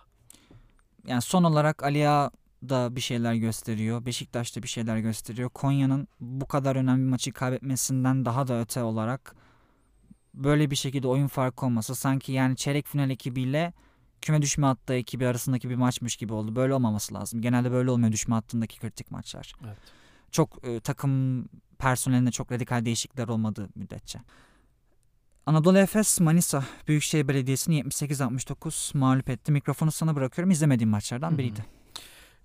Yani 1.07 1.23
son 1.23 1.45
olarak 1.45 1.83
Aliya 1.83 2.31
da 2.69 2.97
bir 2.97 3.01
şeyler 3.01 3.35
gösteriyor. 3.35 4.07
Beşiktaş 4.07 4.57
da 4.57 4.63
bir 4.63 4.69
şeyler 4.69 4.99
gösteriyor. 4.99 5.51
Konya'nın 5.51 6.09
bu 6.21 6.47
kadar 6.47 6.77
önemli 6.77 7.11
maçı 7.11 7.33
kaybetmesinden 7.33 8.25
daha 8.25 8.49
da 8.49 8.61
öte 8.61 8.83
olarak 8.83 9.37
böyle 10.35 10.71
bir 10.71 10.77
şekilde 10.77 11.09
oyun 11.09 11.27
farkı 11.27 11.67
olması 11.67 11.95
sanki 11.95 12.33
yani 12.33 12.57
çeyrek 12.57 12.87
final 12.87 13.11
ekibiyle 13.11 13.73
küme 14.23 14.43
düşme 14.43 14.67
hattı 14.67 14.95
ekibi 14.95 15.27
arasındaki 15.27 15.71
bir 15.71 15.75
maçmış 15.75 16.17
gibi 16.17 16.33
oldu. 16.33 16.57
Böyle 16.57 16.75
olmaması 16.75 17.15
lazım. 17.15 17.43
Genelde 17.43 17.71
böyle 17.71 17.91
olmuyor 17.91 18.13
düşme 18.13 18.35
hattındaki 18.35 18.79
kritik 18.81 19.11
maçlar. 19.11 19.53
Evet. 19.67 19.79
Çok 20.31 20.67
e, 20.69 20.81
takım 20.81 21.45
personelinde 21.79 22.31
çok 22.31 22.53
radikal 22.53 22.85
değişiklikler 22.85 23.29
olmadığı 23.29 23.69
müddetçe. 23.75 24.21
Anadolu 25.47 25.79
Efes 25.79 26.21
Manisa 26.21 26.65
Büyükşehir 26.89 27.29
Belediyesi'ni 27.29 27.83
78-69 27.83 28.99
mağlup 28.99 29.31
etti. 29.31 29.53
Mikrofonu 29.53 29.93
sana 29.93 30.17
bırakıyorum. 30.17 30.51
İzlemediğim 30.51 30.91
maçlardan 30.91 31.39
biriydi. 31.39 31.65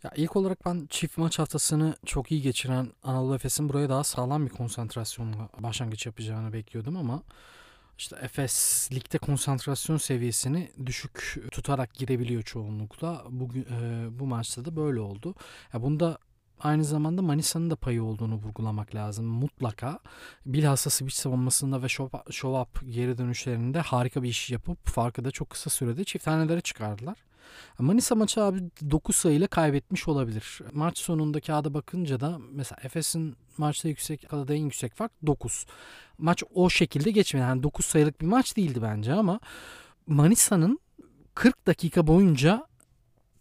Ya 0.04 0.12
ilk 0.16 0.36
olarak 0.36 0.66
ben 0.66 0.88
çift 0.90 1.18
maç 1.18 1.40
haftasını 1.40 1.96
çok 2.06 2.32
iyi 2.32 2.42
geçiren 2.42 2.88
Anadolu 3.04 3.36
Efes'in 3.36 3.70
buraya 3.70 3.90
daha 3.90 4.04
sağlam 4.04 4.46
bir 4.46 4.52
konsantrasyonla 4.52 5.50
başlangıç 5.60 6.06
yapacağını 6.06 6.54
bekliyordum 6.54 6.98
ama 6.98 7.24
işte 7.98 8.16
Efes 8.22 8.90
ligde 8.94 9.18
konsantrasyon 9.18 9.98
seviyesini 9.98 10.72
düşük 10.86 11.44
tutarak 11.52 11.94
girebiliyor 11.94 12.44
çoğunlukla. 12.44 13.24
Bugün 13.30 13.62
e, 13.62 14.08
bu 14.20 14.26
maçta 14.28 14.66
da 14.66 14.76
böyle 14.76 15.00
oldu. 15.00 15.36
Ya 15.74 15.82
bunda 15.82 16.18
aynı 16.60 16.86
zamanda 16.86 17.22
Manisa'nın 17.22 17.70
da 17.70 17.76
payı 17.76 18.04
olduğunu 18.04 18.36
vurgulamak 18.36 18.96
lazım. 18.96 19.26
Mutlaka 19.26 20.00
bilhassa 20.46 20.90
switch 20.90 21.16
savunmasında 21.16 21.84
ve 21.84 21.90
show, 21.90 22.48
up 22.48 22.94
geri 22.94 23.18
dönüşlerinde 23.18 23.80
harika 23.80 24.24
bir 24.24 24.30
iş 24.30 24.50
yapıp 24.50 24.88
farkı 24.88 25.26
da 25.26 25.32
çok 25.32 25.50
kısa 25.50 25.70
sürede 25.70 26.04
çift 26.04 26.26
tanelere 26.26 26.62
çıkardılar. 26.62 27.18
Manisa 27.80 28.16
maçı 28.16 28.44
abi 28.44 28.60
9 28.92 29.16
sayıyla 29.16 29.48
kaybetmiş 29.48 30.08
olabilir. 30.08 30.60
Maç 30.74 30.98
sonunda 30.98 31.40
kağıda 31.40 31.74
bakınca 31.74 32.20
da 32.20 32.40
mesela 32.52 32.78
Efes'in 32.84 33.36
maçta 33.58 33.88
yüksek 33.88 34.30
kalada 34.30 34.54
en 34.54 34.64
yüksek 34.64 34.96
fark 34.96 35.12
9. 35.26 35.66
Maç 36.18 36.44
o 36.54 36.70
şekilde 36.70 37.12
geçmedi. 37.12 37.42
Yani 37.42 37.64
9 37.64 37.86
sayılık 37.86 38.22
bir 38.22 38.26
maç 38.26 38.58
değildi 38.58 38.82
bence 38.82 39.14
ama 39.14 39.40
Manisa'nın 40.08 40.80
40 41.36 41.68
dakika 41.68 42.08
boyunca 42.08 42.68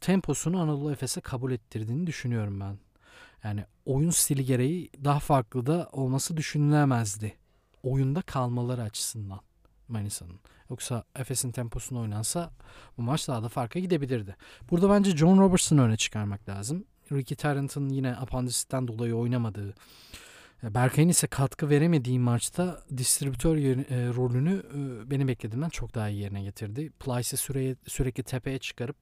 temposunu 0.01 0.61
Anadolu 0.61 0.93
Efes'e 0.93 1.21
kabul 1.21 1.53
ettirdiğini 1.53 2.07
düşünüyorum 2.07 2.61
ben. 2.61 2.79
Yani 3.45 3.64
oyun 3.84 4.11
stili 4.11 4.45
gereği 4.45 4.91
daha 5.05 5.18
farklı 5.18 5.66
da 5.66 5.89
olması 5.93 6.36
düşünülemezdi. 6.36 7.36
Oyunda 7.82 8.22
kalmaları 8.22 8.82
açısından 8.82 9.41
Manisa'nın. 9.89 10.41
Yoksa 10.70 11.05
Efes'in 11.16 11.51
temposunu 11.51 12.01
oynansa 12.01 12.51
bu 12.99 13.03
maç 13.03 13.28
daha 13.28 13.43
da 13.43 13.49
farka 13.49 13.78
gidebilirdi. 13.78 14.36
Burada 14.70 14.91
bence 14.91 15.16
John 15.16 15.39
Robertson'ı 15.39 15.82
öne 15.82 15.97
çıkarmak 15.97 16.49
lazım. 16.49 16.84
Ricky 17.12 17.36
Tarrant'ın 17.36 17.89
yine 17.89 18.16
apandisitten 18.16 18.89
dolayı 18.89 19.14
oynamadığı 19.14 19.74
Berkay'ın 20.63 21.09
ise 21.09 21.27
katkı 21.27 21.71
veremediği 21.71 22.19
maçta 22.19 22.83
distribütör 22.97 23.57
e, 23.57 24.15
rolünü 24.15 24.63
e, 24.75 25.11
benim 25.11 25.29
beklediğimden 25.29 25.69
çok 25.69 25.95
daha 25.95 26.09
iyi 26.09 26.21
yerine 26.21 26.43
getirdi. 26.43 26.91
Plyce'i 26.91 27.37
süre, 27.37 27.77
sürekli 27.87 28.23
tepeye 28.23 28.59
çıkarıp 28.59 28.97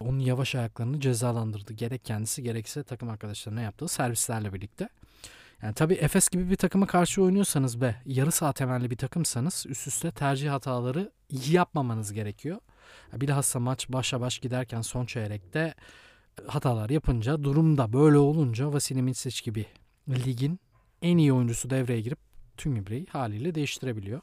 onun 0.00 0.18
yavaş 0.18 0.54
ayaklarını 0.54 1.00
cezalandırdı. 1.00 1.72
Gerek 1.72 2.04
kendisi 2.04 2.42
gerekse 2.42 2.82
takım 2.82 3.08
arkadaşlarına 3.08 3.60
yaptığı 3.60 3.88
servislerle 3.88 4.52
birlikte. 4.52 4.88
Yani 5.62 5.74
tabii 5.74 5.94
Efes 5.94 6.28
gibi 6.28 6.50
bir 6.50 6.56
takıma 6.56 6.86
karşı 6.86 7.22
oynuyorsanız 7.22 7.80
ve 7.80 7.94
yarı 8.06 8.32
saha 8.32 8.52
temelli 8.52 8.90
bir 8.90 8.96
takımsanız 8.96 9.64
üst 9.68 9.86
üste 9.86 10.10
tercih 10.10 10.50
hataları 10.50 11.12
yapmamanız 11.30 12.12
gerekiyor. 12.12 12.58
Bilhassa 13.12 13.60
maç 13.60 13.88
başa 13.88 14.20
baş 14.20 14.38
giderken 14.38 14.80
son 14.80 15.06
çeyrekte 15.06 15.74
hatalar 16.46 16.90
yapınca 16.90 17.44
durumda 17.44 17.92
böyle 17.92 18.18
olunca 18.18 18.72
Vasily 18.72 19.02
Mitsic 19.02 19.44
gibi 19.44 19.66
ligin 20.08 20.60
en 21.02 21.18
iyi 21.18 21.32
oyuncusu 21.32 21.70
devreye 21.70 22.00
girip 22.00 22.18
tüm 22.56 22.76
ibreyi 22.76 23.06
haliyle 23.06 23.54
değiştirebiliyor. 23.54 24.20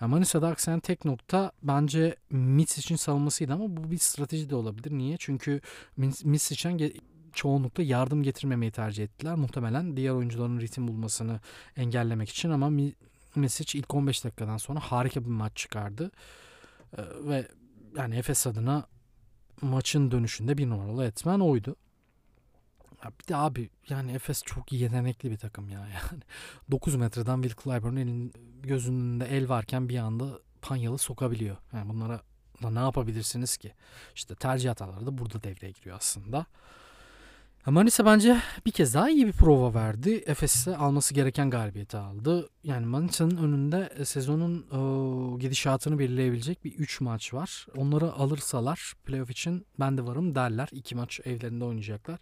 Yani 0.00 0.10
Manisa'da 0.10 0.48
aksayan 0.48 0.80
tek 0.80 1.04
nokta 1.04 1.52
bence 1.62 2.16
Mitsic'in 2.30 2.96
savunmasıydı 2.96 3.52
ama 3.52 3.76
bu 3.76 3.90
bir 3.90 3.98
strateji 3.98 4.50
de 4.50 4.56
olabilir. 4.56 4.90
Niye? 4.90 5.16
Çünkü 5.18 5.60
Mitsic'in 6.24 7.02
çoğunlukla 7.32 7.82
yardım 7.82 8.22
getirmemeyi 8.22 8.72
tercih 8.72 9.04
ettiler. 9.04 9.34
Muhtemelen 9.34 9.96
diğer 9.96 10.12
oyuncuların 10.12 10.60
ritim 10.60 10.88
bulmasını 10.88 11.40
engellemek 11.76 12.28
için 12.28 12.50
ama 12.50 12.70
Misic 13.36 13.78
ilk 13.78 13.94
15 13.94 14.24
dakikadan 14.24 14.56
sonra 14.56 14.80
harika 14.80 15.24
bir 15.24 15.30
maç 15.30 15.56
çıkardı. 15.56 16.10
Ee, 16.98 17.02
ve 17.24 17.48
yani 17.96 18.16
Efes 18.16 18.46
adına 18.46 18.86
maçın 19.62 20.10
dönüşünde 20.10 20.58
bir 20.58 20.70
numaralı 20.70 21.04
etmen 21.04 21.40
oydu. 21.40 21.76
Ya 23.04 23.12
bir 23.20 23.28
de 23.28 23.36
abi 23.36 23.70
yani 23.88 24.12
Efes 24.12 24.42
çok 24.42 24.72
yetenekli 24.72 25.30
bir 25.30 25.36
takım 25.36 25.68
ya 25.68 25.80
yani. 26.12 26.22
9 26.70 26.94
metreden 26.94 27.42
Will 27.42 27.62
Clyburn'un 27.62 27.96
elin 27.96 28.32
gözünün 28.62 29.00
önünde 29.00 29.36
el 29.36 29.48
varken 29.48 29.88
bir 29.88 29.98
anda 29.98 30.38
panyalı 30.62 30.98
sokabiliyor. 30.98 31.56
Yani 31.72 31.88
bunlara 31.88 32.20
da 32.62 32.70
ne 32.70 32.78
yapabilirsiniz 32.78 33.56
ki? 33.56 33.72
İşte 34.14 34.34
tercih 34.34 34.70
hataları 34.70 35.06
da 35.06 35.18
burada 35.18 35.42
devreye 35.42 35.70
giriyor 35.70 35.96
aslında. 35.96 36.46
Manisa 37.66 38.04
bence 38.04 38.38
bir 38.66 38.70
kez 38.70 38.94
daha 38.94 39.10
iyi 39.10 39.26
bir 39.26 39.32
prova 39.32 39.74
verdi. 39.74 40.22
Efes'e 40.26 40.76
alması 40.76 41.14
gereken 41.14 41.50
galibiyeti 41.50 41.96
aldı. 41.96 42.48
Yani 42.64 42.86
Manisa'nın 42.86 43.36
önünde 43.36 43.92
e, 43.98 44.04
sezonun 44.04 44.66
o, 44.70 45.38
gidişatını 45.38 45.98
belirleyebilecek 45.98 46.64
bir 46.64 46.72
3 46.72 47.00
maç 47.00 47.34
var. 47.34 47.66
Onları 47.76 48.12
alırsalar 48.12 48.92
playoff 49.04 49.30
için 49.30 49.66
ben 49.80 49.98
de 49.98 50.04
varım 50.06 50.34
derler. 50.34 50.68
2 50.72 50.94
maç 50.94 51.20
evlerinde 51.24 51.64
oynayacaklar. 51.64 52.18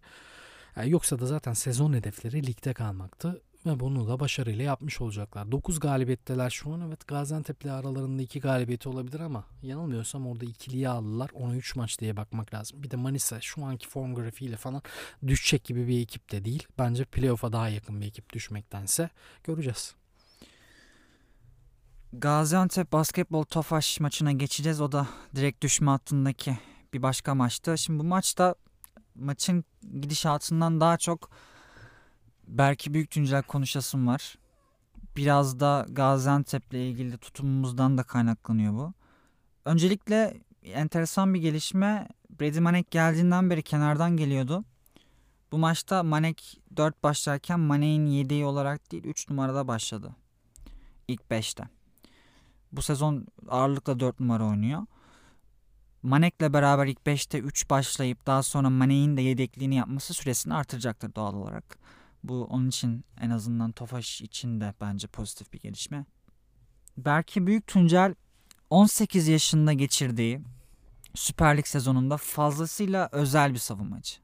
Yoksa 0.85 1.19
da 1.19 1.27
zaten 1.27 1.53
sezon 1.53 1.93
hedefleri 1.93 2.47
ligde 2.47 2.75
kalmaktı. 2.75 3.43
Ve 3.67 3.81
bunu 3.81 4.09
da 4.09 4.21
başarıyla 4.21 4.65
yapmış 4.65 5.01
olacaklar. 5.01 5.53
9 5.53 5.81
galibiyetteler 5.81 6.51
şu 6.51 6.73
an. 6.73 6.81
Evet 6.81 7.07
Gaziantep'le 7.07 7.67
aralarında 7.67 8.23
2 8.23 8.41
galibiyeti 8.41 8.89
olabilir 8.89 9.21
ama 9.21 9.45
yanılmıyorsam 9.63 10.27
orada 10.27 10.45
ikiliyi 10.45 10.89
aldılar. 10.89 11.31
Ona 11.35 11.57
3 11.57 11.77
maç 11.77 11.99
diye 11.99 12.17
bakmak 12.17 12.55
lazım. 12.55 12.83
Bir 12.83 12.91
de 12.91 12.97
Manisa 12.97 13.41
şu 13.41 13.65
anki 13.65 13.89
form 13.89 14.15
grafiğiyle 14.15 14.57
falan 14.57 14.83
düşecek 15.27 15.65
gibi 15.65 15.89
bir 15.89 16.03
ekip 16.03 16.33
de 16.33 16.45
değil. 16.45 16.67
Bence 16.79 17.05
playoff'a 17.05 17.53
daha 17.53 17.69
yakın 17.69 18.01
bir 18.01 18.07
ekip 18.07 18.33
düşmektense 18.33 19.11
göreceğiz. 19.45 19.95
Gaziantep 22.13 22.93
basketbol 22.93 23.45
Tofaş 23.45 24.01
maçına 24.01 24.33
geçeceğiz. 24.33 24.81
O 24.81 24.93
da 24.93 25.09
direkt 25.35 25.63
düşme 25.63 25.91
hattındaki 25.91 26.59
bir 26.93 27.03
başka 27.03 27.35
maçtı. 27.35 27.79
Şimdi 27.79 27.99
bu 27.99 28.05
maçta 28.05 28.55
maçın 29.19 29.65
gidişatından 30.01 30.81
daha 30.81 30.97
çok 30.97 31.31
belki 32.49 32.95
Büyük 32.95 33.11
Tuncel 33.11 33.43
konuşasım 33.43 34.07
var. 34.07 34.39
Biraz 35.17 35.61
da 35.61 35.87
Gaziantep'le 35.89 36.73
ilgili 36.73 37.19
tutumumuzdan 37.19 37.99
da 37.99 38.03
kaynaklanıyor 38.03 38.73
bu. 38.73 38.93
Öncelikle 39.65 40.41
enteresan 40.63 41.35
bir 41.35 41.41
gelişme. 41.41 42.09
Brady 42.41 42.61
Manek 42.61 42.91
geldiğinden 42.91 43.51
beri 43.51 43.63
kenardan 43.63 44.17
geliyordu. 44.17 44.65
Bu 45.53 45.59
maçta 45.59 46.03
Manek 46.03 46.61
4 46.77 47.03
başlarken 47.03 47.61
Manek'in 47.61 48.07
yedeği 48.07 48.45
olarak 48.45 48.93
değil 48.93 49.05
3 49.05 49.31
numarada 49.31 49.69
başladı. 49.69 50.17
İlk 51.09 51.23
5'te. 51.31 51.65
Bu 52.73 52.83
sezon 52.83 53.27
ağırlıkla 53.49 54.01
4 54.01 54.21
numara 54.21 54.45
oynuyor. 54.45 54.87
Manek'le 56.07 56.53
beraber 56.53 56.87
ilk 56.87 56.99
5'te 56.99 57.39
3 57.39 57.71
başlayıp 57.71 58.27
daha 58.27 58.43
sonra 58.43 58.71
Manek'in 58.71 59.17
de 59.17 59.23
yedekliğini 59.23 59.75
yapması 59.75 60.15
süresini 60.15 60.55
artıracaktır 60.55 61.15
doğal 61.15 61.35
olarak. 61.35 61.79
Bu 62.25 62.45
onun 62.45 62.69
için 62.69 63.05
en 63.21 63.31
azından 63.31 63.73
Tofaş 63.73 64.21
için 64.21 64.61
de 64.61 64.75
bence 64.81 65.07
pozitif 65.07 65.53
bir 65.53 65.61
gelişme. 65.61 66.05
Belki 66.97 67.47
Büyük 67.47 67.67
Tuncel 67.67 68.15
18 68.71 69.29
yaşında 69.29 69.73
geçirdiği 69.73 70.41
Süper 71.15 71.57
Lig 71.57 71.67
sezonunda 71.67 72.17
fazlasıyla 72.17 73.09
özel 73.13 73.55
bir 73.55 73.59
savunmacı. 73.59 74.17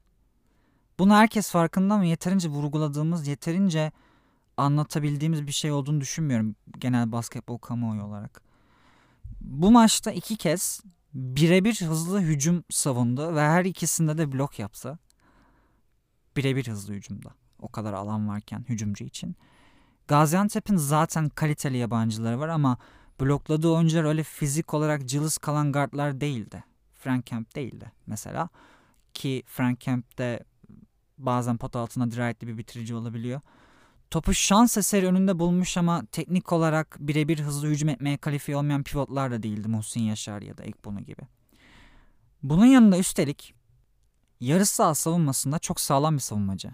Bunu 0.99 1.13
herkes 1.13 1.51
farkında 1.51 1.97
mı? 1.97 2.05
Yeterince 2.05 2.49
vurguladığımız, 2.49 3.27
yeterince 3.27 3.91
anlatabildiğimiz 4.57 5.47
bir 5.47 5.51
şey 5.51 5.71
olduğunu 5.71 6.01
düşünmüyorum 6.01 6.55
genel 6.79 7.11
basketbol 7.11 7.57
kamuoyu 7.57 8.03
olarak. 8.03 8.41
Bu 9.41 9.71
maçta 9.71 10.11
iki 10.11 10.37
kez 10.37 10.81
birebir 11.13 11.81
hızlı 11.81 12.21
hücum 12.21 12.63
savundu 12.69 13.35
ve 13.35 13.41
her 13.41 13.65
ikisinde 13.65 14.17
de 14.17 14.31
blok 14.31 14.59
yapsa 14.59 14.97
birebir 16.37 16.67
hızlı 16.67 16.93
hücumda. 16.93 17.29
O 17.59 17.67
kadar 17.67 17.93
alan 17.93 18.27
varken 18.27 18.65
hücumcu 18.69 19.03
için. 19.03 19.35
Gaziantep'in 20.07 20.75
zaten 20.75 21.29
kaliteli 21.29 21.77
yabancıları 21.77 22.39
var 22.39 22.47
ama 22.47 22.77
blokladığı 23.21 23.69
oyuncular 23.69 24.03
öyle 24.03 24.23
fizik 24.23 24.73
olarak 24.73 25.05
cılız 25.05 25.37
kalan 25.37 25.71
guardlar 25.71 26.21
değildi. 26.21 26.63
Frank 26.93 27.25
Kemp 27.25 27.55
değildi 27.55 27.91
mesela. 28.07 28.49
Ki 29.13 29.43
Frank 29.47 29.81
Kemp 29.81 30.17
de 30.17 30.43
bazen 31.17 31.57
pot 31.57 31.75
altına 31.75 32.11
dirayetli 32.11 32.47
bir 32.47 32.57
bitirici 32.57 32.95
olabiliyor. 32.95 33.41
Topu 34.13 34.33
şans 34.33 34.77
eseri 34.77 35.07
önünde 35.07 35.39
bulmuş 35.39 35.77
ama 35.77 36.05
teknik 36.11 36.51
olarak 36.51 36.97
birebir 36.99 37.39
hızlı 37.39 37.67
hücum 37.67 37.89
etmeye 37.89 38.17
kalifiye 38.17 38.57
olmayan 38.57 38.83
pivotlar 38.83 39.31
da 39.31 39.43
değildi 39.43 39.67
Muhsin 39.67 40.01
Yaşar 40.01 40.41
ya 40.41 40.57
da 40.57 40.63
Ekbono 40.63 40.99
gibi. 40.99 41.21
Bunun 42.43 42.65
yanında 42.65 42.97
üstelik 42.97 43.53
yarı 44.39 44.65
saha 44.65 44.95
savunmasında 44.95 45.59
çok 45.59 45.79
sağlam 45.79 46.15
bir 46.15 46.19
savunmacı. 46.19 46.71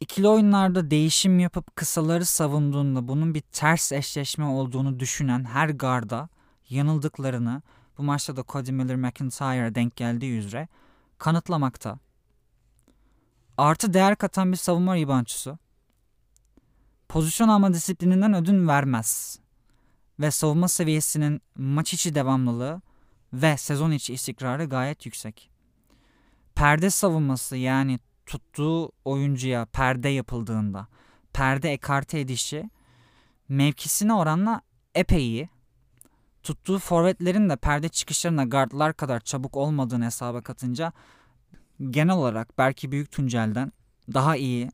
İkili 0.00 0.28
oyunlarda 0.28 0.90
değişim 0.90 1.38
yapıp 1.38 1.76
kısaları 1.76 2.24
savunduğunda 2.24 3.08
bunun 3.08 3.34
bir 3.34 3.40
ters 3.40 3.92
eşleşme 3.92 4.44
olduğunu 4.44 5.00
düşünen 5.00 5.44
her 5.44 5.68
garda 5.68 6.28
yanıldıklarını 6.68 7.62
bu 7.98 8.02
maçta 8.02 8.36
da 8.36 8.44
Cody 8.48 8.72
Miller 8.72 8.96
McIntyre'a 8.96 9.74
denk 9.74 9.96
geldiği 9.96 10.38
üzere 10.38 10.68
kanıtlamakta. 11.18 11.98
Artı 13.58 13.94
değer 13.94 14.16
katan 14.16 14.52
bir 14.52 14.56
savunma 14.56 14.96
ribançısı. 14.96 15.58
Pozisyon 17.08 17.48
alma 17.48 17.74
disiplininden 17.74 18.34
ödün 18.34 18.68
vermez. 18.68 19.38
Ve 20.20 20.30
savunma 20.30 20.68
seviyesinin 20.68 21.42
maç 21.56 21.94
içi 21.94 22.14
devamlılığı 22.14 22.82
ve 23.32 23.56
sezon 23.56 23.90
içi 23.90 24.14
istikrarı 24.14 24.64
gayet 24.64 25.06
yüksek. 25.06 25.50
Perde 26.54 26.90
savunması 26.90 27.56
yani 27.56 27.98
tuttuğu 28.26 28.92
oyuncuya 29.04 29.64
perde 29.64 30.08
yapıldığında 30.08 30.86
perde 31.32 31.72
ekarte 31.72 32.20
edişi 32.20 32.70
mevkisine 33.48 34.14
oranla 34.14 34.60
epey 34.94 35.26
iyi. 35.26 35.48
Tuttuğu 36.42 36.78
forvetlerin 36.78 37.50
de 37.50 37.56
perde 37.56 37.88
çıkışlarına 37.88 38.44
gardlar 38.44 38.94
kadar 38.94 39.20
çabuk 39.20 39.56
olmadığını 39.56 40.04
hesaba 40.04 40.42
katınca 40.42 40.92
genel 41.90 42.14
olarak 42.14 42.58
belki 42.58 42.92
Büyük 42.92 43.12
Tuncel'den 43.12 43.72
daha 44.14 44.36
iyi 44.36 44.70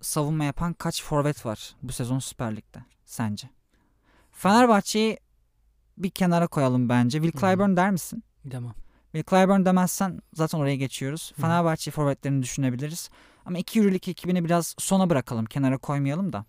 savunma 0.00 0.44
yapan 0.44 0.72
kaç 0.72 1.02
forvet 1.02 1.46
var 1.46 1.74
bu 1.82 1.92
sezon 1.92 2.18
Süper 2.18 2.56
Lig'de 2.56 2.78
sence? 3.04 3.48
Fenerbahçe'yi 4.32 5.18
bir 5.98 6.10
kenara 6.10 6.46
koyalım 6.46 6.88
bence. 6.88 7.22
Will 7.22 7.40
Clyburn 7.40 7.76
der 7.76 7.90
misin? 7.90 8.24
Demem. 8.44 8.74
Will 9.12 9.24
Clyburn 9.30 9.64
demezsen 9.64 10.20
zaten 10.34 10.58
oraya 10.58 10.76
geçiyoruz. 10.76 11.32
Hı. 11.36 11.40
Fenerbahçe 11.40 11.90
forvetlerini 11.90 12.42
düşünebiliriz. 12.42 13.10
Ama 13.44 13.58
2 13.58 13.78
Euroleague 13.78 14.10
ekibini 14.10 14.44
biraz 14.44 14.74
sona 14.78 15.10
bırakalım. 15.10 15.44
Kenara 15.44 15.78
koymayalım 15.78 16.32
da. 16.32 16.44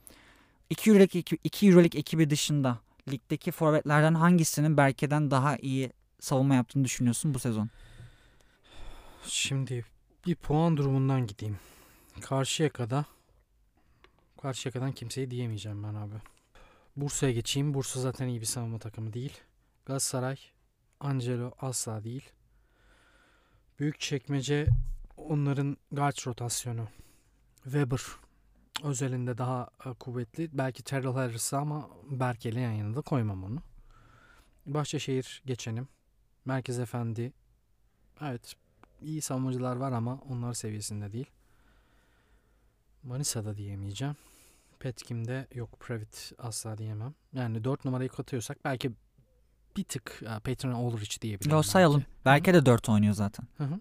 2 0.69 0.89
Euroleague, 0.89 1.21
2 1.43 1.67
Euroleague 1.67 1.99
ekibi 1.99 2.29
dışında 2.29 2.79
ligdeki 3.11 3.51
forvetlerden 3.51 4.13
hangisinin 4.13 4.77
Berke'den 4.77 5.31
daha 5.31 5.57
iyi 5.57 5.91
savunma 6.19 6.55
yaptığını 6.55 6.83
düşünüyorsun 6.83 7.33
bu 7.33 7.39
sezon? 7.39 7.69
Şimdi 9.27 9.85
bir 10.25 10.35
puan 10.35 10.77
durumundan 10.77 11.27
gideyim. 11.27 11.57
Karşıyaka'da 12.21 13.05
Karşıyaka'dan 14.41 14.91
kimseyi 14.91 15.31
diyemeyeceğim 15.31 15.83
ben 15.83 15.93
abi. 15.93 16.15
Bursa'ya 16.95 17.31
geçeyim. 17.31 17.73
Bursa 17.73 17.99
zaten 17.99 18.27
iyi 18.27 18.41
bir 18.41 18.45
savunma 18.45 18.79
takımı 18.79 19.13
değil. 19.13 19.37
Galatasaray 19.85 20.37
Angelo 20.99 21.51
asla 21.59 22.03
değil. 22.03 22.29
Büyük 23.79 23.99
çekmece 23.99 24.67
onların 25.17 25.77
guard 25.91 26.27
rotasyonu. 26.27 26.87
Weber 27.63 28.01
özelinde 28.83 29.37
daha 29.37 29.69
e, 29.85 29.93
kuvvetli. 29.93 30.49
Belki 30.53 30.83
Terrell 30.83 31.13
Harris'ı 31.13 31.57
ama 31.57 31.89
Berke'yle 32.09 32.59
yan 32.59 32.71
yana 32.71 33.01
koymam 33.01 33.43
onu. 33.43 33.61
Bahçeşehir 34.65 35.41
geçenim. 35.45 35.87
Merkez 36.45 36.79
Efendi. 36.79 37.33
Evet 38.21 38.55
iyi 39.01 39.21
savunmacılar 39.21 39.75
var 39.75 39.91
ama 39.91 40.19
onlar 40.29 40.53
seviyesinde 40.53 41.11
değil. 41.11 41.29
Manisa'da 43.03 43.57
diyemeyeceğim. 43.57 44.15
Petkim'de 44.79 45.47
yok 45.53 45.79
Previt 45.79 46.31
asla 46.37 46.77
diyemem. 46.77 47.13
Yani 47.33 47.63
4 47.63 47.85
numarayı 47.85 48.09
katıyorsak 48.09 48.57
belki 48.65 48.91
bir 49.77 49.83
tık 49.83 50.21
uh, 50.21 50.39
Patron 50.39 50.71
Ulrich 50.71 51.21
diyebilirim. 51.21 51.55
Yo 51.55 51.63
sayalım. 51.63 52.03
Belki 52.25 52.53
de 52.53 52.65
4 52.65 52.89
oynuyor 52.89 53.13
zaten. 53.13 53.47
Hı 53.57 53.63
hı. 53.63 53.79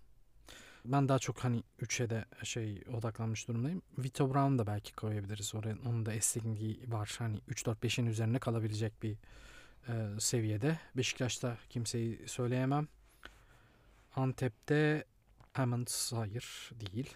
Ben 0.84 1.08
daha 1.08 1.18
çok 1.18 1.44
hani 1.44 1.62
3'e 1.82 2.10
de 2.10 2.24
şey 2.42 2.82
odaklanmış 2.96 3.48
durumdayım. 3.48 3.82
Vito 3.98 4.34
Brown 4.34 4.58
da 4.58 4.66
belki 4.66 4.92
koyabiliriz 4.92 5.54
oraya. 5.54 5.76
Onun 5.86 6.06
da 6.06 6.12
esnekliği 6.12 6.92
var. 6.92 7.14
Hani 7.18 7.38
3-4-5'in 7.38 8.06
üzerine 8.06 8.38
kalabilecek 8.38 9.02
bir 9.02 9.16
e, 9.88 10.20
seviyede. 10.20 10.78
Beşiktaş'ta 10.96 11.56
kimseyi 11.70 12.28
söyleyemem. 12.28 12.88
Antep'te 14.16 15.04
Hammond 15.52 15.88
hayır 16.14 16.70
değil. 16.80 17.14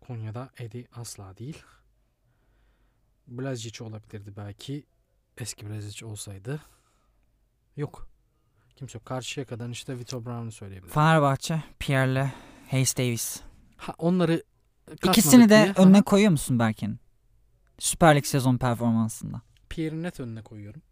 Konya'da 0.00 0.50
Edi 0.58 0.88
asla 0.92 1.36
değil. 1.36 1.62
Blazic 3.26 3.84
olabilirdi 3.84 4.36
belki. 4.36 4.86
Eski 5.38 5.70
Blazic 5.70 6.06
olsaydı. 6.06 6.60
Yok. 7.76 8.08
Kimse 8.76 8.98
yok. 8.98 9.06
Karşıyaka'dan 9.06 9.70
işte 9.70 9.98
Vito 9.98 10.24
Brown'u 10.24 10.52
söyleyebilirim. 10.52 10.94
Fenerbahçe, 10.94 11.62
Pierre'le 11.78 12.32
Hayes 12.70 12.96
Davis. 12.96 13.40
Ha, 13.76 13.94
onları 13.98 14.42
İkisini 15.04 15.44
de 15.44 15.48
diye, 15.48 15.74
önüne 15.76 15.96
aha, 15.96 16.04
koyuyor 16.04 16.30
musun 16.30 16.58
Berke'nin? 16.58 17.00
Süper 17.78 18.16
Lig 18.16 18.24
sezon 18.24 18.56
performansında. 18.56 19.42
Pierre'i 19.68 20.02
net 20.02 20.20
önüne 20.20 20.42
koyuyorum. 20.42 20.82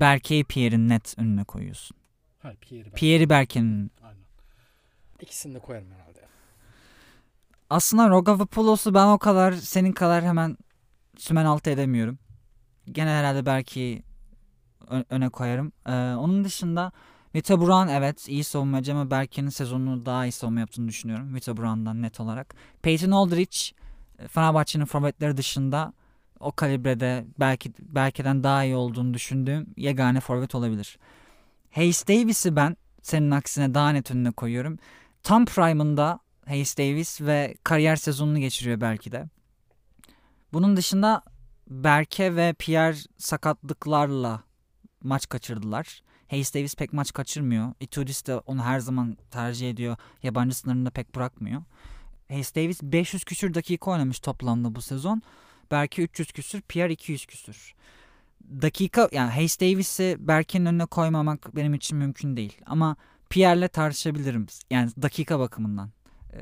Berke'yi 0.00 0.44
Pierre'in 0.44 0.88
net 0.88 1.14
önüne 1.18 1.44
koyuyorsun. 1.44 1.96
Hayır 2.38 2.56
Pierre'i 2.56 2.92
ben. 2.92 2.94
Pierre'i 2.96 3.30
Berke'nin. 3.30 3.90
Aynen. 4.02 4.24
İkisini 5.20 5.54
de 5.54 5.58
koyarım 5.58 5.90
herhalde. 5.90 6.20
Aslında 7.70 8.08
Rogavopoulos'u 8.08 8.94
ben 8.94 9.06
o 9.06 9.18
kadar 9.18 9.52
senin 9.52 9.92
kadar 9.92 10.24
hemen 10.24 10.56
sümen 11.16 11.44
altı 11.44 11.70
edemiyorum. 11.70 12.18
Gene 12.92 13.10
herhalde 13.10 13.46
Berke'yi 13.46 14.02
ö- 14.90 15.04
öne 15.10 15.28
koyarım. 15.28 15.72
Ee, 15.86 15.92
onun 15.92 16.44
dışında 16.44 16.92
Vito 17.34 17.60
Brown 17.60 17.88
evet 17.88 18.28
iyi 18.28 18.44
savunmacı 18.44 18.92
ama 18.92 19.10
Berke'nin 19.10 19.48
sezonunu 19.48 20.06
daha 20.06 20.26
iyi 20.26 20.32
savunma 20.32 20.60
yaptığını 20.60 20.88
düşünüyorum. 20.88 21.34
Vito 21.34 21.56
Brown'dan 21.56 22.02
net 22.02 22.20
olarak. 22.20 22.54
Peyton 22.82 23.10
Aldridge 23.10 23.58
e, 24.18 24.28
Fenerbahçe'nin 24.28 24.84
forvetleri 24.84 25.36
dışında 25.36 25.92
o 26.40 26.52
kalibrede 26.52 27.24
belki 27.40 27.72
Berke'den 27.78 28.42
daha 28.44 28.64
iyi 28.64 28.76
olduğunu 28.76 29.14
düşündüğüm 29.14 29.66
yegane 29.76 30.20
forvet 30.20 30.54
olabilir. 30.54 30.98
Hayes 31.70 32.08
Davis'i 32.08 32.56
ben 32.56 32.76
senin 33.02 33.30
aksine 33.30 33.74
daha 33.74 33.90
net 33.90 34.10
önüne 34.10 34.30
koyuyorum. 34.30 34.78
Tam 35.22 35.44
prime'ında 35.44 36.20
Hayes 36.46 36.78
Davis 36.78 37.20
ve 37.20 37.54
kariyer 37.64 37.96
sezonunu 37.96 38.38
geçiriyor 38.38 38.80
belki 38.80 39.12
de. 39.12 39.28
Bunun 40.52 40.76
dışında 40.76 41.22
Berke 41.68 42.36
ve 42.36 42.52
Pierre 42.58 42.96
sakatlıklarla 43.18 44.42
maç 45.02 45.28
kaçırdılar. 45.28 46.02
Hayes 46.28 46.54
Davis 46.54 46.74
pek 46.74 46.92
maç 46.92 47.12
kaçırmıyor. 47.12 47.72
Itudis 47.80 48.26
de 48.26 48.36
onu 48.36 48.64
her 48.64 48.80
zaman 48.80 49.16
tercih 49.30 49.70
ediyor. 49.70 49.96
Yabancı 50.22 50.56
sınırında 50.56 50.90
pek 50.90 51.14
bırakmıyor. 51.14 51.62
Hayes 52.28 52.54
Davis 52.54 52.82
500 52.82 53.24
küsür 53.24 53.54
dakika 53.54 53.90
oynamış 53.90 54.20
toplamda 54.20 54.74
bu 54.74 54.82
sezon. 54.82 55.22
Berke 55.70 56.02
300 56.02 56.32
küsür, 56.32 56.60
Pierre 56.60 56.92
200 56.92 57.26
küsür. 57.26 57.74
Dakika 58.62 59.08
yani 59.12 59.30
Hayes 59.30 59.60
Davis'i 59.60 60.16
Berke'nin 60.18 60.66
önüne 60.66 60.86
koymamak 60.86 61.56
benim 61.56 61.74
için 61.74 61.98
mümkün 61.98 62.36
değil. 62.36 62.60
Ama 62.66 62.96
Pierre'le 63.30 63.68
tartışabilirim. 63.68 64.46
Yani 64.70 64.90
dakika 65.02 65.38
bakımından. 65.38 65.90
Ee, 66.32 66.38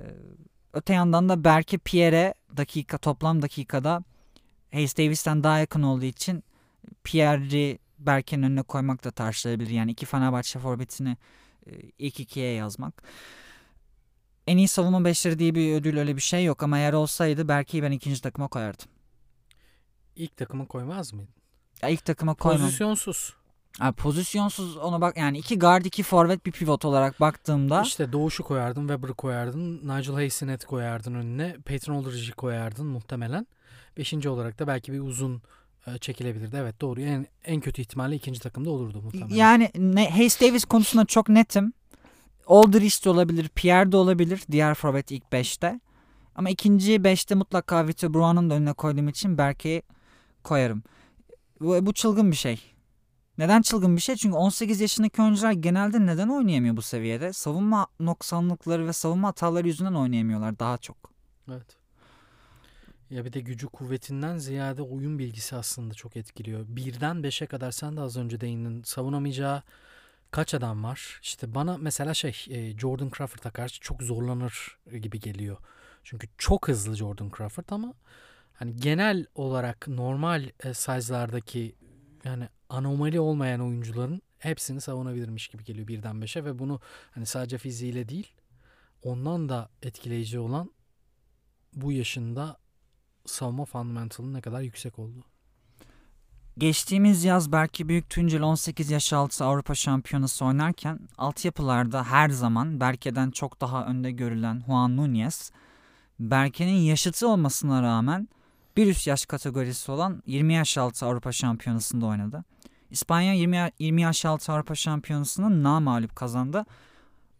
öte 0.72 0.92
yandan 0.94 1.28
da 1.28 1.44
Berke 1.44 1.78
Pierre'e 1.78 2.34
dakika 2.56 2.98
toplam 2.98 3.42
dakikada 3.42 4.04
Hayes 4.72 4.98
Davis'ten 4.98 5.44
daha 5.44 5.58
yakın 5.58 5.82
olduğu 5.82 6.04
için 6.04 6.44
Pierre'i 7.04 7.78
Berke'nin 7.98 8.42
önüne 8.42 8.62
koymak 8.62 9.04
da 9.04 9.10
tartışılabilir. 9.10 9.70
Yani 9.70 9.90
iki 9.90 10.06
Fenerbahçe 10.06 10.58
forvetini 10.58 11.16
e, 11.66 11.70
ilk 11.98 12.20
ikiye 12.20 12.52
yazmak. 12.52 13.02
En 14.46 14.56
iyi 14.56 14.68
savunma 14.68 15.04
beşleri 15.04 15.38
diye 15.38 15.54
bir 15.54 15.74
ödül 15.74 15.98
öyle 15.98 16.16
bir 16.16 16.20
şey 16.20 16.44
yok 16.44 16.62
ama 16.62 16.78
eğer 16.78 16.92
olsaydı 16.92 17.48
Berke'yi 17.48 17.82
ben 17.82 17.92
ikinci 17.92 18.22
takıma 18.22 18.48
koyardım. 18.48 18.86
İlk 20.16 20.36
takıma 20.36 20.66
koymaz 20.66 21.12
mıydın? 21.12 21.34
Ya 21.82 21.88
ilk 21.88 22.04
takıma 22.04 22.34
koymam. 22.34 22.62
Pozisyonsuz. 22.62 23.36
Ha, 23.78 23.92
pozisyonsuz 23.92 24.76
ona 24.76 25.00
bak 25.00 25.16
yani 25.16 25.38
iki 25.38 25.58
guard 25.58 25.84
iki 25.84 26.02
forvet 26.02 26.46
bir 26.46 26.52
pivot 26.52 26.84
olarak 26.84 27.20
baktığımda 27.20 27.82
İşte 27.82 28.12
Doğuş'u 28.12 28.44
koyardın, 28.44 28.88
Weber'ı 28.88 29.14
koyardın, 29.14 29.78
Nigel 29.78 30.14
Hayes'i 30.14 30.46
net 30.46 30.64
koyardın 30.64 31.14
önüne, 31.14 31.56
Peyton 31.64 31.94
Aldridge'i 31.94 32.32
koyardın 32.32 32.86
muhtemelen. 32.86 33.46
Beşinci 33.96 34.28
olarak 34.28 34.58
da 34.58 34.66
belki 34.66 34.92
bir 34.92 35.00
uzun 35.00 35.42
e, 35.86 35.98
çekilebilirdi. 35.98 36.56
Evet 36.56 36.80
doğru. 36.80 37.00
En, 37.00 37.26
en 37.44 37.60
kötü 37.60 37.82
ihtimalle 37.82 38.16
ikinci 38.16 38.40
takımda 38.40 38.70
olurdu 38.70 39.02
muhtemelen. 39.02 39.34
yani 39.34 39.70
ne, 39.76 40.10
Hayes 40.10 40.40
Davis 40.40 40.64
konusunda 40.64 41.04
çok 41.04 41.28
netim. 41.28 41.72
Aldridge 42.46 43.04
de 43.04 43.10
olabilir, 43.10 43.48
Pierre 43.48 43.92
de 43.92 43.96
olabilir 43.96 44.42
diğer 44.50 44.74
forvet 44.74 45.10
ilk 45.10 45.32
beşte. 45.32 45.80
Ama 46.34 46.50
ikinci 46.50 47.04
beşte 47.04 47.34
mutlaka 47.34 47.88
Vito 47.88 48.14
Brown'un 48.14 48.50
da 48.50 48.54
önüne 48.54 48.72
koyduğum 48.72 49.08
için 49.08 49.38
Berke'yi 49.38 49.82
koyarım. 50.44 50.82
Bu, 51.60 51.86
bu 51.86 51.92
çılgın 51.92 52.30
bir 52.30 52.36
şey. 52.36 52.60
Neden 53.38 53.62
çılgın 53.62 53.96
bir 53.96 54.00
şey? 54.00 54.16
Çünkü 54.16 54.36
18 54.36 54.80
yaşındaki 54.80 55.22
oyuncular 55.22 55.52
genelde 55.52 56.06
neden 56.06 56.28
oynayamıyor 56.28 56.76
bu 56.76 56.82
seviyede? 56.82 57.32
Savunma 57.32 57.86
noksanlıkları 58.00 58.86
ve 58.86 58.92
savunma 58.92 59.28
hataları 59.28 59.66
yüzünden 59.66 59.94
oynayamıyorlar 59.94 60.58
daha 60.58 60.78
çok. 60.78 61.12
Evet. 61.48 61.76
Ya 63.10 63.24
bir 63.24 63.32
de 63.32 63.40
gücü 63.40 63.66
kuvvetinden 63.66 64.38
ziyade 64.38 64.82
oyun 64.82 65.18
bilgisi 65.18 65.56
aslında 65.56 65.94
çok 65.94 66.16
etkiliyor. 66.16 66.64
Birden 66.68 67.22
beşe 67.22 67.46
kadar 67.46 67.70
sen 67.70 67.96
de 67.96 68.00
az 68.00 68.16
önce 68.16 68.40
değindin. 68.40 68.82
Savunamayacağı 68.82 69.62
kaç 70.30 70.54
adam 70.54 70.84
var? 70.84 71.20
İşte 71.22 71.54
bana 71.54 71.76
mesela 71.78 72.14
şey 72.14 72.46
e, 72.48 72.78
Jordan 72.78 73.10
Crawford'a 73.16 73.50
karşı 73.50 73.80
çok 73.80 74.02
zorlanır 74.02 74.78
gibi 75.02 75.20
geliyor. 75.20 75.56
Çünkü 76.04 76.28
çok 76.38 76.68
hızlı 76.68 76.96
Jordan 76.96 77.30
Crawford 77.36 77.68
ama 77.70 77.94
hani 78.54 78.76
genel 78.76 79.26
olarak 79.34 79.88
normal 79.88 80.50
e, 80.64 80.74
size'lardaki 80.74 81.74
yani 82.24 82.48
anomali 82.68 83.20
olmayan 83.20 83.60
oyuncuların 83.60 84.22
hepsini 84.38 84.80
savunabilirmiş 84.80 85.48
gibi 85.48 85.64
geliyor 85.64 85.88
birden 85.88 86.22
beşe 86.22 86.44
ve 86.44 86.58
bunu 86.58 86.80
hani 87.10 87.26
sadece 87.26 87.58
fiziğiyle 87.58 88.08
değil 88.08 88.32
ondan 89.02 89.48
da 89.48 89.68
etkileyici 89.82 90.38
olan 90.38 90.70
bu 91.74 91.92
yaşında 91.92 92.56
savunma 93.26 93.64
fundamental'ın 93.64 94.34
ne 94.34 94.40
kadar 94.40 94.60
yüksek 94.60 94.98
olduğu. 94.98 95.24
Geçtiğimiz 96.58 97.24
yaz 97.24 97.52
Berke 97.52 97.88
Büyük 97.88 98.10
Tuncel 98.10 98.42
18 98.42 98.90
yaş 98.90 99.12
altı 99.12 99.44
Avrupa 99.44 99.74
Şampiyonası 99.74 100.44
oynarken 100.44 101.00
altyapılarda 101.18 102.04
her 102.04 102.28
zaman 102.28 102.80
Berke'den 102.80 103.30
çok 103.30 103.60
daha 103.60 103.86
önde 103.86 104.10
görülen 104.10 104.62
Juan 104.66 104.96
Nunez, 104.96 105.52
Berke'nin 106.20 106.80
yaşıtı 106.80 107.28
olmasına 107.28 107.82
rağmen 107.82 108.28
bir 108.76 108.86
üst 108.86 109.06
yaş 109.06 109.26
kategorisi 109.26 109.92
olan 109.92 110.22
20 110.26 110.54
yaş 110.54 110.78
altı 110.78 111.06
Avrupa 111.06 111.32
Şampiyonası'nda 111.32 112.06
oynadı. 112.06 112.44
İspanya 112.90 113.32
20, 113.32 113.70
20 113.78 114.02
yaş 114.02 114.24
altı 114.24 114.52
Avrupa 114.52 114.74
Şampiyonası'nı 114.74 115.62
namağlup 115.62 116.16
kazandı 116.16 116.66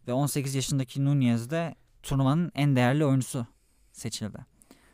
ve 0.09 0.13
18 0.13 0.55
yaşındaki 0.55 1.05
Nunez 1.05 1.51
de 1.51 1.75
turnuvanın 2.03 2.53
en 2.55 2.77
değerli 2.77 3.05
oyuncusu 3.05 3.47
seçildi. 3.93 4.39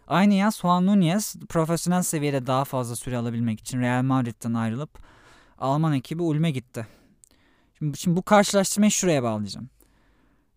Aynı 0.07 0.35
yaz 0.35 0.61
Juan 0.61 0.87
Nunez 0.87 1.37
profesyonel 1.49 2.03
seviyede 2.03 2.47
daha 2.47 2.65
fazla 2.65 2.97
süre 2.97 3.17
alabilmek 3.17 3.61
için 3.61 3.81
Real 3.81 4.03
Madrid'den 4.03 4.55
ayrılıp 4.55 4.99
Alman 5.59 5.93
ekibi 5.93 6.23
Ulm'e 6.23 6.51
gitti. 6.51 6.87
Şimdi, 7.79 7.99
şimdi 7.99 8.17
bu 8.17 8.23
karşılaştırmayı 8.23 8.91
şuraya 8.91 9.23
bağlayacağım. 9.23 9.71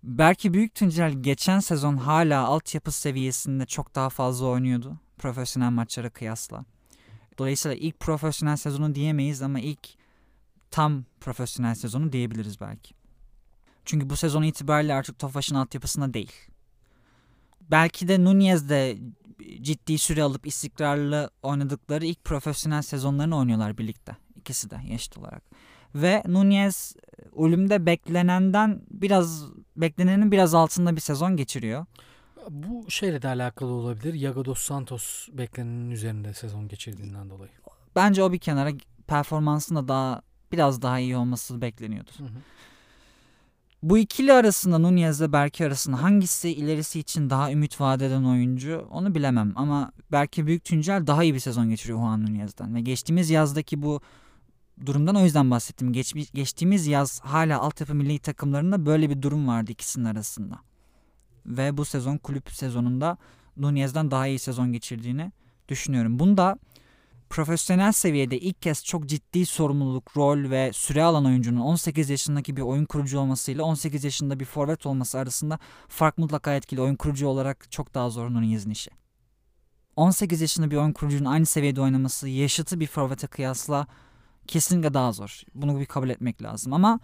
Belki 0.03 0.53
Büyük 0.53 0.75
Tuncel 0.75 1.11
geçen 1.11 1.59
sezon 1.59 1.97
hala 1.97 2.45
altyapı 2.45 2.91
seviyesinde 2.91 3.65
çok 3.65 3.95
daha 3.95 4.09
fazla 4.09 4.45
oynuyordu 4.45 4.97
profesyonel 5.17 5.69
maçlara 5.69 6.09
kıyasla. 6.09 6.65
Dolayısıyla 7.37 7.77
ilk 7.77 7.99
profesyonel 7.99 8.55
sezonu 8.55 8.95
diyemeyiz 8.95 9.41
ama 9.41 9.59
ilk 9.59 9.89
tam 10.71 11.03
profesyonel 11.21 11.75
sezonu 11.75 12.11
diyebiliriz 12.11 12.61
belki. 12.61 12.93
Çünkü 13.85 14.09
bu 14.09 14.15
sezon 14.15 14.43
itibariyle 14.43 14.93
artık 14.93 15.19
Tofaş'ın 15.19 15.55
altyapısında 15.55 16.13
değil. 16.13 16.31
Belki 17.61 18.07
de 18.07 18.23
Nunez 18.23 18.69
de 18.69 18.97
ciddi 19.61 19.97
süre 19.97 20.23
alıp 20.23 20.47
istikrarlı 20.47 21.29
oynadıkları 21.43 22.05
ilk 22.05 22.23
profesyonel 22.23 22.81
sezonlarını 22.81 23.37
oynuyorlar 23.37 23.77
birlikte. 23.77 24.15
İkisi 24.35 24.69
de 24.69 24.79
eşit 24.89 25.17
olarak. 25.17 25.43
Ve 25.95 26.23
Nunez 26.27 26.95
ölümde 27.37 27.85
beklenenden 27.85 28.81
biraz 28.91 29.45
beklenenin 29.75 30.31
biraz 30.31 30.53
altında 30.53 30.95
bir 30.95 31.01
sezon 31.01 31.37
geçiriyor. 31.37 31.85
Bu 32.49 32.91
şeyle 32.91 33.21
de 33.21 33.27
alakalı 33.27 33.71
olabilir. 33.71 34.13
Yago 34.13 34.45
dos 34.45 34.59
Santos 34.59 35.27
beklenenin 35.31 35.91
üzerinde 35.91 36.33
sezon 36.33 36.67
geçirdiğinden 36.67 37.29
dolayı. 37.29 37.51
Bence 37.95 38.23
o 38.23 38.31
bir 38.31 38.39
kenara 38.39 38.71
performansında 39.07 39.87
daha 39.87 40.21
biraz 40.51 40.81
daha 40.81 40.99
iyi 40.99 41.17
olması 41.17 41.61
bekleniyordu. 41.61 42.11
Hı 42.17 42.23
hı. 42.23 42.27
Bu 43.83 43.97
ikili 43.97 44.33
arasında 44.33 44.77
Nunez 44.77 45.21
ile 45.21 45.33
Berke 45.33 45.65
arasında 45.65 46.01
hangisi 46.01 46.49
ilerisi 46.49 46.99
için 46.99 47.29
daha 47.29 47.51
ümit 47.51 47.81
vaat 47.81 48.01
eden 48.01 48.23
oyuncu 48.23 48.87
onu 48.91 49.15
bilemem. 49.15 49.53
Ama 49.55 49.91
Berke 50.11 50.45
Büyük 50.45 50.63
Tuncel 50.63 51.07
daha 51.07 51.23
iyi 51.23 51.33
bir 51.33 51.39
sezon 51.39 51.69
geçiriyor 51.69 51.99
Juan 51.99 52.25
Nunez'den. 52.25 52.75
Ve 52.75 52.81
geçtiğimiz 52.81 53.29
yazdaki 53.29 53.81
bu 53.81 54.01
durumdan 54.85 55.15
o 55.15 55.23
yüzden 55.23 55.51
bahsettim. 55.51 55.93
Geç, 55.93 56.13
geçtiğimiz 56.33 56.87
yaz 56.87 57.19
hala 57.19 57.59
altyapı 57.59 57.95
milli 57.95 58.19
takımlarında 58.19 58.85
böyle 58.85 59.09
bir 59.09 59.21
durum 59.21 59.47
vardı 59.47 59.71
ikisinin 59.71 60.05
arasında. 60.05 60.59
Ve 61.47 61.77
bu 61.77 61.85
sezon 61.85 62.17
kulüp 62.17 62.51
sezonunda 62.51 63.17
Nunez'den 63.57 64.11
daha 64.11 64.27
iyi 64.27 64.39
sezon 64.39 64.71
geçirdiğini 64.71 65.31
düşünüyorum. 65.69 66.19
Bunda 66.19 66.57
profesyonel 67.29 67.91
seviyede 67.91 68.39
ilk 68.39 68.61
kez 68.61 68.85
çok 68.85 69.05
ciddi 69.05 69.45
sorumluluk, 69.45 70.17
rol 70.17 70.49
ve 70.49 70.71
süre 70.73 71.03
alan 71.03 71.25
oyuncunun 71.25 71.59
18 71.59 72.09
yaşındaki 72.09 72.57
bir 72.57 72.61
oyun 72.61 72.85
kurucu 72.85 73.19
olmasıyla 73.19 73.63
18 73.63 74.03
yaşında 74.03 74.39
bir 74.39 74.45
forvet 74.45 74.85
olması 74.85 75.19
arasında 75.19 75.59
fark 75.87 76.17
mutlaka 76.17 76.55
etkili. 76.55 76.81
Oyun 76.81 76.95
kurucu 76.95 77.27
olarak 77.27 77.71
çok 77.71 77.93
daha 77.93 78.09
zor 78.09 78.29
Nunez'in 78.29 78.69
işi. 78.71 78.91
18 79.95 80.41
yaşında 80.41 80.71
bir 80.71 80.75
oyun 80.75 80.91
kurucunun 80.91 81.29
aynı 81.29 81.45
seviyede 81.45 81.81
oynaması 81.81 82.27
yaşıtı 82.27 82.79
bir 82.79 82.87
forvete 82.87 83.27
kıyasla 83.27 83.87
kesinlikle 84.47 84.93
daha 84.93 85.11
zor. 85.11 85.41
Bunu 85.55 85.79
bir 85.79 85.85
kabul 85.85 86.09
etmek 86.09 86.43
lazım 86.43 86.73
ama 86.73 86.99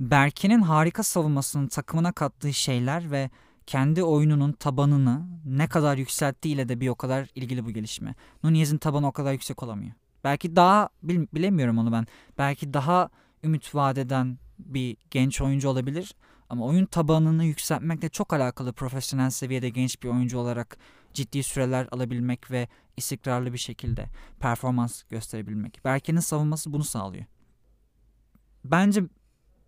Berke'nin 0.00 0.62
harika 0.62 1.02
savunmasının 1.02 1.68
takımına 1.68 2.12
kattığı 2.12 2.52
şeyler 2.52 3.10
ve 3.10 3.30
kendi 3.70 4.02
oyununun 4.02 4.52
tabanını 4.52 5.28
ne 5.44 5.66
kadar 5.66 5.96
yükselttiğiyle 5.96 6.68
de 6.68 6.80
bir 6.80 6.88
o 6.88 6.94
kadar 6.94 7.28
ilgili 7.34 7.64
bu 7.64 7.70
gelişme. 7.70 8.14
Nunez'in 8.44 8.78
tabanı 8.78 9.06
o 9.06 9.12
kadar 9.12 9.32
yüksek 9.32 9.62
olamıyor. 9.62 9.92
Belki 10.24 10.56
daha 10.56 10.88
bil- 11.02 11.26
bilemiyorum 11.34 11.78
onu 11.78 11.92
ben. 11.92 12.06
Belki 12.38 12.74
daha 12.74 13.10
ümit 13.44 13.74
vadeden 13.74 14.38
bir 14.58 14.96
genç 15.10 15.40
oyuncu 15.40 15.68
olabilir. 15.68 16.14
Ama 16.48 16.64
oyun 16.64 16.86
tabanını 16.86 17.44
yükseltmekle 17.44 18.08
çok 18.08 18.32
alakalı 18.32 18.72
profesyonel 18.72 19.30
seviyede 19.30 19.68
genç 19.68 20.02
bir 20.02 20.08
oyuncu 20.08 20.38
olarak 20.38 20.76
ciddi 21.14 21.42
süreler 21.42 21.88
alabilmek 21.90 22.50
ve 22.50 22.68
istikrarlı 22.96 23.52
bir 23.52 23.58
şekilde 23.58 24.06
performans 24.40 25.02
gösterebilmek. 25.02 25.84
Berke'nin 25.84 26.20
savunması 26.20 26.72
bunu 26.72 26.84
sağlıyor. 26.84 27.24
Bence 28.64 29.02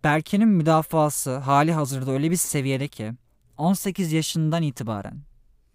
Berke'nin 0.03 0.49
müdafası 0.49 1.37
hali 1.37 1.73
hazırda 1.73 2.11
öyle 2.11 2.31
bir 2.31 2.35
seviyede 2.35 2.87
ki 2.87 3.13
18 3.57 4.13
yaşından 4.13 4.63
itibaren 4.63 5.23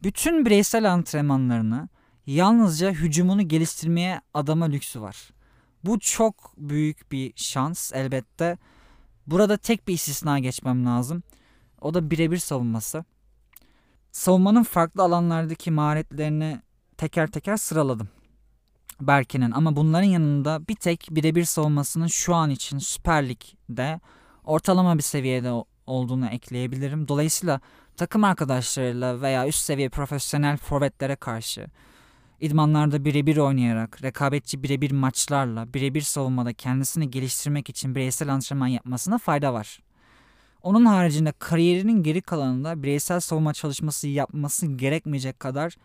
bütün 0.03 0.47
bireysel 0.47 0.93
antrenmanlarını 0.93 1.89
yalnızca 2.27 2.91
hücumunu 2.91 3.49
geliştirmeye 3.49 4.21
adama 4.35 4.65
lüksü 4.65 5.01
var. 5.01 5.31
Bu 5.85 5.99
çok 5.99 6.53
büyük 6.57 7.13
bir 7.13 7.33
şans 7.37 7.93
elbette. 7.93 8.59
Burada 9.27 9.57
tek 9.57 9.89
bir 9.89 9.95
istisna 9.95 10.39
geçmem 10.39 10.87
lazım. 10.87 11.23
O 11.81 11.95
da 11.95 12.11
birebir 12.11 12.37
savunması. 12.37 13.05
Savunmanın 14.13 14.63
farklı 14.63 15.03
alanlardaki 15.03 15.71
maharetlerini 15.71 16.61
teker 16.97 17.31
teker 17.31 17.57
sıraladım. 17.57 18.09
Berke'nin 19.01 19.51
ama 19.51 19.77
bunların 19.77 20.09
yanında 20.09 20.69
bir 20.69 20.75
tek 20.75 21.09
birebir 21.11 21.45
savunmasının 21.45 22.07
şu 22.07 22.35
an 22.35 22.51
için 22.51 22.79
Süper 22.79 23.29
Lig'de 23.29 24.01
ortalama 24.45 24.99
bir 24.99 25.03
seviyede 25.03 25.51
olduğunu 25.89 26.27
ekleyebilirim. 26.27 27.09
Dolayısıyla 27.09 27.61
takım 27.97 28.25
arkadaşlarıyla 28.25 29.21
veya 29.21 29.49
üst 29.49 29.59
seviye 29.59 29.89
profesyonel 29.89 30.57
forvetlere 30.57 31.17
karşı 31.17 31.67
idmanlarda 32.41 33.05
birebir 33.05 33.37
oynayarak, 33.37 34.03
rekabetçi 34.03 34.63
birebir 34.63 34.91
maçlarla, 34.91 35.75
birebir 35.75 36.01
savunmada 36.01 36.53
kendisini 36.53 37.11
geliştirmek 37.11 37.69
için 37.69 37.95
bireysel 37.95 38.33
antrenman 38.33 38.67
yapmasına 38.67 39.19
fayda 39.19 39.55
var. 39.55 39.81
Onun 40.63 40.85
haricinde 40.85 41.33
kariyerinin 41.39 42.03
geri 42.03 42.21
kalanında 42.23 42.83
bireysel 42.83 43.21
savunma 43.21 43.53
çalışması 43.53 44.09
yapması 44.09 44.67
gerekmeyecek 44.67 45.41
kadar 45.41 45.77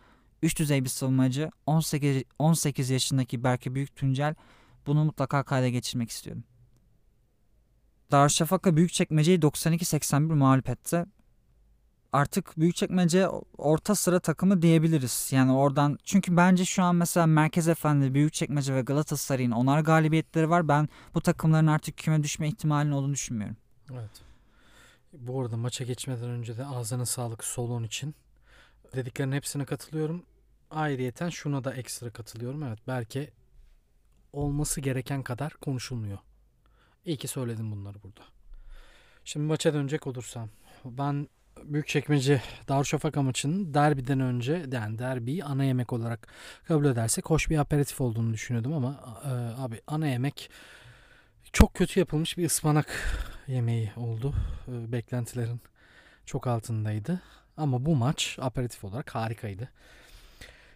üst 0.42 0.58
düzey 0.58 0.84
bir 0.84 0.88
savunmacı 0.88 1.50
18, 1.66 2.22
18 2.38 2.90
yaşındaki 2.90 3.44
Berke 3.44 3.74
Büyük 3.74 3.96
Tuncel 3.96 4.34
bunu 4.86 5.04
mutlaka 5.04 5.42
kayda 5.42 5.68
geçirmek 5.68 6.10
istiyorum. 6.10 6.44
Darüşşafaka 8.14 8.76
Büyükçekmece'yi 8.76 9.38
92-81 9.40 10.34
mağlup 10.34 10.68
etti. 10.68 11.04
Artık 12.12 12.58
Büyükçekmece 12.58 13.28
orta 13.58 13.94
sıra 13.94 14.20
takımı 14.20 14.62
diyebiliriz. 14.62 15.28
Yani 15.32 15.52
oradan 15.52 15.98
çünkü 16.04 16.36
bence 16.36 16.64
şu 16.64 16.82
an 16.82 16.96
mesela 16.96 17.26
Merkez 17.26 17.68
Efendi, 17.68 18.14
Büyükçekmece 18.14 18.74
ve 18.74 18.82
Galatasaray'ın 18.82 19.50
onar 19.50 19.80
galibiyetleri 19.80 20.50
var. 20.50 20.68
Ben 20.68 20.88
bu 21.14 21.20
takımların 21.20 21.66
artık 21.66 21.96
küme 21.96 22.22
düşme 22.22 22.48
ihtimalinin 22.48 22.92
olduğunu 22.92 23.12
düşünmüyorum. 23.12 23.56
Evet. 23.92 24.10
Bu 25.12 25.40
arada 25.40 25.56
maça 25.56 25.84
geçmeden 25.84 26.30
önce 26.30 26.56
de 26.56 26.66
ağzına 26.66 27.06
sağlık 27.06 27.44
Solon 27.44 27.82
için. 27.82 28.14
Dediklerinin 28.94 29.36
hepsine 29.36 29.64
katılıyorum. 29.64 30.22
Ayrıyeten 30.70 31.28
şuna 31.28 31.64
da 31.64 31.74
ekstra 31.74 32.10
katılıyorum. 32.10 32.62
Evet 32.62 32.78
belki 32.86 33.30
olması 34.32 34.80
gereken 34.80 35.22
kadar 35.22 35.52
konuşulmuyor. 35.52 36.18
İyi 37.04 37.16
ki 37.16 37.28
söyledim 37.28 37.70
bunları 37.72 38.02
burada. 38.02 38.20
Şimdi 39.24 39.46
maça 39.46 39.74
dönecek 39.74 40.06
olursam. 40.06 40.48
Ben 40.84 41.28
Büyükçekmece 41.64 42.42
Darüşşafaka 42.68 43.22
maçının 43.22 43.74
derbiden 43.74 44.20
önce 44.20 44.66
yani 44.72 44.98
derbiyi 44.98 45.44
ana 45.44 45.64
yemek 45.64 45.92
olarak 45.92 46.28
kabul 46.68 46.84
edersek 46.84 47.30
hoş 47.30 47.50
bir 47.50 47.58
aperatif 47.58 48.00
olduğunu 48.00 48.32
düşünüyordum 48.32 48.72
ama 48.72 49.20
e, 49.24 49.62
abi 49.62 49.80
ana 49.86 50.06
yemek 50.06 50.50
çok 51.52 51.74
kötü 51.74 52.00
yapılmış 52.00 52.38
bir 52.38 52.46
ıspanak 52.46 52.86
yemeği 53.46 53.92
oldu. 53.96 54.34
E, 54.68 54.92
beklentilerin 54.92 55.60
çok 56.26 56.46
altındaydı. 56.46 57.20
Ama 57.56 57.86
bu 57.86 57.96
maç 57.96 58.38
aperatif 58.40 58.84
olarak 58.84 59.14
harikaydı. 59.14 59.68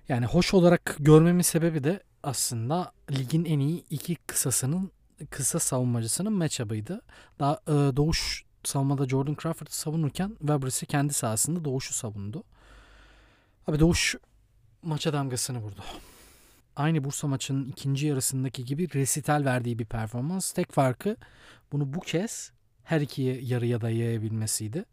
Yani 0.08 0.26
hoş 0.26 0.54
olarak 0.54 0.96
görmemin 0.98 1.42
sebebi 1.42 1.84
de 1.84 2.02
aslında 2.22 2.92
ligin 3.10 3.44
en 3.44 3.58
iyi 3.58 3.84
iki 3.90 4.16
kısasının 4.16 4.90
kısa 5.30 5.58
savunmacısının 5.58 6.32
matchup'ıydı. 6.32 7.00
Daha 7.38 7.60
e, 7.66 7.96
Doğuş 7.96 8.44
savunmada 8.64 9.08
Jordan 9.08 9.36
Crawford'ı 9.42 9.76
savunurken 9.76 10.28
Weber 10.38 10.66
ise 10.66 10.86
kendi 10.86 11.12
sahasında 11.12 11.64
Doğuş'u 11.64 11.94
savundu. 11.94 12.44
Abi 13.66 13.80
Doğuş 13.80 14.16
maça 14.82 15.12
damgasını 15.12 15.58
vurdu. 15.58 15.80
Aynı 16.76 17.04
Bursa 17.04 17.26
maçının 17.26 17.68
ikinci 17.68 18.06
yarısındaki 18.06 18.64
gibi 18.64 18.94
resital 18.94 19.44
verdiği 19.44 19.78
bir 19.78 19.84
performans. 19.84 20.52
Tek 20.52 20.72
farkı 20.72 21.16
bunu 21.72 21.94
bu 21.94 22.00
kez 22.00 22.52
her 22.84 23.00
iki 23.00 23.40
yarıya 23.42 23.80
da 23.80 23.90
yayabilmesiydi. 23.90 24.84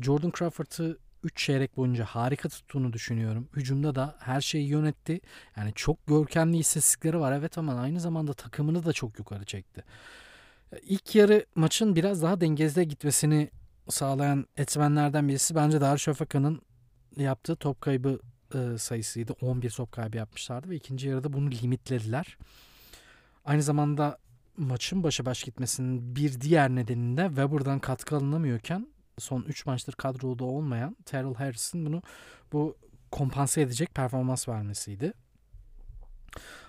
Jordan 0.00 0.32
Crawford'ı 0.38 0.98
3 1.24 1.36
çeyrek 1.36 1.76
boyunca 1.76 2.04
harika 2.04 2.48
tuttuğunu 2.48 2.92
düşünüyorum. 2.92 3.48
Hücumda 3.56 3.94
da 3.94 4.16
her 4.18 4.40
şeyi 4.40 4.68
yönetti. 4.68 5.20
Yani 5.56 5.72
çok 5.74 6.06
görkemli 6.06 6.58
istatistikleri 6.58 7.20
var 7.20 7.32
evet 7.32 7.58
ama 7.58 7.74
aynı 7.74 8.00
zamanda 8.00 8.32
takımını 8.34 8.84
da 8.84 8.92
çok 8.92 9.18
yukarı 9.18 9.44
çekti. 9.44 9.84
İlk 10.82 11.14
yarı 11.14 11.46
maçın 11.54 11.96
biraz 11.96 12.22
daha 12.22 12.40
dengede 12.40 12.84
gitmesini 12.84 13.50
sağlayan 13.88 14.46
etmenlerden 14.56 15.28
birisi 15.28 15.54
bence 15.54 15.80
Darüşşafaka'nın 15.80 16.62
yaptığı 17.16 17.56
top 17.56 17.80
kaybı 17.80 18.20
e, 18.54 18.78
sayısıydı. 18.78 19.32
11 19.40 19.70
top 19.70 19.92
kaybı 19.92 20.16
yapmışlardı 20.16 20.70
ve 20.70 20.76
ikinci 20.76 21.08
yarıda 21.08 21.32
bunu 21.32 21.50
limitlediler. 21.50 22.38
Aynı 23.44 23.62
zamanda 23.62 24.18
maçın 24.56 25.02
başa 25.02 25.26
baş 25.26 25.42
gitmesinin 25.42 26.16
bir 26.16 26.40
diğer 26.40 26.70
nedeninde 26.70 27.26
Weber'dan 27.26 27.78
katkı 27.78 28.16
alınamıyorken 28.16 28.86
son 29.18 29.42
3 29.42 29.66
maçtır 29.66 29.92
kadroda 29.92 30.44
olmayan 30.44 30.96
Terrell 31.04 31.34
Harris'in 31.34 31.86
bunu 31.86 32.02
bu 32.52 32.76
kompanse 33.10 33.60
edecek 33.60 33.94
performans 33.94 34.48
vermesiydi. 34.48 35.12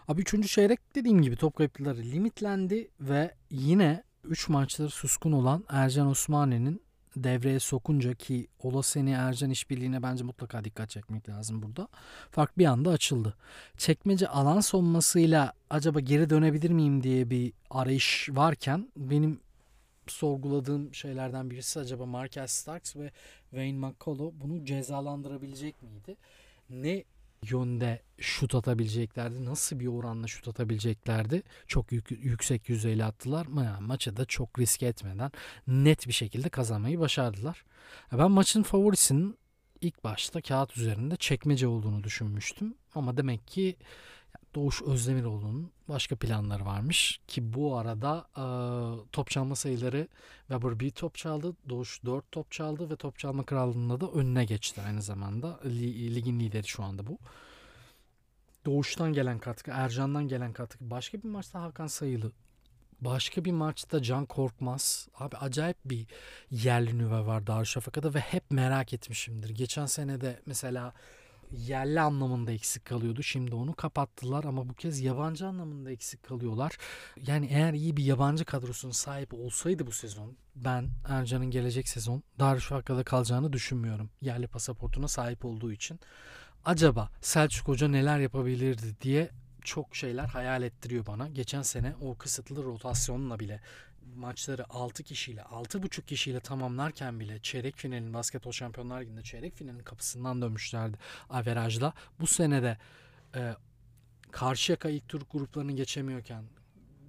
Abi 0.07 0.21
3. 0.21 0.51
çeyrek 0.51 0.95
dediğim 0.95 1.21
gibi 1.21 1.35
top 1.35 1.55
kayıpları 1.55 1.97
limitlendi 1.97 2.87
ve 2.99 3.35
yine 3.51 4.03
3 4.23 4.49
maçları 4.49 4.89
suskun 4.89 5.31
olan 5.31 5.65
Ercan 5.69 6.07
Osmani'nin 6.07 6.81
devreye 7.15 7.59
sokunca 7.59 8.13
ki 8.13 8.47
Olaseni 8.59 9.11
Ercan 9.11 9.49
işbirliğine 9.49 10.03
bence 10.03 10.23
mutlaka 10.23 10.63
dikkat 10.63 10.89
çekmek 10.89 11.29
lazım 11.29 11.61
burada. 11.61 11.87
Fark 12.31 12.57
bir 12.57 12.65
anda 12.65 12.89
açıldı. 12.89 13.37
Çekmece 13.77 14.27
alan 14.27 14.59
sonmasıyla 14.59 15.53
acaba 15.69 15.99
geri 15.99 16.29
dönebilir 16.29 16.69
miyim 16.69 17.03
diye 17.03 17.29
bir 17.29 17.53
arayış 17.69 18.29
varken 18.31 18.91
benim 18.97 19.39
sorguladığım 20.11 20.93
şeylerden 20.93 21.51
birisi 21.51 21.79
acaba 21.79 22.05
Marcus 22.05 22.51
Starks 22.51 22.95
ve 22.95 23.11
Wayne 23.49 23.77
McCullough 23.77 24.33
bunu 24.33 24.65
cezalandırabilecek 24.65 25.81
miydi? 25.81 26.17
Ne 26.69 27.03
yönde 27.43 28.01
şut 28.17 28.55
atabileceklerdi? 28.55 29.45
Nasıl 29.45 29.79
bir 29.79 29.87
oranla 29.87 30.27
şut 30.27 30.47
atabileceklerdi? 30.47 31.43
Çok 31.67 31.91
yük, 31.91 32.11
yüksek 32.11 32.69
yüzeyle 32.69 33.05
attılar? 33.05 33.47
Yani 33.63 33.87
maçı 33.87 34.17
da 34.17 34.25
çok 34.25 34.59
riske 34.59 34.85
etmeden 34.85 35.31
net 35.67 36.07
bir 36.07 36.13
şekilde 36.13 36.49
kazanmayı 36.49 36.99
başardılar. 36.99 37.65
Ben 38.11 38.31
maçın 38.31 38.63
favorisinin 38.63 39.37
ilk 39.81 40.03
başta 40.03 40.41
kağıt 40.41 40.77
üzerinde 40.77 41.15
çekmece 41.15 41.67
olduğunu 41.67 42.03
düşünmüştüm. 42.03 42.75
Ama 42.95 43.17
demek 43.17 43.47
ki 43.47 43.75
Doğuş 44.55 44.81
Özdemiroğlu'nun 44.81 45.71
başka 45.89 46.15
planları 46.15 46.65
varmış 46.65 47.19
ki 47.27 47.53
bu 47.53 47.77
arada 47.77 48.27
e, 48.37 48.43
top 49.11 49.29
çalma 49.29 49.55
sayıları 49.55 50.07
Weber 50.47 50.79
bir 50.79 50.91
top 50.91 51.15
çaldı, 51.15 51.55
Doğuş 51.69 52.05
4 52.05 52.31
top 52.31 52.51
çaldı 52.51 52.89
ve 52.89 52.95
top 52.95 53.19
çalma 53.19 53.43
krallığında 53.43 54.01
da 54.01 54.11
önüne 54.11 54.45
geçti 54.45 54.81
aynı 54.85 55.01
zamanda. 55.01 55.59
Ligin 55.65 56.39
lideri 56.39 56.67
şu 56.67 56.83
anda 56.83 57.07
bu. 57.07 57.17
Doğuş'tan 58.65 59.13
gelen 59.13 59.39
katkı, 59.39 59.71
Ercan'dan 59.71 60.27
gelen 60.27 60.53
katkı. 60.53 60.89
Başka 60.89 61.23
bir 61.23 61.27
maçta 61.27 61.61
Hakan 61.61 61.87
Sayılı. 61.87 62.31
Başka 63.01 63.45
bir 63.45 63.51
maçta 63.51 64.01
Can 64.01 64.25
Korkmaz. 64.25 65.07
Abi 65.15 65.37
acayip 65.37 65.77
bir 65.85 66.05
yerli 66.51 66.97
nüve 66.97 67.25
var 67.25 67.47
Darüşşafaka'da 67.47 68.13
ve 68.13 68.19
hep 68.19 68.51
merak 68.51 68.93
etmişimdir. 68.93 69.49
Geçen 69.49 69.85
sene 69.85 70.21
de 70.21 70.39
mesela 70.45 70.93
yerli 71.51 72.01
anlamında 72.01 72.51
eksik 72.51 72.85
kalıyordu. 72.85 73.23
Şimdi 73.23 73.55
onu 73.55 73.73
kapattılar 73.73 74.43
ama 74.43 74.69
bu 74.69 74.73
kez 74.73 75.01
yabancı 75.01 75.47
anlamında 75.47 75.91
eksik 75.91 76.23
kalıyorlar. 76.23 76.77
Yani 77.17 77.47
eğer 77.51 77.73
iyi 77.73 77.97
bir 77.97 78.03
yabancı 78.03 78.45
kadrosunun 78.45 78.91
sahip 78.91 79.33
olsaydı 79.33 79.87
bu 79.87 79.91
sezon 79.91 80.37
ben 80.55 80.89
Ercan'ın 81.07 81.51
gelecek 81.51 81.87
sezon 81.87 82.23
Darüşşafaka'da 82.39 83.03
kalacağını 83.03 83.53
düşünmüyorum. 83.53 84.09
Yerli 84.21 84.47
pasaportuna 84.47 85.07
sahip 85.07 85.45
olduğu 85.45 85.71
için. 85.71 85.99
Acaba 86.65 87.09
Selçuk 87.21 87.67
Hoca 87.67 87.87
neler 87.87 88.19
yapabilirdi 88.19 89.01
diye 89.01 89.29
çok 89.63 89.95
şeyler 89.95 90.25
hayal 90.25 90.63
ettiriyor 90.63 91.05
bana. 91.05 91.27
Geçen 91.27 91.61
sene 91.61 91.95
o 92.01 92.17
kısıtlı 92.17 92.63
rotasyonla 92.63 93.39
bile 93.39 93.61
maçları 94.15 94.65
6 94.69 95.03
kişiyle 95.03 95.41
6,5 95.41 96.05
kişiyle 96.05 96.39
tamamlarken 96.39 97.19
bile 97.19 97.39
çeyrek 97.39 97.77
finalin 97.77 98.13
basketbol 98.13 98.51
şampiyonlar 98.51 99.01
liginde 99.01 99.23
çeyrek 99.23 99.55
finalin 99.55 99.83
kapısından 99.83 100.41
dönmüşlerdi 100.41 100.97
averajla. 101.29 101.93
Bu 102.19 102.27
senede 102.27 102.77
e, 103.35 103.55
Karşıyaka 104.31 104.89
ilk 104.89 105.09
tur 105.09 105.21
gruplarını 105.31 105.71
geçemiyorken 105.71 106.43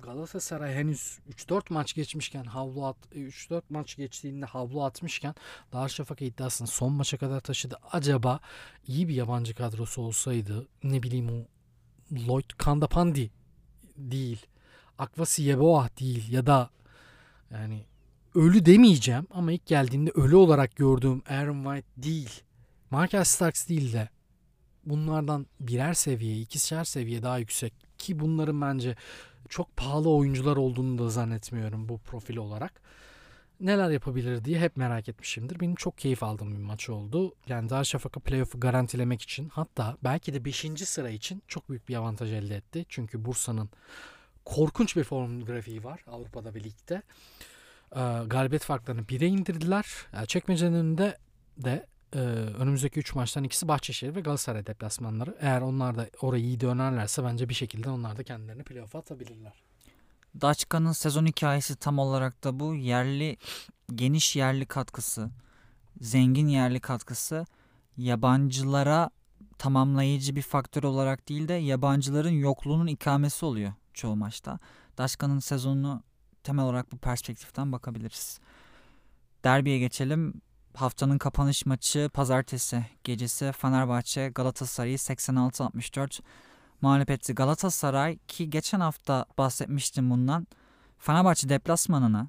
Galatasaray 0.02 0.74
henüz 0.74 1.18
3-4 1.30 1.62
maç 1.72 1.94
geçmişken 1.94 2.44
havlu 2.44 2.86
at 2.86 2.96
3-4 3.12 3.62
maç 3.70 3.96
geçtiğinde 3.96 4.46
havlu 4.46 4.84
atmışken 4.84 5.34
Darüşşafaka 5.72 6.24
iddiasını 6.24 6.68
son 6.68 6.92
maça 6.92 7.16
kadar 7.16 7.40
taşıdı. 7.40 7.78
Acaba 7.92 8.40
iyi 8.86 9.08
bir 9.08 9.14
yabancı 9.14 9.54
kadrosu 9.54 10.02
olsaydı 10.02 10.68
ne 10.82 11.02
bileyim 11.02 11.28
o 11.28 11.46
Lloyd 12.14 12.50
Kandapandi 12.58 13.30
değil. 13.96 14.46
Akvasi 14.98 15.42
Yeboah 15.42 16.00
değil 16.00 16.32
ya 16.32 16.46
da 16.46 16.70
yani 17.52 17.84
ölü 18.34 18.66
demeyeceğim 18.66 19.26
ama 19.30 19.52
ilk 19.52 19.66
geldiğinde 19.66 20.10
ölü 20.10 20.36
olarak 20.36 20.76
gördüğüm 20.76 21.22
Aaron 21.28 21.64
White 21.64 21.88
değil. 21.96 22.42
Marcus 22.90 23.28
Starks 23.28 23.68
değil 23.68 23.92
de 23.92 24.08
bunlardan 24.84 25.46
birer 25.60 25.94
seviye, 25.94 26.40
ikişer 26.40 26.84
seviye 26.84 27.22
daha 27.22 27.38
yüksek 27.38 27.74
ki 27.98 28.20
bunların 28.20 28.60
bence 28.60 28.96
çok 29.48 29.76
pahalı 29.76 30.10
oyuncular 30.10 30.56
olduğunu 30.56 30.98
da 30.98 31.08
zannetmiyorum 31.08 31.88
bu 31.88 31.98
profil 31.98 32.36
olarak. 32.36 32.82
Neler 33.60 33.90
yapabilir 33.90 34.44
diye 34.44 34.60
hep 34.60 34.76
merak 34.76 35.08
etmişimdir. 35.08 35.60
Benim 35.60 35.74
çok 35.74 35.98
keyif 35.98 36.22
aldığım 36.22 36.52
bir 36.52 36.62
maç 36.62 36.88
oldu. 36.90 37.34
Yani 37.48 37.70
Darüşşafaka 37.70 38.20
playoff'u 38.20 38.60
garantilemek 38.60 39.22
için 39.22 39.48
hatta 39.48 39.96
belki 40.04 40.34
de 40.34 40.44
5. 40.44 40.66
sıra 40.84 41.10
için 41.10 41.42
çok 41.48 41.70
büyük 41.70 41.88
bir 41.88 41.94
avantaj 41.94 42.32
elde 42.32 42.56
etti. 42.56 42.86
Çünkü 42.88 43.24
Bursa'nın 43.24 43.70
korkunç 44.44 44.96
bir 44.96 45.04
form 45.04 45.44
grafiği 45.44 45.84
var 45.84 46.04
Avrupa'da 46.06 46.54
ve 46.54 46.64
ligde. 46.64 47.02
Ee, 47.96 48.00
galibiyet 48.26 48.64
farklarını 48.64 49.08
bire 49.08 49.26
indirdiler. 49.26 49.86
Yani 50.12 50.26
çekmecenin 50.26 50.74
önünde 50.74 51.18
de 51.56 51.86
e, 52.14 52.18
önümüzdeki 52.58 53.00
3 53.00 53.14
maçtan 53.14 53.44
ikisi 53.44 53.68
Bahçeşehir 53.68 54.14
ve 54.14 54.20
Galatasaray 54.20 54.66
deplasmanları. 54.66 55.36
Eğer 55.40 55.60
onlar 55.60 55.96
da 55.96 56.06
orayı 56.20 56.44
iyi 56.44 56.60
dönerlerse 56.60 57.24
bence 57.24 57.48
bir 57.48 57.54
şekilde 57.54 57.90
onlar 57.90 58.16
da 58.16 58.22
kendilerini 58.22 58.62
playoff'a 58.62 58.98
atabilirler. 58.98 59.52
Daçka'nın 60.40 60.92
sezon 60.92 61.26
hikayesi 61.26 61.76
tam 61.76 61.98
olarak 61.98 62.44
da 62.44 62.60
bu. 62.60 62.74
Yerli, 62.74 63.36
geniş 63.94 64.36
yerli 64.36 64.66
katkısı, 64.66 65.30
zengin 66.00 66.48
yerli 66.48 66.80
katkısı 66.80 67.46
yabancılara 67.96 69.10
tamamlayıcı 69.58 70.36
bir 70.36 70.42
faktör 70.42 70.82
olarak 70.82 71.28
değil 71.28 71.48
de 71.48 71.54
yabancıların 71.54 72.30
yokluğunun 72.30 72.86
ikamesi 72.86 73.44
oluyor 73.44 73.72
çoğu 73.94 74.16
maçta. 74.16 74.58
Daçka'nın 74.98 75.38
sezonunu 75.38 76.02
temel 76.42 76.64
olarak 76.64 76.92
bu 76.92 76.96
perspektiften 76.96 77.72
bakabiliriz. 77.72 78.40
Derbiye 79.44 79.78
geçelim. 79.78 80.34
Haftanın 80.74 81.18
kapanış 81.18 81.66
maçı 81.66 82.10
pazartesi 82.14 82.86
gecesi 83.04 83.52
Fenerbahçe 83.52 84.28
Galatasaray'ı 84.34 84.96
86-64 84.96 86.20
mağlup 86.80 87.10
etti. 87.10 87.34
Galatasaray 87.34 88.18
ki 88.28 88.50
geçen 88.50 88.80
hafta 88.80 89.26
bahsetmiştim 89.38 90.10
bundan. 90.10 90.46
Fenerbahçe 90.98 91.48
deplasmanını, 91.48 92.28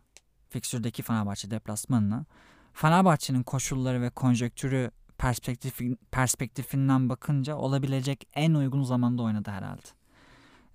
fiksürdeki 0.50 1.04
Fenerbahçe 1.04 1.52
deplasmanını 1.52 2.26
Fenerbahçe'nin 2.74 3.44
koşulları 3.44 4.02
ve 4.02 4.10
konjöktürü 4.10 4.92
perspektifi, 5.18 5.98
perspektifinden 6.12 7.10
bakınca 7.10 7.56
olabilecek 7.56 8.28
en 8.34 8.54
uygun 8.54 8.84
zamanda 8.84 9.24
oynadı 9.24 9.52
herhalde. 9.52 9.88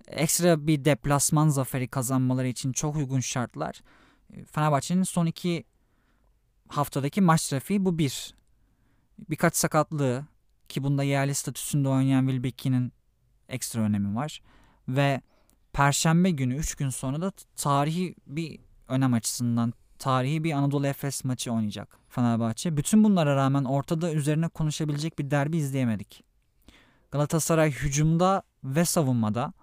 Ekstra 0.09 0.67
bir 0.67 0.85
deplasman 0.85 1.49
zaferi 1.49 1.87
kazanmaları 1.87 2.47
için 2.47 2.71
çok 2.71 2.95
uygun 2.95 3.19
şartlar. 3.19 3.81
Fenerbahçe'nin 4.51 5.03
son 5.03 5.25
iki 5.25 5.63
haftadaki 6.67 7.21
maç 7.21 7.47
trafiği 7.47 7.85
bu 7.85 7.97
bir. 7.97 8.33
Birkaç 9.29 9.55
sakatlığı 9.55 10.25
ki 10.69 10.83
bunda 10.83 11.03
yerli 11.03 11.35
statüsünde 11.35 11.89
oynayan 11.89 12.27
Wilbeck'in 12.27 12.93
ekstra 13.49 13.81
önemi 13.81 14.15
var. 14.15 14.41
Ve 14.87 15.21
Perşembe 15.73 16.31
günü 16.31 16.55
3 16.55 16.75
gün 16.75 16.89
sonra 16.89 17.21
da 17.21 17.31
tarihi 17.55 18.15
bir 18.27 18.59
önem 18.87 19.13
açısından 19.13 19.73
tarihi 19.99 20.43
bir 20.43 20.51
Anadolu 20.51 20.87
Efes 20.87 21.23
maçı 21.23 21.51
oynayacak 21.51 21.99
Fenerbahçe. 22.09 22.77
Bütün 22.77 23.03
bunlara 23.03 23.35
rağmen 23.35 23.63
ortada 23.63 24.13
üzerine 24.13 24.47
konuşabilecek 24.47 25.19
bir 25.19 25.31
derbi 25.31 25.57
izleyemedik. 25.57 26.23
Galatasaray 27.11 27.71
hücumda 27.71 28.43
ve 28.63 28.85
savunmada 28.85 29.53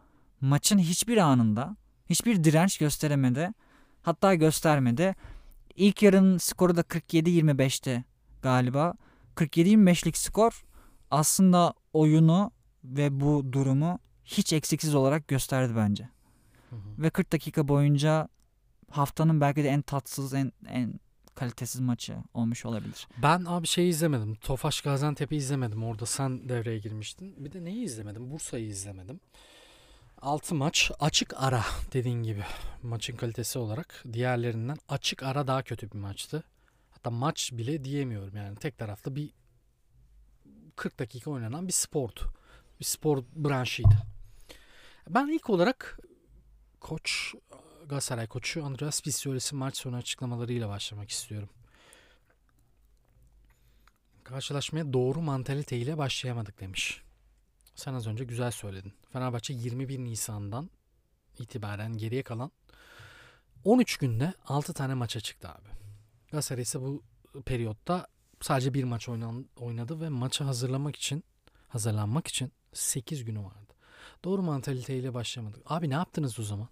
maçın 0.41 0.79
hiçbir 0.79 1.17
anında 1.17 1.77
hiçbir 2.11 2.45
direnç 2.45 2.79
gösteremedi. 2.79 3.51
Hatta 4.03 4.35
göstermedi. 4.35 5.15
İlk 5.77 6.03
yarının 6.03 6.39
skoru 6.39 6.77
da 6.77 6.81
47-25'ti 6.81 8.05
galiba. 8.43 8.95
47-25'lik 9.37 10.17
skor 10.17 10.65
aslında 11.11 11.75
oyunu 11.93 12.51
ve 12.85 13.21
bu 13.21 13.53
durumu 13.53 13.99
hiç 14.25 14.53
eksiksiz 14.53 14.95
olarak 14.95 15.29
gösterdi 15.29 15.73
bence. 15.77 16.09
Hı 16.71 16.77
hı. 16.77 17.03
Ve 17.03 17.11
40 17.11 17.33
dakika 17.33 17.69
boyunca 17.69 18.29
haftanın 18.91 19.41
belki 19.41 19.65
de 19.65 19.69
en 19.69 19.83
tatsız, 19.83 20.35
en 20.35 20.53
en 20.69 21.01
kalitesiz 21.35 21.81
maçı 21.81 22.17
olmuş 22.35 22.67
olabilir. 22.67 23.09
Ben 23.23 23.45
abi 23.47 23.67
şey 23.67 23.89
izlemedim. 23.89 24.35
Tofaş 24.35 24.81
Gaziantep'i 24.81 25.37
izlemedim. 25.37 25.85
Orada 25.85 26.07
sen 26.07 26.49
devreye 26.49 26.79
girmiştin. 26.79 27.45
Bir 27.45 27.53
de 27.53 27.65
neyi 27.65 27.85
izlemedim? 27.85 28.31
Bursa'yı 28.31 28.67
izlemedim. 28.67 29.21
6 30.27 30.55
maç 30.55 30.91
açık 31.01 31.35
ara 31.37 31.65
dediğin 31.93 32.23
gibi 32.23 32.45
maçın 32.83 33.17
kalitesi 33.17 33.59
olarak 33.59 34.05
diğerlerinden 34.13 34.77
açık 34.89 35.23
ara 35.23 35.47
daha 35.47 35.63
kötü 35.63 35.91
bir 35.91 35.99
maçtı. 35.99 36.45
Hatta 36.91 37.11
maç 37.11 37.53
bile 37.53 37.85
diyemiyorum 37.85 38.37
yani 38.37 38.57
tek 38.57 38.79
taraflı 38.79 39.17
bir 39.17 39.31
40 40.77 40.99
dakika 40.99 41.31
oynanan 41.31 41.69
bir 41.69 41.73
sportu. 41.73 42.33
Bir 42.81 42.85
spor 42.85 43.25
branşıydı. 43.35 43.95
Ben 45.09 45.27
ilk 45.27 45.51
olarak 45.51 46.01
koç 46.81 47.35
Galatasaray 47.87 48.27
koçu 48.27 48.65
Andreas 48.65 49.03
Pistorius'un 49.03 49.59
maç 49.59 49.77
sonu 49.77 49.97
açıklamalarıyla 49.97 50.69
başlamak 50.69 51.11
istiyorum. 51.11 51.49
Karşılaşmaya 54.25 54.93
doğru 54.93 55.21
mantaliteyle 55.23 55.99
başlayamadık 55.99 56.61
demiş. 56.61 57.06
Sen 57.77 57.95
az 57.95 58.07
önce 58.07 58.25
güzel 58.25 58.51
söyledin. 58.51 58.93
Fenerbahçe 59.13 59.55
21 59.55 59.99
Nisan'dan 59.99 60.71
itibaren 61.39 61.97
geriye 61.97 62.23
kalan 62.23 62.51
13 63.65 63.97
günde 63.97 64.35
6 64.47 64.73
tane 64.73 64.95
maça 64.95 65.21
çıktı 65.21 65.49
abi. 65.49 65.69
Galatasaray 66.31 66.63
ise 66.63 66.81
bu 66.81 67.03
periyotta 67.45 68.07
sadece 68.41 68.75
bir 68.75 68.85
maç 68.85 69.09
oynadı 69.57 70.01
ve 70.01 70.09
maça 70.09 70.47
hazırlamak 70.47 70.97
için 70.97 71.25
hazırlanmak 71.69 72.27
için 72.27 72.53
8 72.73 73.25
günü 73.25 73.39
vardı. 73.39 73.75
Doğru 74.25 74.43
mantaliteyle 74.43 75.15
başlamadık. 75.15 75.63
Abi 75.67 75.91
ne 75.91 75.95
yaptınız 75.95 76.39
o 76.39 76.43
zaman? 76.43 76.69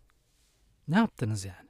Ne 0.88 0.96
yaptınız 0.96 1.44
yani? 1.44 1.68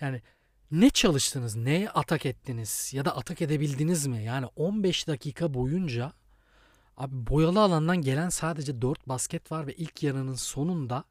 Yani 0.00 0.22
ne 0.70 0.90
çalıştınız? 0.90 1.56
Neye 1.56 1.90
atak 1.90 2.26
ettiniz? 2.26 2.90
Ya 2.94 3.04
da 3.04 3.16
atak 3.16 3.42
edebildiniz 3.42 4.06
mi? 4.06 4.24
Yani 4.24 4.46
15 4.46 5.08
dakika 5.08 5.54
boyunca 5.54 6.12
Abi 6.96 7.26
boyalı 7.26 7.60
alandan 7.60 8.02
gelen 8.02 8.28
sadece 8.28 8.82
4 8.82 9.08
basket 9.08 9.52
var 9.52 9.66
ve 9.66 9.74
ilk 9.74 10.02
yarının 10.02 10.34
sonunda 10.34 11.04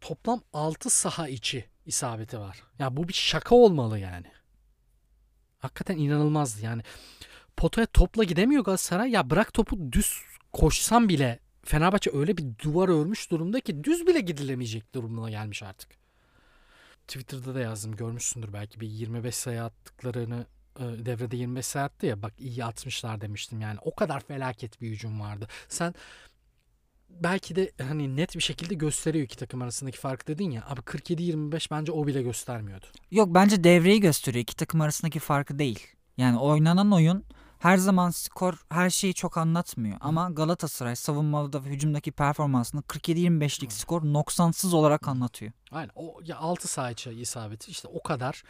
toplam 0.00 0.40
6 0.52 0.90
saha 0.90 1.28
içi 1.28 1.64
isabeti 1.86 2.38
var. 2.38 2.62
Ya 2.78 2.96
bu 2.96 3.08
bir 3.08 3.12
şaka 3.12 3.54
olmalı 3.54 3.98
yani. 3.98 4.26
Hakikaten 5.58 5.96
inanılmazdı 5.96 6.64
yani. 6.64 6.82
Potaya 7.56 7.86
topla 7.86 8.24
gidemiyor 8.24 8.64
Galatasaray. 8.64 9.10
Ya 9.10 9.30
bırak 9.30 9.54
topu 9.54 9.92
düz 9.92 10.22
koşsam 10.52 11.08
bile 11.08 11.38
Fenerbahçe 11.64 12.10
öyle 12.14 12.36
bir 12.36 12.44
duvar 12.64 12.88
örmüş 12.88 13.30
durumda 13.30 13.60
ki 13.60 13.84
düz 13.84 14.06
bile 14.06 14.20
gidilemeyecek 14.20 14.94
durumuna 14.94 15.30
gelmiş 15.30 15.62
artık. 15.62 15.88
Twitter'da 17.08 17.54
da 17.54 17.60
yazdım 17.60 17.96
görmüşsündür 17.96 18.52
belki 18.52 18.80
bir 18.80 18.88
25 18.88 19.34
sayı 19.34 19.62
attıklarını 19.62 20.46
devrede 20.78 21.36
25 21.36 21.66
saatti 21.66 22.06
ya 22.06 22.22
bak 22.22 22.32
iyi 22.38 22.64
atmışlar 22.64 23.20
demiştim 23.20 23.60
yani 23.60 23.78
o 23.82 23.94
kadar 23.94 24.20
felaket 24.20 24.80
bir 24.80 24.90
hücum 24.90 25.20
vardı. 25.20 25.48
Sen 25.68 25.94
belki 27.10 27.56
de 27.56 27.72
hani 27.82 28.16
net 28.16 28.36
bir 28.36 28.40
şekilde 28.40 28.74
gösteriyor 28.74 29.24
iki 29.24 29.36
takım 29.36 29.62
arasındaki 29.62 29.98
fark 29.98 30.28
dedin 30.28 30.50
ya. 30.50 30.64
Abi 30.68 30.80
47-25 30.80 31.70
bence 31.70 31.92
o 31.92 32.06
bile 32.06 32.22
göstermiyordu. 32.22 32.86
Yok 33.10 33.28
bence 33.34 33.64
devreyi 33.64 34.00
gösteriyor. 34.00 34.42
iki 34.42 34.56
takım 34.56 34.80
arasındaki 34.80 35.18
farkı 35.18 35.58
değil. 35.58 35.86
Yani 36.16 36.38
oynanan 36.38 36.92
oyun 36.92 37.24
her 37.58 37.76
zaman 37.76 38.10
skor 38.10 38.54
her 38.68 38.90
şeyi 38.90 39.14
çok 39.14 39.38
anlatmıyor. 39.38 39.94
Hı. 39.94 39.98
Ama 40.00 40.30
Galatasaray 40.30 40.96
savunmalı 40.96 41.64
ve 41.64 41.68
hücumdaki 41.68 42.12
performansını 42.12 42.80
47-25'lik 42.80 43.72
skor 43.72 44.04
noksansız 44.04 44.74
olarak 44.74 45.08
anlatıyor. 45.08 45.52
Aynen. 45.70 45.90
O 45.94 46.20
ya 46.24 46.38
6 46.38 46.68
saha 46.68 46.90
içi 46.90 47.10
isabeti 47.10 47.70
işte 47.70 47.88
o 47.88 48.02
kadar 48.02 48.42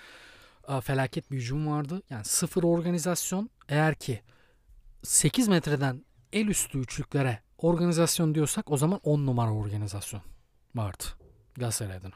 felaket 0.81 1.31
bir 1.31 1.37
hücum 1.37 1.67
vardı. 1.67 2.03
Yani 2.11 2.25
sıfır 2.25 2.63
organizasyon 2.63 3.51
eğer 3.69 3.95
ki 3.95 4.23
8 5.03 5.49
metreden 5.49 6.05
el 6.33 6.47
üstü 6.47 6.79
üçlüklere 6.79 7.41
organizasyon 7.59 8.35
diyorsak 8.35 8.71
o 8.71 8.77
zaman 8.77 9.01
10 9.03 9.27
numara 9.27 9.53
organizasyon 9.53 10.23
vardı 10.75 11.05
Galatasaray 11.57 11.97
adına. 11.97 12.15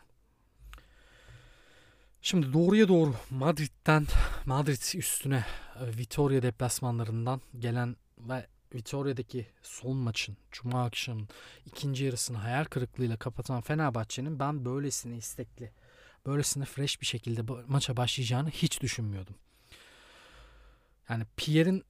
Şimdi 2.22 2.52
doğruya 2.52 2.88
doğru 2.88 3.14
Madrid'den 3.30 4.06
Madrid 4.46 4.98
üstüne 4.98 5.44
e, 5.80 5.98
Vitoria 5.98 6.42
deplasmanlarından 6.42 7.40
gelen 7.58 7.96
ve 8.18 8.46
Vitoria'daki 8.74 9.46
son 9.62 9.96
maçın 9.96 10.36
Cuma 10.52 10.84
akşamın 10.84 11.28
ikinci 11.66 12.04
yarısını 12.04 12.38
hayal 12.38 12.64
kırıklığıyla 12.64 13.16
kapatan 13.16 13.60
Fenerbahçe'nin 13.60 14.38
ben 14.38 14.64
böylesine 14.64 15.16
istekli, 15.16 15.72
böylesine 16.26 16.64
fresh 16.64 17.00
bir 17.00 17.06
şekilde 17.06 17.42
maça 17.68 17.96
başlayacağını 17.96 18.50
hiç 18.50 18.80
düşünmüyordum. 18.80 19.34
Yani 21.08 21.24
Pierre'in 21.36 21.84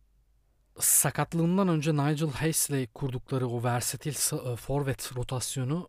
sakatlığından 0.78 1.68
önce 1.68 1.92
Nigel 1.92 2.30
Hayes'le 2.30 2.92
kurdukları 2.94 3.48
o 3.48 3.62
versatil 3.62 4.14
e, 4.52 4.56
forvet 4.56 5.16
rotasyonu 5.16 5.88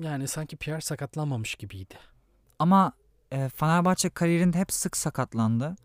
yani 0.00 0.28
sanki 0.28 0.56
Pierre 0.56 0.80
sakatlanmamış 0.80 1.54
gibiydi. 1.54 1.94
Ama 2.58 2.92
e, 3.32 3.48
Fenerbahçe 3.48 4.10
kariyerinde 4.10 4.58
hep 4.58 4.72
sık 4.72 4.96
sakatlandı. 4.96 5.76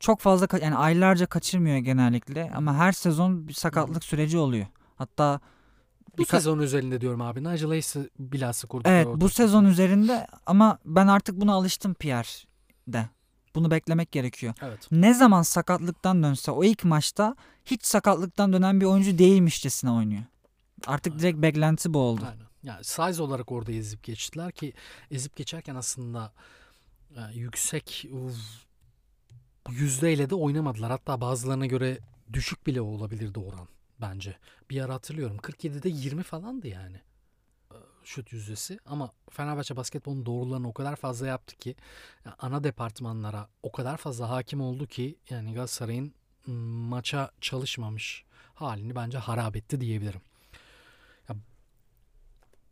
Çok 0.00 0.20
fazla 0.20 0.46
yani 0.62 0.76
aylarca 0.76 1.26
kaçırmıyor 1.26 1.76
genellikle 1.78 2.50
ama 2.54 2.74
her 2.74 2.92
sezon 2.92 3.48
bir 3.48 3.52
sakatlık 3.52 4.04
süreci 4.04 4.38
oluyor. 4.38 4.66
Hatta 4.96 5.40
bu 6.18 6.26
sezon 6.26 6.58
üzerinde 6.58 7.00
diyorum 7.00 7.20
abi. 7.20 7.44
Nigel 7.44 7.68
Hayes'i 7.68 8.10
bilhassa 8.18 8.68
kurduk. 8.68 8.86
Evet 8.86 9.06
bu 9.16 9.28
sezon 9.28 9.64
üzerinde 9.64 10.26
ama 10.46 10.78
ben 10.84 11.06
artık 11.06 11.40
buna 11.40 11.54
alıştım 11.54 11.94
Pierre'de. 11.94 13.08
Bunu 13.54 13.70
beklemek 13.70 14.12
gerekiyor. 14.12 14.54
Evet. 14.62 14.88
Ne 14.92 15.14
zaman 15.14 15.42
sakatlıktan 15.42 16.22
dönse 16.22 16.50
o 16.50 16.64
ilk 16.64 16.84
maçta 16.84 17.36
hiç 17.64 17.84
sakatlıktan 17.86 18.52
dönen 18.52 18.80
bir 18.80 18.86
oyuncu 18.86 19.18
değilmişçesine 19.18 19.90
oynuyor. 19.90 20.22
Artık 20.86 21.18
direkt 21.18 21.38
beklenti 21.38 21.94
bu 21.94 21.98
oldu. 21.98 22.24
Aynen. 22.30 22.46
Yani 22.62 22.84
size 22.84 23.22
olarak 23.22 23.52
orada 23.52 23.72
ezip 23.72 24.02
geçtiler 24.02 24.52
ki 24.52 24.72
ezip 25.10 25.36
geçerken 25.36 25.74
aslında 25.74 26.32
yani 27.16 27.38
yüksek 27.38 28.06
yüzdeyle 29.70 30.30
de 30.30 30.34
oynamadılar. 30.34 30.90
Hatta 30.90 31.20
bazılarına 31.20 31.66
göre 31.66 31.98
düşük 32.32 32.66
bile 32.66 32.80
olabilirdi 32.80 33.38
oran 33.38 33.68
bence. 34.02 34.36
Bir 34.70 34.80
ara 34.80 34.94
hatırlıyorum 34.94 35.36
47'de 35.36 35.88
20 35.88 36.22
falandı 36.22 36.68
yani 36.68 37.00
şut 38.04 38.32
yüzdesi 38.32 38.78
ama 38.86 39.10
Fenerbahçe 39.30 39.76
basketbolun 39.76 40.26
doğrularını 40.26 40.68
o 40.68 40.72
kadar 40.72 40.96
fazla 40.96 41.26
yaptı 41.26 41.56
ki 41.56 41.76
ana 42.38 42.64
departmanlara 42.64 43.48
o 43.62 43.72
kadar 43.72 43.96
fazla 43.96 44.30
hakim 44.30 44.60
oldu 44.60 44.86
ki 44.86 45.18
yani 45.30 45.54
Galatasaray'ın 45.54 46.14
maça 46.88 47.30
çalışmamış 47.40 48.24
halini 48.54 48.94
bence 48.94 49.18
harap 49.18 49.56
etti 49.56 49.80
diyebilirim. 49.80 50.20
Ya, 51.28 51.36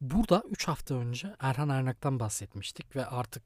burada 0.00 0.42
3 0.50 0.68
hafta 0.68 0.94
önce 0.94 1.36
Erhan 1.40 1.68
Ernak'tan 1.68 2.20
bahsetmiştik 2.20 2.96
ve 2.96 3.06
artık 3.06 3.42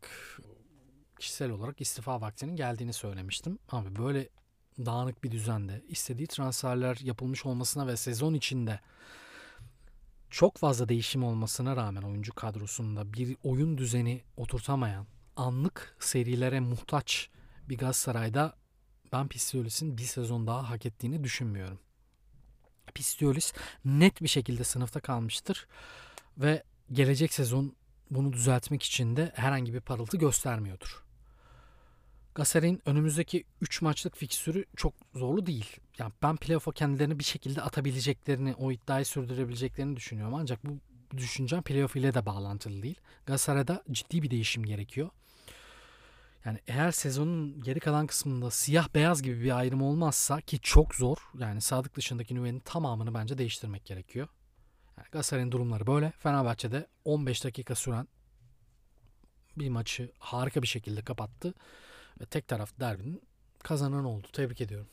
kişisel 1.18 1.50
olarak 1.50 1.80
istifa 1.80 2.20
vaktinin 2.20 2.56
geldiğini 2.56 2.92
söylemiştim. 2.92 3.58
Abi 3.68 3.96
böyle 3.96 4.28
dağınık 4.78 5.24
bir 5.24 5.30
düzende 5.30 5.82
istediği 5.88 6.26
transferler 6.26 6.96
yapılmış 6.96 7.46
olmasına 7.46 7.86
ve 7.86 7.96
sezon 7.96 8.34
içinde 8.34 8.80
çok 10.30 10.56
fazla 10.56 10.88
değişim 10.88 11.24
olmasına 11.24 11.76
rağmen 11.76 12.02
oyuncu 12.02 12.34
kadrosunda 12.34 13.12
bir 13.12 13.36
oyun 13.42 13.78
düzeni 13.78 14.22
oturtamayan, 14.36 15.06
anlık 15.36 15.96
serilere 16.00 16.60
muhtaç 16.60 17.28
bir 17.68 17.78
Galatasaray'da 17.78 18.56
ben 19.12 19.28
Pistiolis'in 19.28 19.98
bir 19.98 20.02
sezon 20.02 20.46
daha 20.46 20.70
hak 20.70 20.86
ettiğini 20.86 21.24
düşünmüyorum. 21.24 21.78
Pistiolis 22.94 23.52
net 23.84 24.22
bir 24.22 24.28
şekilde 24.28 24.64
sınıfta 24.64 25.00
kalmıştır 25.00 25.66
ve 26.38 26.62
gelecek 26.92 27.32
sezon 27.32 27.76
bunu 28.10 28.32
düzeltmek 28.32 28.82
için 28.82 29.16
de 29.16 29.32
herhangi 29.34 29.74
bir 29.74 29.80
parıltı 29.80 30.16
göstermiyordur. 30.16 31.03
Galatasaray'ın 32.34 32.80
önümüzdeki 32.86 33.44
3 33.60 33.82
maçlık 33.82 34.16
fiksürü 34.16 34.64
çok 34.76 34.94
zorlu 35.14 35.46
değil. 35.46 35.76
Yani 35.98 36.12
ben 36.22 36.36
playoff'a 36.36 36.72
kendilerini 36.72 37.18
bir 37.18 37.24
şekilde 37.24 37.62
atabileceklerini, 37.62 38.54
o 38.54 38.72
iddiayı 38.72 39.04
sürdürebileceklerini 39.04 39.96
düşünüyorum. 39.96 40.34
Ancak 40.34 40.66
bu 40.66 40.78
düşüncem 41.16 41.62
playoff 41.62 41.96
ile 41.96 42.14
de 42.14 42.26
bağlantılı 42.26 42.82
değil. 42.82 43.00
Galatasaray'da 43.26 43.82
ciddi 43.90 44.22
bir 44.22 44.30
değişim 44.30 44.64
gerekiyor. 44.64 45.10
Yani 46.44 46.58
eğer 46.66 46.90
sezonun 46.90 47.62
geri 47.62 47.80
kalan 47.80 48.06
kısmında 48.06 48.50
siyah 48.50 48.88
beyaz 48.94 49.22
gibi 49.22 49.40
bir 49.40 49.58
ayrım 49.58 49.82
olmazsa 49.82 50.40
ki 50.40 50.58
çok 50.62 50.94
zor. 50.94 51.16
Yani 51.38 51.60
Sadık 51.60 51.96
dışındaki 51.96 52.34
nüvenin 52.34 52.60
tamamını 52.60 53.14
bence 53.14 53.38
değiştirmek 53.38 53.84
gerekiyor. 53.84 54.28
Yani 54.98 55.08
Galatasaray'ın 55.12 55.52
durumları 55.52 55.86
böyle. 55.86 56.10
Fenerbahçe'de 56.10 56.86
15 57.04 57.44
dakika 57.44 57.74
süren 57.74 58.08
bir 59.56 59.68
maçı 59.68 60.12
harika 60.18 60.62
bir 60.62 60.66
şekilde 60.66 61.02
kapattı. 61.02 61.54
Ve 62.20 62.26
tek 62.26 62.48
taraf 62.48 62.80
derbinin 62.80 63.22
kazanan 63.62 64.04
oldu. 64.04 64.26
Tebrik 64.32 64.60
ediyorum. 64.60 64.86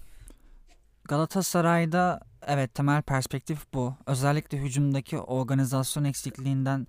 Galatasaray'da 1.04 2.22
evet 2.48 2.74
temel 2.74 3.02
perspektif 3.02 3.74
bu. 3.74 3.96
Özellikle 4.06 4.58
hücumdaki 4.58 5.20
organizasyon 5.20 6.04
eksikliğinden 6.04 6.88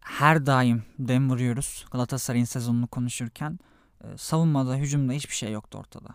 her 0.00 0.46
daim 0.46 0.82
dem 0.98 1.30
vuruyoruz 1.30 1.86
Galatasaray'ın 1.92 2.44
sezonunu 2.44 2.86
konuşurken. 2.86 3.58
E, 4.04 4.16
savunmada, 4.16 4.74
hücumda 4.76 5.12
hiçbir 5.12 5.34
şey 5.34 5.52
yoktu 5.52 5.78
ortada. 5.78 6.08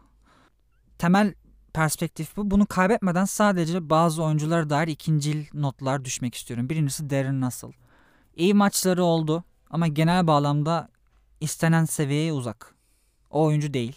Temel 0.97 1.33
perspektif 1.73 2.37
bu. 2.37 2.51
Bunu 2.51 2.65
kaybetmeden 2.65 3.25
sadece 3.25 3.89
bazı 3.89 4.23
oyunculara 4.23 4.69
dair 4.69 4.87
ikincil 4.87 5.45
notlar 5.53 6.05
düşmek 6.05 6.35
istiyorum. 6.35 6.69
Birincisi 6.69 7.09
Darren 7.09 7.45
Russell. 7.45 7.71
İyi 8.35 8.53
maçları 8.53 9.03
oldu 9.03 9.43
ama 9.69 9.87
genel 9.87 10.27
bağlamda 10.27 10.89
istenen 11.41 11.85
seviyeye 11.85 12.33
uzak. 12.33 12.72
O 13.33 13.43
oyuncu 13.43 13.73
değil. 13.73 13.95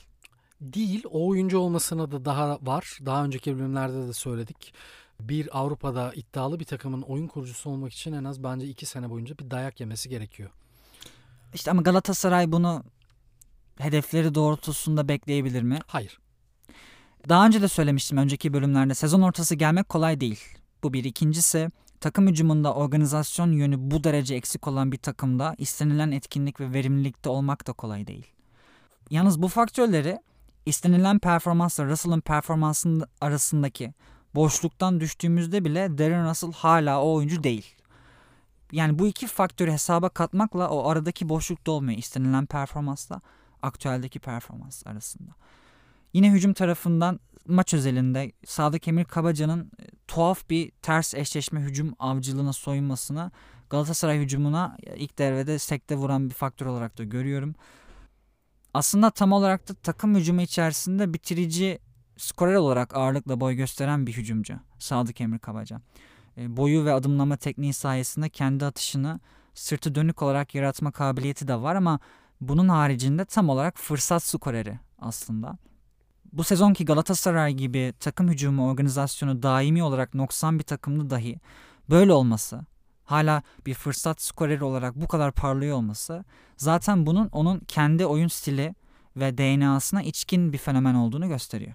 Değil. 0.60 1.04
O 1.10 1.28
oyuncu 1.28 1.58
olmasına 1.58 2.12
da 2.12 2.24
daha 2.24 2.58
var. 2.62 2.98
Daha 3.06 3.24
önceki 3.24 3.58
bölümlerde 3.58 4.08
de 4.08 4.12
söyledik. 4.12 4.74
Bir 5.20 5.58
Avrupa'da 5.58 6.12
iddialı 6.14 6.60
bir 6.60 6.64
takımın 6.64 7.02
oyun 7.02 7.26
kurucusu 7.26 7.70
olmak 7.70 7.92
için 7.92 8.12
en 8.12 8.24
az 8.24 8.42
bence 8.42 8.66
iki 8.66 8.86
sene 8.86 9.10
boyunca 9.10 9.38
bir 9.38 9.50
dayak 9.50 9.80
yemesi 9.80 10.08
gerekiyor. 10.08 10.50
İşte 11.54 11.70
ama 11.70 11.82
Galatasaray 11.82 12.52
bunu 12.52 12.84
hedefleri 13.78 14.34
doğrultusunda 14.34 15.08
bekleyebilir 15.08 15.62
mi? 15.62 15.78
Hayır. 15.86 16.18
Daha 17.28 17.46
önce 17.46 17.62
de 17.62 17.68
söylemiştim 17.68 18.18
önceki 18.18 18.52
bölümlerde 18.52 18.94
sezon 18.94 19.22
ortası 19.22 19.54
gelmek 19.54 19.88
kolay 19.88 20.20
değil. 20.20 20.40
Bu 20.82 20.92
bir. 20.92 21.04
ikincisi 21.04 21.70
takım 22.00 22.28
hücumunda 22.28 22.74
organizasyon 22.74 23.52
yönü 23.52 23.76
bu 23.78 24.04
derece 24.04 24.34
eksik 24.34 24.68
olan 24.68 24.92
bir 24.92 24.98
takımda 24.98 25.54
istenilen 25.58 26.10
etkinlik 26.10 26.60
ve 26.60 26.72
verimlilikte 26.72 27.28
olmak 27.28 27.66
da 27.66 27.72
kolay 27.72 28.06
değil. 28.06 28.35
Yalnız 29.10 29.42
bu 29.42 29.48
faktörleri 29.48 30.18
istenilen 30.66 31.18
performansla 31.18 31.84
Russell'ın 31.84 32.20
performansının 32.20 33.04
arasındaki 33.20 33.94
boşluktan 34.34 35.00
düştüğümüzde 35.00 35.64
bile 35.64 35.98
Darren 35.98 36.30
Russell 36.30 36.52
hala 36.52 37.02
o 37.02 37.14
oyuncu 37.14 37.42
değil. 37.42 37.74
Yani 38.72 38.98
bu 38.98 39.06
iki 39.06 39.26
faktörü 39.26 39.70
hesaba 39.70 40.08
katmakla 40.08 40.68
o 40.68 40.88
aradaki 40.88 41.28
boşluk 41.28 41.66
dolmuyor 41.66 41.98
istenilen 41.98 42.46
performansla 42.46 43.20
aktüeldeki 43.62 44.18
performans 44.18 44.86
arasında. 44.86 45.30
Yine 46.12 46.30
hücum 46.30 46.52
tarafından 46.52 47.20
maç 47.46 47.74
özelinde 47.74 48.32
Sadık 48.46 48.88
Emir 48.88 49.04
Kabaca'nın 49.04 49.70
e, 49.80 49.84
tuhaf 50.08 50.50
bir 50.50 50.70
ters 50.82 51.14
eşleşme 51.14 51.60
hücum 51.60 51.94
avcılığına 51.98 52.52
soyunmasını 52.52 53.30
Galatasaray 53.70 54.18
hücumuna 54.18 54.76
e, 54.82 54.96
ilk 54.96 55.18
devrede 55.18 55.58
sekte 55.58 55.96
vuran 55.96 56.28
bir 56.30 56.34
faktör 56.34 56.66
olarak 56.66 56.98
da 56.98 57.04
görüyorum 57.04 57.54
aslında 58.76 59.10
tam 59.10 59.32
olarak 59.32 59.68
da 59.68 59.74
takım 59.74 60.14
hücumu 60.14 60.40
içerisinde 60.40 61.14
bitirici 61.14 61.78
skorer 62.16 62.54
olarak 62.54 62.96
ağırlıkla 62.96 63.40
boy 63.40 63.54
gösteren 63.54 64.06
bir 64.06 64.12
hücumcu 64.12 64.54
Sadık 64.78 65.20
Emir 65.20 65.38
Kabaca. 65.38 65.80
E, 66.36 66.56
boyu 66.56 66.84
ve 66.84 66.92
adımlama 66.92 67.36
tekniği 67.36 67.72
sayesinde 67.72 68.28
kendi 68.28 68.64
atışını 68.64 69.20
sırtı 69.54 69.94
dönük 69.94 70.22
olarak 70.22 70.54
yaratma 70.54 70.90
kabiliyeti 70.90 71.48
de 71.48 71.54
var 71.54 71.76
ama 71.76 72.00
bunun 72.40 72.68
haricinde 72.68 73.24
tam 73.24 73.48
olarak 73.48 73.78
fırsat 73.78 74.22
skoreri 74.22 74.78
aslında. 74.98 75.58
Bu 76.32 76.44
sezonki 76.44 76.84
Galatasaray 76.84 77.54
gibi 77.54 77.94
takım 78.00 78.28
hücumu 78.28 78.68
organizasyonu 78.70 79.42
daimi 79.42 79.82
olarak 79.82 80.14
noksan 80.14 80.58
bir 80.58 80.64
takımda 80.64 81.10
dahi 81.10 81.40
böyle 81.90 82.12
olması 82.12 82.60
hala 83.06 83.42
bir 83.66 83.74
fırsat 83.74 84.22
skoreri 84.22 84.64
olarak 84.64 84.96
bu 84.96 85.08
kadar 85.08 85.32
parlıyor 85.32 85.76
olması 85.76 86.24
zaten 86.56 87.06
bunun 87.06 87.28
onun 87.32 87.58
kendi 87.58 88.06
oyun 88.06 88.28
stili 88.28 88.74
ve 89.16 89.38
DNA'sına 89.38 90.02
içkin 90.02 90.52
bir 90.52 90.58
fenomen 90.58 90.94
olduğunu 90.94 91.28
gösteriyor. 91.28 91.74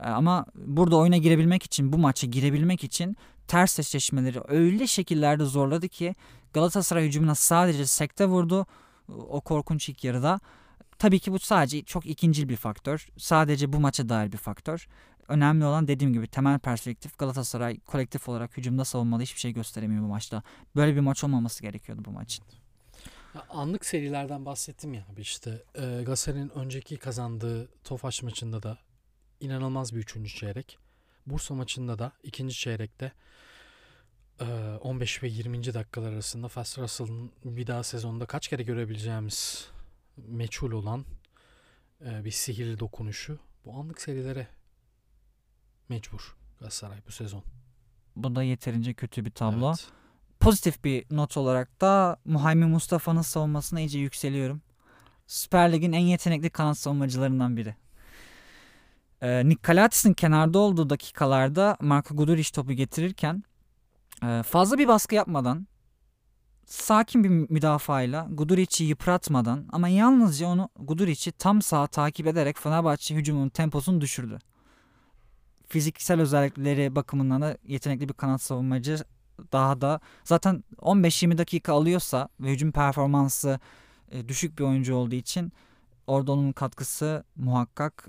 Ee, 0.00 0.04
ama 0.04 0.46
burada 0.54 0.96
oyuna 0.96 1.16
girebilmek 1.16 1.62
için, 1.62 1.92
bu 1.92 1.98
maça 1.98 2.26
girebilmek 2.26 2.84
için 2.84 3.16
ters 3.48 3.78
eşleşmeleri 3.78 4.40
öyle 4.48 4.86
şekillerde 4.86 5.44
zorladı 5.44 5.88
ki 5.88 6.14
Galatasaray 6.52 7.04
hücumuna 7.04 7.34
sadece 7.34 7.86
sekte 7.86 8.26
vurdu 8.26 8.66
o 9.08 9.40
korkunç 9.40 9.88
ilk 9.88 10.04
yarıda. 10.04 10.40
Tabii 10.98 11.18
ki 11.18 11.32
bu 11.32 11.38
sadece 11.38 11.82
çok 11.82 12.06
ikincil 12.06 12.48
bir 12.48 12.56
faktör. 12.56 13.08
Sadece 13.18 13.72
bu 13.72 13.80
maça 13.80 14.08
dair 14.08 14.32
bir 14.32 14.38
faktör 14.38 14.88
önemli 15.28 15.64
olan 15.64 15.88
dediğim 15.88 16.12
gibi 16.12 16.26
temel 16.26 16.58
perspektif 16.58 17.18
Galatasaray 17.18 17.80
kolektif 17.80 18.28
olarak 18.28 18.56
hücumda 18.56 18.84
savunmalı 18.84 19.22
hiçbir 19.22 19.40
şey 19.40 19.52
gösteremiyor 19.52 20.02
bu 20.02 20.06
maçta. 20.06 20.42
Böyle 20.76 20.94
bir 20.94 21.00
maç 21.00 21.24
olmaması 21.24 21.62
gerekiyordu 21.62 22.02
bu 22.04 22.10
maçın. 22.10 22.44
Anlık 23.50 23.86
serilerden 23.86 24.46
bahsettim 24.46 24.94
ya 24.94 25.06
abi 25.12 25.20
işte 25.20 25.62
e, 25.74 25.80
Galatasaray'ın 25.80 26.48
önceki 26.48 26.96
kazandığı 26.96 27.68
Tofaş 27.84 28.22
maçında 28.22 28.62
da 28.62 28.78
inanılmaz 29.40 29.94
bir 29.94 29.98
üçüncü 29.98 30.34
çeyrek. 30.34 30.78
Bursa 31.26 31.54
maçında 31.54 31.98
da 31.98 32.12
ikinci 32.22 32.54
çeyrekte 32.54 33.12
e, 34.40 34.44
15 34.80 35.22
ve 35.22 35.28
20. 35.28 35.74
dakikalar 35.74 36.12
arasında 36.12 36.48
Fast 36.48 36.78
Russell'ın 36.78 37.32
bir 37.44 37.66
daha 37.66 37.82
sezonda 37.82 38.26
kaç 38.26 38.48
kere 38.48 38.62
görebileceğimiz 38.62 39.68
meçhul 40.16 40.72
olan 40.72 41.04
e, 42.04 42.24
bir 42.24 42.30
sihirli 42.30 42.78
dokunuşu 42.78 43.38
bu 43.64 43.72
anlık 43.72 44.00
serilere 44.00 44.46
mecbur 45.88 46.36
Galatasaray 46.58 46.98
bu 47.06 47.12
sezon. 47.12 47.42
Bu 48.16 48.36
da 48.36 48.42
yeterince 48.42 48.94
kötü 48.94 49.24
bir 49.24 49.30
tablo. 49.30 49.68
Evet. 49.68 49.86
Pozitif 50.40 50.84
bir 50.84 51.04
not 51.10 51.36
olarak 51.36 51.80
da 51.80 52.16
Muhammed 52.24 52.68
Mustafa'nın 52.68 53.22
savunmasına 53.22 53.80
iyice 53.80 53.98
yükseliyorum. 53.98 54.62
Süper 55.26 55.72
Lig'in 55.72 55.92
en 55.92 56.00
yetenekli 56.00 56.50
kanat 56.50 56.78
savunmacılarından 56.78 57.56
biri. 57.56 57.74
Ee, 59.22 59.48
Nick 59.48 59.62
Kalatis'in 59.62 60.12
kenarda 60.12 60.58
olduğu 60.58 60.90
dakikalarda 60.90 61.76
Marco 61.80 62.16
Guduric 62.16 62.52
topu 62.52 62.72
getirirken 62.72 63.42
e, 64.22 64.42
fazla 64.42 64.78
bir 64.78 64.88
baskı 64.88 65.14
yapmadan 65.14 65.66
sakin 66.66 67.24
bir 67.24 67.28
müdafayla 67.28 68.26
Guduric'i 68.30 68.84
yıpratmadan 68.84 69.66
ama 69.72 69.88
yalnızca 69.88 70.46
onu 70.46 70.68
Guduric'i 70.78 71.32
tam 71.32 71.62
sağ 71.62 71.86
takip 71.86 72.26
ederek 72.26 72.58
Fenerbahçe 72.58 73.14
hücumunun 73.14 73.48
temposunu 73.48 74.00
düşürdü. 74.00 74.38
Fiziksel 75.68 76.20
özellikleri 76.20 76.96
bakımından 76.96 77.42
da 77.42 77.58
yetenekli 77.66 78.08
bir 78.08 78.14
kanat 78.14 78.42
savunmacı 78.42 78.98
daha 79.52 79.80
da 79.80 80.00
zaten 80.24 80.64
15-20 80.76 81.38
dakika 81.38 81.72
alıyorsa 81.72 82.28
ve 82.40 82.50
hücum 82.52 82.72
performansı 82.72 83.60
e, 84.10 84.28
düşük 84.28 84.58
bir 84.58 84.64
oyuncu 84.64 84.94
olduğu 84.94 85.14
için 85.14 85.52
orada 86.06 86.32
onun 86.32 86.52
katkısı 86.52 87.24
muhakkak 87.36 88.08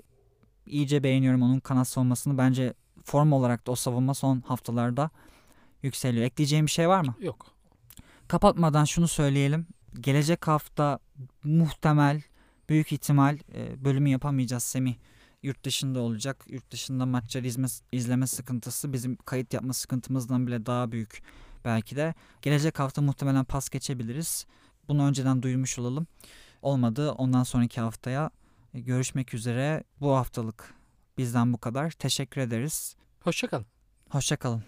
iyice 0.66 1.04
beğeniyorum 1.04 1.42
onun 1.42 1.60
kanat 1.60 1.88
savunmasını. 1.88 2.38
Bence 2.38 2.74
form 3.04 3.32
olarak 3.32 3.68
da 3.68 3.72
o 3.72 3.76
savunma 3.76 4.14
son 4.14 4.42
haftalarda 4.42 5.10
yükseliyor. 5.84 6.26
Ekleyeceğim 6.26 6.66
bir 6.66 6.72
şey 6.72 6.90
var 6.90 7.02
mı? 7.06 7.16
Yok. 7.20 7.46
Kapatmadan 8.28 8.86
şunu 8.86 9.08
söyleyelim. 9.08 9.68
Gelecek 10.00 10.48
hafta 10.48 11.00
muhtemel, 11.44 12.22
büyük 12.70 12.92
ihtimal 12.92 13.38
e, 13.54 13.86
bölümü 13.86 14.10
yapamayacağız 14.10 14.64
Semih. 14.64 14.96
Yurt 15.48 15.64
dışında 15.64 16.00
olacak. 16.00 16.46
Yurt 16.50 16.72
dışında 16.72 17.06
maçları 17.06 17.48
izme, 17.48 17.68
izleme 17.92 18.28
sıkıntısı 18.28 18.94
bizim 18.94 19.16
kayıt 19.16 19.54
yapma 19.54 19.74
sıkıntımızdan 19.74 20.48
bile 20.48 20.66
daha 20.66 20.92
büyük 20.92 21.22
belki 21.66 21.96
de. 21.96 22.14
Gelecek 22.42 22.80
hafta 22.80 23.02
muhtemelen 23.02 23.46
pas 23.46 23.70
geçebiliriz. 23.70 24.46
Bunu 24.88 25.08
önceden 25.08 25.42
duyurmuş 25.42 25.80
olalım. 25.80 26.08
Olmadı 26.62 27.12
ondan 27.12 27.44
sonraki 27.44 27.82
haftaya 27.82 28.30
e, 28.74 28.80
görüşmek 28.80 29.34
üzere. 29.34 29.84
Bu 30.02 30.16
haftalık 30.16 30.74
bizden 31.18 31.54
bu 31.54 31.58
kadar. 31.58 31.92
Teşekkür 31.92 32.42
ederiz. 32.42 32.96
Hoşçakalın. 33.20 33.66
Hoşçakalın. 34.10 34.64